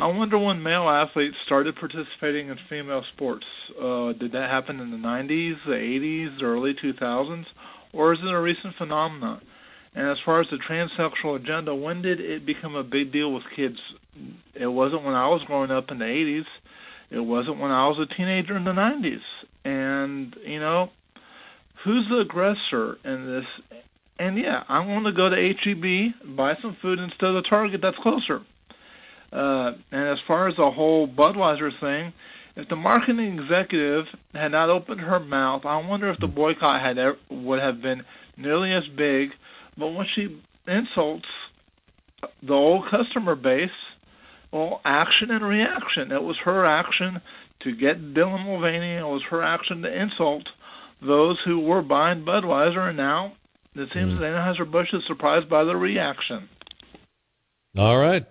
[0.00, 3.44] I wonder when male athletes started participating in female sports.
[3.76, 7.44] Uh, did that happen in the 90s, the 80s, the early 2000s,
[7.92, 9.42] or is it a recent phenomenon?
[9.94, 13.42] And as far as the transsexual agenda, when did it become a big deal with
[13.54, 13.76] kids?
[14.54, 16.48] It wasn't when I was growing up in the 80s.
[17.10, 19.20] It wasn't when I was a teenager in the 90s.
[19.66, 20.88] And, you know,
[21.84, 23.82] who's the aggressor in this?
[24.18, 27.98] And yeah, I want to go to HEB, buy some food instead of Target that's
[28.02, 28.40] closer.
[29.32, 32.12] Uh, and as far as the whole Budweiser thing,
[32.56, 36.98] if the marketing executive had not opened her mouth, I wonder if the boycott had
[36.98, 38.02] ever, would have been
[38.36, 39.30] nearly as big.
[39.78, 41.28] But when she insults
[42.42, 43.70] the old customer base,
[44.52, 46.10] well, action and reaction.
[46.10, 47.20] It was her action
[47.62, 48.96] to get Dylan Mulvaney.
[48.96, 50.48] It was her action to insult
[51.00, 53.34] those who were buying Budweiser, and now
[53.74, 54.18] it seems mm.
[54.18, 56.48] that Anheuser-Busch is surprised by the reaction.
[57.78, 58.26] All right.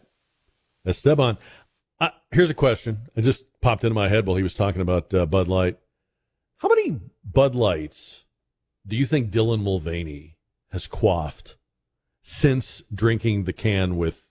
[0.85, 1.37] Esteban,
[1.99, 3.09] uh, here's a question.
[3.15, 5.77] It just popped into my head while he was talking about uh, Bud Light.
[6.57, 8.25] How many Bud Lights
[8.87, 10.37] do you think Dylan Mulvaney
[10.71, 11.57] has quaffed
[12.23, 14.23] since drinking the can with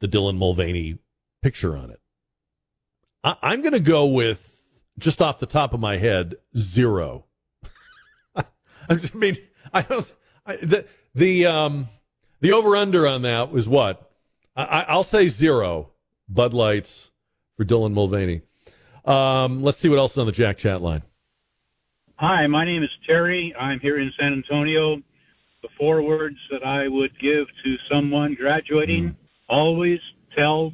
[0.00, 0.98] the Dylan Mulvaney
[1.42, 2.00] picture on it?
[3.24, 4.62] I- I'm going to go with,
[4.98, 7.26] just off the top of my head, zero.
[8.36, 9.36] I mean,
[9.72, 10.10] I don't.
[10.46, 11.88] I, the the um
[12.40, 14.09] the over under on that was what
[14.68, 15.90] I, will say zero
[16.28, 17.10] Bud Lights
[17.56, 18.42] for Dylan Mulvaney.
[19.04, 21.02] Um, let's see what else is on the Jack Chat line.
[22.16, 23.54] Hi, my name is Terry.
[23.58, 24.96] I'm here in San Antonio.
[25.62, 29.16] The four words that I would give to someone graduating mm.
[29.48, 30.00] always
[30.36, 30.72] tell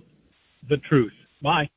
[0.68, 1.12] the truth.
[1.42, 1.68] Bye.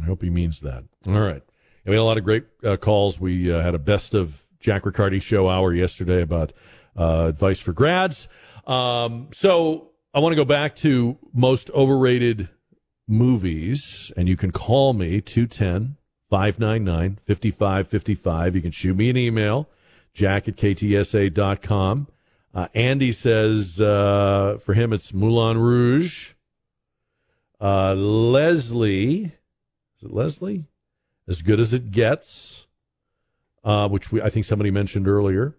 [0.00, 0.84] I hope he means that.
[1.06, 1.42] All right.
[1.84, 3.18] we had a lot of great uh, calls.
[3.18, 6.52] We uh, had a best of Jack Riccardi show hour yesterday about
[6.96, 8.28] uh, advice for grads.
[8.66, 12.48] Um, so I want to go back to most overrated
[13.06, 15.96] movies, and you can call me 210
[16.28, 18.56] 599 5555.
[18.56, 19.68] You can shoot me an email,
[20.12, 22.08] jack at ktsa.com.
[22.52, 26.32] Uh, Andy says uh, for him it's Moulin Rouge.
[27.60, 30.64] Uh, Leslie, is it Leslie?
[31.28, 32.66] As good as it gets,
[33.62, 35.54] uh, which we, I think somebody mentioned earlier.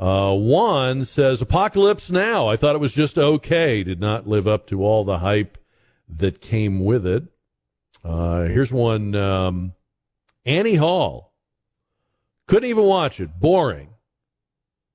[0.00, 2.48] Uh, one says Apocalypse Now.
[2.48, 3.84] I thought it was just okay.
[3.84, 5.58] Did not live up to all the hype
[6.08, 7.24] that came with it.
[8.02, 9.74] Uh, here's one um,
[10.46, 11.34] Annie Hall.
[12.46, 13.38] Couldn't even watch it.
[13.38, 13.90] Boring.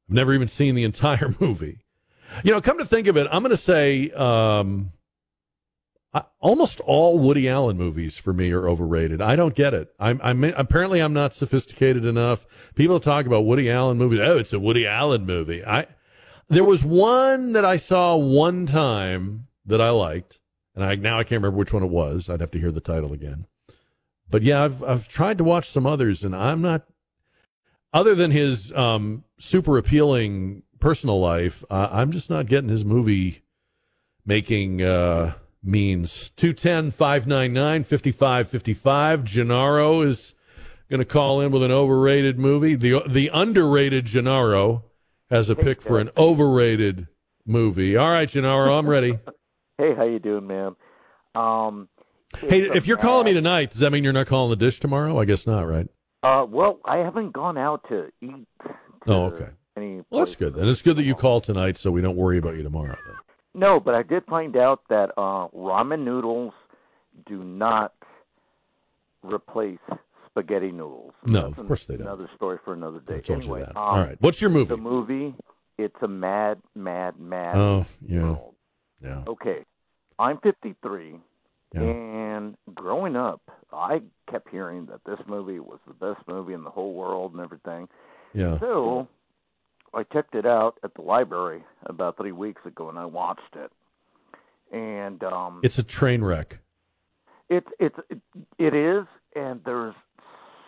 [0.09, 1.81] I've never even seen the entire movie.
[2.43, 4.91] You know, come to think of it, I'm going to say um,
[6.39, 9.21] almost all Woody Allen movies for me are overrated.
[9.21, 9.93] I don't get it.
[9.99, 12.45] I'm, I'm apparently I'm not sophisticated enough.
[12.75, 14.19] People talk about Woody Allen movies.
[14.21, 15.65] Oh, it's a Woody Allen movie.
[15.65, 15.87] I
[16.47, 20.39] there was one that I saw one time that I liked,
[20.75, 22.29] and I now I can't remember which one it was.
[22.29, 23.47] I'd have to hear the title again.
[24.29, 26.85] But yeah, I've I've tried to watch some others, and I'm not.
[27.93, 33.41] Other than his um, super appealing personal life, uh, I'm just not getting his movie
[34.25, 34.81] making.
[34.81, 35.33] Uh,
[35.65, 36.29] means.
[36.37, 39.23] 210 599 5555.
[39.23, 40.35] Gennaro is
[40.89, 42.75] going to call in with an overrated movie.
[42.75, 44.83] The, the underrated Gennaro
[45.29, 47.07] has a pick for an overrated
[47.45, 47.97] movie.
[47.97, 49.19] All right, Gennaro, I'm ready.
[49.77, 50.75] hey, how you doing, man?
[51.33, 51.89] Um,
[52.37, 55.19] hey, if you're calling me tonight, does that mean you're not calling the dish tomorrow?
[55.19, 55.87] I guess not, right?
[56.23, 58.47] Uh, well, I haven't gone out to eat.
[58.63, 58.73] To,
[59.07, 59.49] oh, okay.
[59.77, 60.01] any.
[60.09, 60.55] Well, that's good.
[60.55, 62.97] And it's good that you call tonight, so we don't worry about you tomorrow.
[63.05, 63.15] Then.
[63.55, 66.53] No, but I did find out that uh, ramen noodles
[67.25, 67.93] do not
[69.23, 69.79] replace
[70.27, 71.13] spaghetti noodles.
[71.25, 72.07] No, That's of course they don't.
[72.07, 73.15] Another story for another day.
[73.15, 73.69] I told you that.
[73.69, 74.17] um, All right.
[74.19, 74.69] What's your movie?
[74.69, 75.33] The movie.
[75.77, 77.55] It's a mad, mad, mad.
[77.57, 78.35] Oh, yeah,
[79.03, 79.23] yeah.
[79.27, 79.65] Okay,
[80.17, 81.15] I'm 53,
[81.73, 81.81] Yeah.
[81.81, 83.41] and growing up,
[83.73, 84.01] I
[84.31, 87.89] kept hearing that this movie was the best movie in the whole world and everything.
[88.33, 88.57] Yeah.
[88.59, 89.07] So
[89.95, 93.71] I checked it out at the library about three weeks ago, and I watched it.
[94.71, 96.59] And um, It's a train wreck.
[97.49, 98.19] it's it's it,
[98.57, 99.05] it is,
[99.35, 99.95] and there's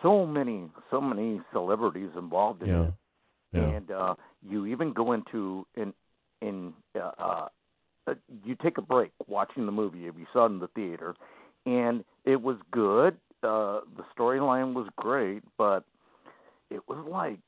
[0.02, 2.82] so many so many celebrities involved in Yeah.
[2.84, 2.94] it,
[3.52, 3.60] Yeah.
[3.76, 4.14] and uh,
[4.48, 5.92] you even go into in
[6.40, 7.48] in uh, uh,
[8.06, 8.14] uh,
[8.44, 11.14] you take a break watching the movie if you saw it in the theater,
[11.66, 13.16] and it was good.
[13.42, 15.84] Uh, the storyline was great, but
[16.70, 17.40] it was like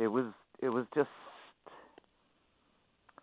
[0.00, 0.26] it was
[0.62, 1.10] it was just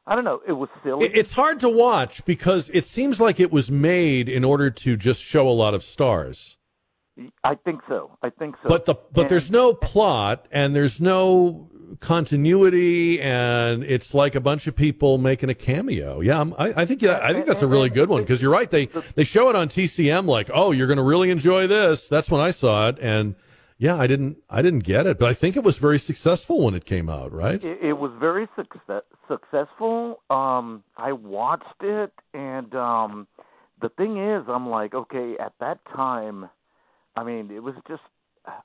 [0.06, 0.42] I don't know.
[0.46, 1.08] It was silly.
[1.08, 5.22] It's hard to watch because it seems like it was made in order to just
[5.22, 6.58] show a lot of stars.
[7.44, 8.18] I think so.
[8.22, 8.70] I think so.
[8.70, 11.70] But the but And- there's no plot and there's no
[12.00, 16.22] continuity and it's like a bunch of people making a cameo.
[16.22, 18.52] Yeah, I'm, I, I think yeah, I think that's a really good one because you're
[18.52, 18.70] right.
[18.70, 22.08] They they show it on TCM like, oh, you're going to really enjoy this.
[22.08, 23.36] That's when I saw it, and
[23.84, 26.73] yeah, I didn't I didn't get it, but I think it was very successful when
[26.73, 27.34] it came out.
[27.34, 27.61] Right?
[27.61, 30.22] It, it was very success, successful.
[30.30, 33.27] Um, I watched it, and um,
[33.81, 36.49] the thing is, I'm like, okay, at that time,
[37.18, 38.01] I mean, it was just,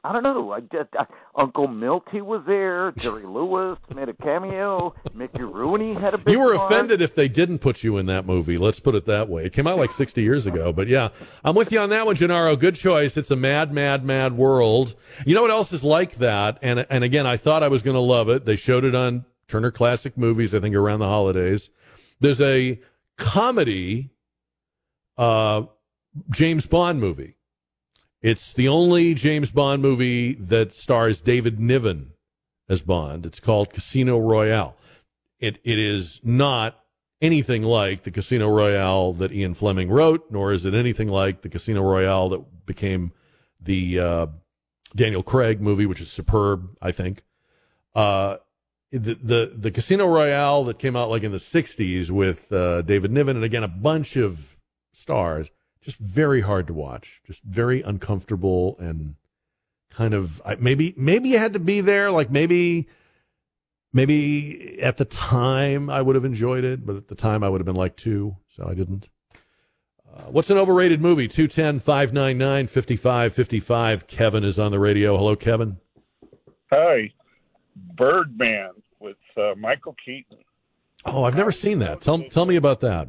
[0.03, 0.53] I don't know.
[0.53, 1.07] I just, I,
[1.37, 2.93] Uncle Milty was there.
[2.97, 4.95] Jerry Lewis made a cameo.
[5.15, 6.33] Mickey Rooney had a big.
[6.33, 6.73] You were part.
[6.73, 8.59] offended if they didn't put you in that movie.
[8.59, 9.45] Let's put it that way.
[9.45, 11.11] It came out like 60 years ago, but yeah,
[11.45, 12.57] I'm with you on that one, Gennaro.
[12.57, 13.17] Good choice.
[13.17, 14.97] It's a mad, mad, mad world.
[15.25, 16.59] You know what else is like that?
[16.61, 18.45] And and again, I thought I was going to love it.
[18.45, 21.71] They showed it on Turner Classic Movies, I think, around the holidays.
[22.21, 22.81] There's a
[23.17, 24.11] comedy,
[25.17, 25.63] uh,
[26.31, 27.37] James Bond movie.
[28.21, 32.13] It's the only James Bond movie that stars David Niven
[32.69, 33.25] as Bond.
[33.25, 34.77] It's called Casino Royale.
[35.39, 36.81] It it is not
[37.21, 41.49] anything like the Casino Royale that Ian Fleming wrote, nor is it anything like the
[41.49, 43.13] Casino Royale that became
[43.61, 44.27] the uh,
[44.95, 47.23] Daniel Craig movie, which is superb, I think.
[47.95, 48.39] Uh,
[48.91, 53.13] the, the the Casino Royale that came out like in the '60s with uh, David
[53.13, 54.57] Niven and again a bunch of
[54.93, 55.51] stars,
[55.89, 59.15] just very hard to watch, just very uncomfortable and
[59.89, 62.87] kind of maybe maybe you had to be there, like maybe
[63.91, 67.63] maybe at the time I would have enjoyed it, but at the time I would
[67.63, 69.09] have been like two, so I didn't.
[70.15, 71.27] Uh, what's an overrated movie?
[71.27, 74.07] 210 599 5555.
[74.07, 75.17] Kevin is on the radio.
[75.17, 75.79] Hello, Kevin.
[76.71, 77.11] Hi,
[77.97, 80.37] Birdman with uh, Michael Keaton.
[81.07, 82.03] Oh, I've never seen that.
[82.03, 83.09] Tell, tell me about that.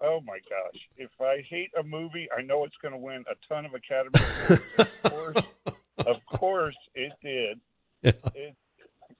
[0.00, 0.80] Oh my gosh!
[0.96, 4.20] If I hate a movie, I know it's going to win a ton of Academy
[5.04, 5.38] Awards.
[5.38, 5.44] of course,
[6.06, 7.60] of course, it did.
[8.02, 8.12] Yeah.
[8.34, 8.56] It's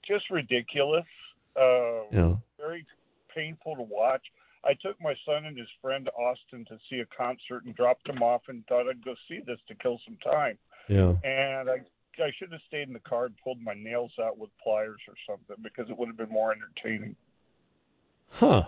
[0.06, 1.04] just ridiculous.
[1.56, 2.34] Uh, Yeah.
[2.58, 2.86] Very
[3.34, 4.22] painful to watch.
[4.64, 8.08] I took my son and his friend to Austin to see a concert and dropped
[8.08, 10.58] him off and thought I'd go see this to kill some time.
[10.88, 11.14] Yeah.
[11.24, 11.78] And I
[12.22, 15.14] I should have stayed in the car and pulled my nails out with pliers or
[15.28, 17.14] something because it would have been more entertaining.
[18.30, 18.64] Huh.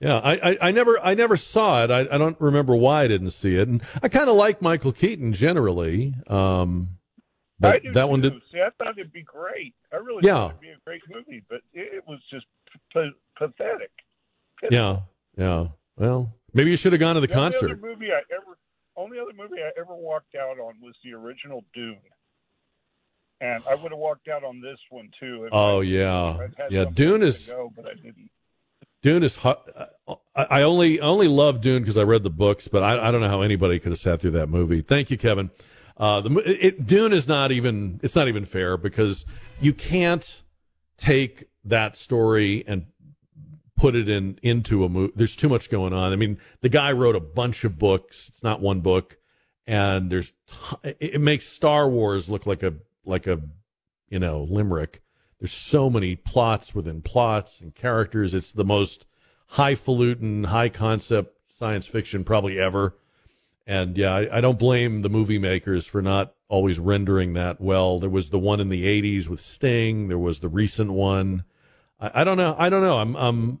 [0.00, 1.90] Yeah, I, I, I never I never saw it.
[1.90, 3.68] I, I don't remember why I didn't see it.
[3.68, 6.14] And I kind of like Michael Keaton generally.
[6.26, 6.96] Um,
[7.58, 8.30] but that one too.
[8.30, 8.42] did.
[8.50, 9.74] See, I thought it'd be great.
[9.92, 10.34] I really Yeah.
[10.34, 12.46] thought it'd be a great movie, but it, was just
[12.94, 13.90] p- pathetic.
[14.70, 15.00] Yeah,
[15.36, 15.66] yeah.
[15.98, 17.70] Well, maybe you should have gone to the The only concert.
[17.72, 18.56] other movie I ever,
[18.96, 21.98] only other movie I ever walked out on was the original Dune,
[23.42, 25.46] and I would have walked out on this one too.
[25.52, 26.84] Oh I- yeah, I'd had yeah.
[26.86, 28.30] Dune to is go, but I didn't.
[29.02, 29.36] Dune is.
[29.36, 29.68] hot.
[30.34, 33.28] I only only love Dune because I read the books, but I, I don't know
[33.28, 34.80] how anybody could have sat through that movie.
[34.80, 35.50] Thank you, Kevin.
[35.96, 39.24] Uh, the it, Dune is not even it's not even fair because
[39.60, 40.42] you can't
[40.96, 42.86] take that story and
[43.76, 45.12] put it in into a movie.
[45.16, 46.12] There's too much going on.
[46.12, 48.28] I mean, the guy wrote a bunch of books.
[48.28, 49.18] It's not one book,
[49.66, 52.74] and there's t- it makes Star Wars look like a
[53.04, 53.40] like a
[54.08, 55.02] you know limerick.
[55.40, 58.34] There's so many plots within plots and characters.
[58.34, 59.06] It's the most
[59.48, 62.96] highfalutin, high concept science fiction probably ever.
[63.66, 67.98] And yeah, I, I don't blame the movie makers for not always rendering that well.
[67.98, 70.08] There was the one in the '80s with Sting.
[70.08, 71.44] There was the recent one.
[71.98, 72.54] I, I don't know.
[72.58, 72.98] I don't know.
[72.98, 73.60] I'm I'm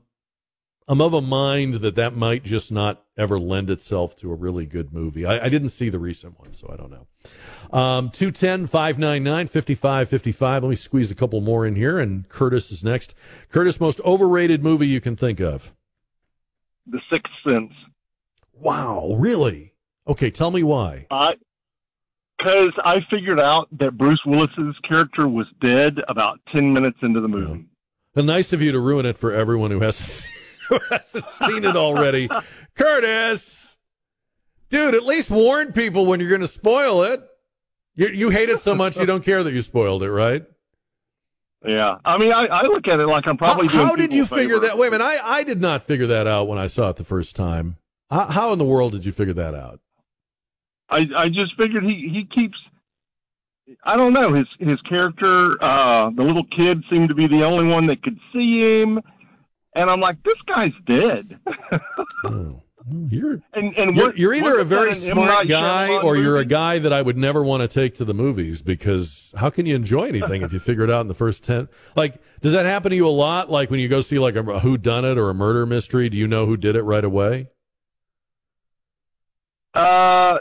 [0.90, 4.66] I'm of a mind that that might just not ever lend itself to a really
[4.66, 5.24] good movie.
[5.24, 7.06] I, I didn't see the recent one, so I don't know.
[7.72, 10.62] Um, 210 599 5555.
[10.64, 13.14] Let me squeeze a couple more in here, and Curtis is next.
[13.50, 15.72] Curtis, most overrated movie you can think of?
[16.88, 17.72] The Sixth Sense.
[18.52, 19.74] Wow, really?
[20.08, 21.06] Okay, tell me why.
[21.12, 21.34] I
[22.36, 27.28] because I figured out that Bruce Willis's character was dead about ten minutes into the
[27.28, 27.66] movie.
[28.16, 30.26] Well, nice of you to ruin it for everyone who hasn't,
[30.70, 32.30] who hasn't seen it already.
[32.74, 33.76] Curtis,
[34.70, 37.22] dude, at least warn people when you're going to spoil it.
[37.94, 40.44] You, you hate it so much you don't care that you spoiled it, right?
[41.66, 43.86] Yeah, I mean, I, I look at it like I'm probably How, doing.
[43.88, 44.78] how did you figure that?
[44.78, 47.04] Wait a minute, I, I did not figure that out when I saw it the
[47.04, 47.76] first time.
[48.08, 49.80] How, how in the world did you figure that out?
[50.88, 52.56] I I just figured he he keeps.
[53.84, 55.62] I don't know his his character.
[55.62, 58.98] Uh, the little kid seemed to be the only one that could see him,
[59.74, 61.38] and I'm like, this guy's dead.
[63.08, 65.24] You're and and You're, what, you're either a very is that, an M.
[65.24, 68.14] smart guy or you're a guy that I would never want to take to the
[68.14, 71.44] movies because how can you enjoy anything if you figure it out in the first
[71.44, 71.68] 10?
[71.94, 73.50] Like, does that happen to you a lot?
[73.50, 76.16] Like when you go see like a, who done it or a murder mystery, do
[76.16, 77.48] you know who did it right away?
[79.74, 80.38] Uh,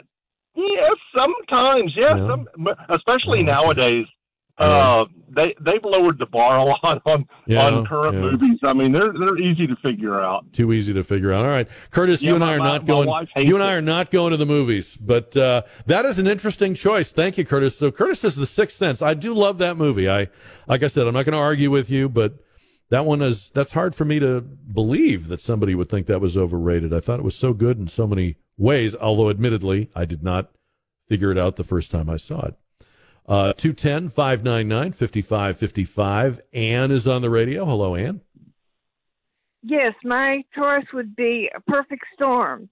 [0.56, 2.27] yes, sometimes, yes, Yeah.
[2.27, 2.47] some,
[2.89, 4.06] especially nowadays.
[4.60, 8.22] Uh, they they've lowered the bar a lot on Yeah, on current yeah.
[8.22, 8.60] movies.
[8.64, 10.52] I mean, they're they're easy to figure out.
[10.53, 11.45] Too easy to figure out.
[11.45, 13.26] All right, Curtis, Yeah, you and my- I are not my going.
[13.34, 16.27] hates You and I are not going to the movies, but uh, that is an
[16.27, 17.11] interesting choice.
[17.11, 17.77] Thank you, Curtis.
[17.77, 19.02] So Curtis is the Sixth Sense.
[19.02, 20.10] I do love that movie.
[20.10, 20.27] I,
[20.68, 22.34] like I said, I'm not going to argue with you, but
[22.90, 26.36] that one is that's hard for me to believe that somebody would think that was
[26.36, 26.91] overrated.
[26.94, 28.95] I thought it was so good in so many ways.
[28.95, 30.49] Although, admittedly, I did not
[31.07, 32.56] figure it out the first time I saw it.
[33.30, 36.41] Uh, 210 599 5555.
[36.51, 37.64] Ann is on the radio.
[37.64, 38.22] Hello, Ann.
[39.61, 42.69] Yes, my choice would be a perfect storm.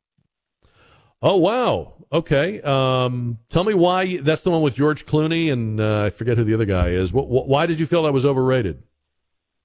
[1.21, 1.93] Oh wow.
[2.11, 2.61] Okay.
[2.61, 6.37] Um, tell me why you- that's the one with George Clooney and uh, I forget
[6.37, 7.11] who the other guy is.
[7.13, 8.81] What, what, why did you feel that was overrated?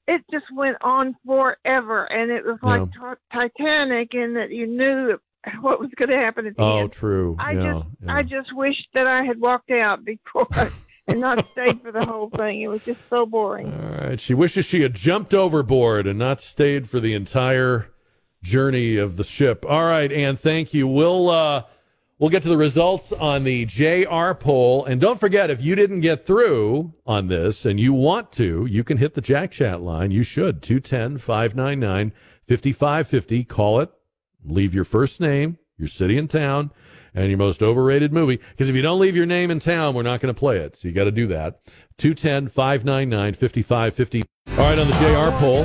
[0.09, 3.15] It just went on forever, and it was like Yeah.
[3.15, 5.17] Ti- Titanic, in that you knew
[5.61, 6.93] what was going to happen at the Oh, end.
[6.93, 7.37] true.
[7.39, 7.73] I yeah.
[7.73, 10.47] just, I just wished that I had walked out before
[11.09, 12.63] and not stayed for the whole thing.
[12.63, 13.73] It was just so boring.
[13.73, 14.21] All right.
[14.21, 17.89] She wishes she had jumped overboard and not stayed for the entire
[18.43, 19.65] journey of the ship.
[19.69, 20.87] All right, Anne, Thank you.
[20.89, 21.63] We'll uh,
[22.19, 26.01] we'll get to the results on the JR poll, and don't forget if you didn't
[26.01, 30.11] get through on this and you want to, you can hit the Jack Chat line.
[30.11, 33.47] You should 210-599-5550.
[33.49, 33.91] Call it.
[34.45, 36.71] Leave your first name, your city and town,
[37.15, 38.41] and your most overrated movie.
[38.51, 40.77] Because if you don't leave your name in town, we're not going to play it.
[40.77, 41.61] So you got to do that.
[41.99, 44.23] 210 599 5550.
[44.51, 45.65] All right, on the JR poll,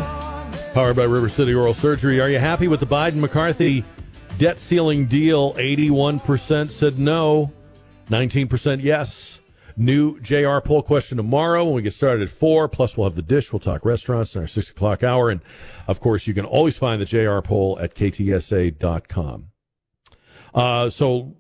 [0.73, 3.83] powered by River City Oral Surgery, are you happy with the Biden McCarthy
[4.37, 5.53] debt ceiling deal?
[5.53, 7.51] 81% said no,
[8.09, 9.39] 19% yes.
[9.79, 12.67] New JR poll question tomorrow when we get started at 4.
[12.67, 13.53] Plus, we'll have the dish.
[13.53, 15.29] We'll talk restaurants in our 6 o'clock hour.
[15.29, 15.41] And,
[15.87, 19.51] of course, you can always find the JR poll at ktsa.com.
[20.53, 21.35] Uh, so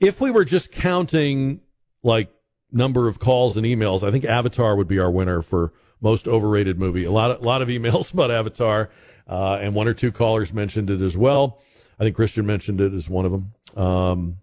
[0.00, 1.60] if we were just counting
[2.02, 2.32] like
[2.72, 6.78] number of calls and emails, I think Avatar would be our winner for most overrated
[6.78, 7.04] movie.
[7.04, 8.90] A lot of, lot of emails about Avatar,
[9.28, 11.62] uh, and one or two callers mentioned it as well.
[11.98, 13.82] I think Christian mentioned it as one of them.
[13.82, 14.36] Um,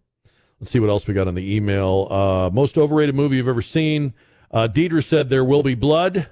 [0.64, 2.08] let's see what else we got on the email.
[2.10, 4.14] Uh, most overrated movie you've ever seen.
[4.50, 6.30] Uh, Deidre said There Will Be Blood.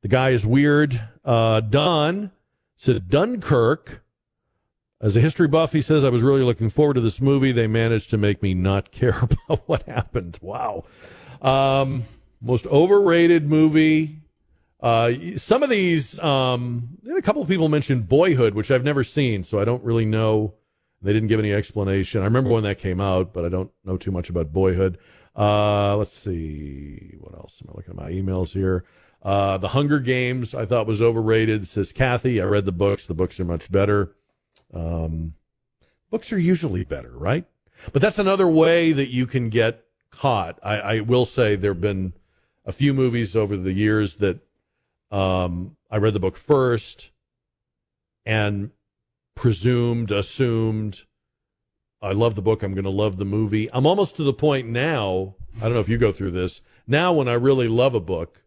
[0.00, 0.98] The guy is weird.
[1.22, 2.30] Uh, Don
[2.78, 4.02] said Dunkirk.
[4.98, 7.52] As a history buff, he says, I was really looking forward to this movie.
[7.52, 10.38] They managed to make me not care about what happened.
[10.40, 10.84] Wow.
[11.42, 12.06] Um,
[12.40, 14.22] most overrated movie.
[14.80, 19.44] Uh, some of these, um, a couple of people mentioned Boyhood, which I've never seen,
[19.44, 20.54] so I don't really know.
[21.06, 22.22] They didn't give any explanation.
[22.22, 24.98] I remember when that came out, but I don't know too much about Boyhood.
[25.36, 27.14] Uh, let's see.
[27.20, 27.62] What else?
[27.62, 28.84] Am I looking at my emails here?
[29.22, 32.40] Uh, the Hunger Games, I thought was overrated, says Kathy.
[32.40, 33.06] I read the books.
[33.06, 34.16] The books are much better.
[34.74, 35.34] Um,
[36.10, 37.44] books are usually better, right?
[37.92, 40.58] But that's another way that you can get caught.
[40.60, 42.14] I, I will say there have been
[42.64, 44.40] a few movies over the years that
[45.12, 47.12] um, I read the book first
[48.24, 48.72] and
[49.36, 51.04] presumed, assumed,
[52.02, 52.64] I love the book.
[52.64, 53.70] I'm going to love the movie.
[53.72, 55.36] I'm almost to the point now.
[55.58, 56.62] I don't know if you go through this.
[56.86, 58.42] Now, when I really love a book,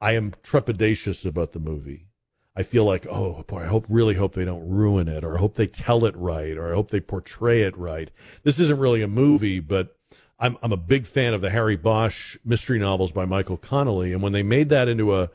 [0.00, 2.08] I am trepidatious about the movie.
[2.54, 5.40] I feel like, oh boy, I hope really hope they don't ruin it, or I
[5.40, 8.10] hope they tell it right, or I hope they portray it right.
[8.42, 9.96] This isn't really a movie, but
[10.40, 14.22] I'm I'm a big fan of the Harry Bosch mystery novels by Michael Connolly, and
[14.22, 15.30] when they made that into a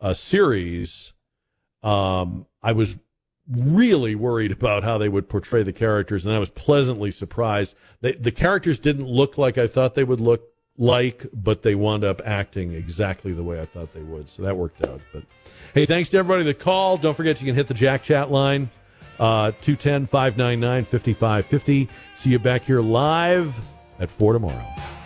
[0.00, 1.12] a series,
[1.82, 2.96] um, I was
[3.50, 7.74] really worried about how they would portray the characters, and I was pleasantly surprised.
[8.00, 10.42] They, the characters didn't look like I thought they would look
[10.76, 14.28] like, but they wound up acting exactly the way I thought they would.
[14.28, 15.00] So that worked out.
[15.12, 15.24] But
[15.74, 17.02] hey, thanks to everybody that called.
[17.02, 18.70] Don't forget you can hit the Jack Chat line,
[19.18, 21.88] uh, 210 599 5550.
[22.16, 23.54] See you back here live
[23.98, 24.97] at 4 tomorrow.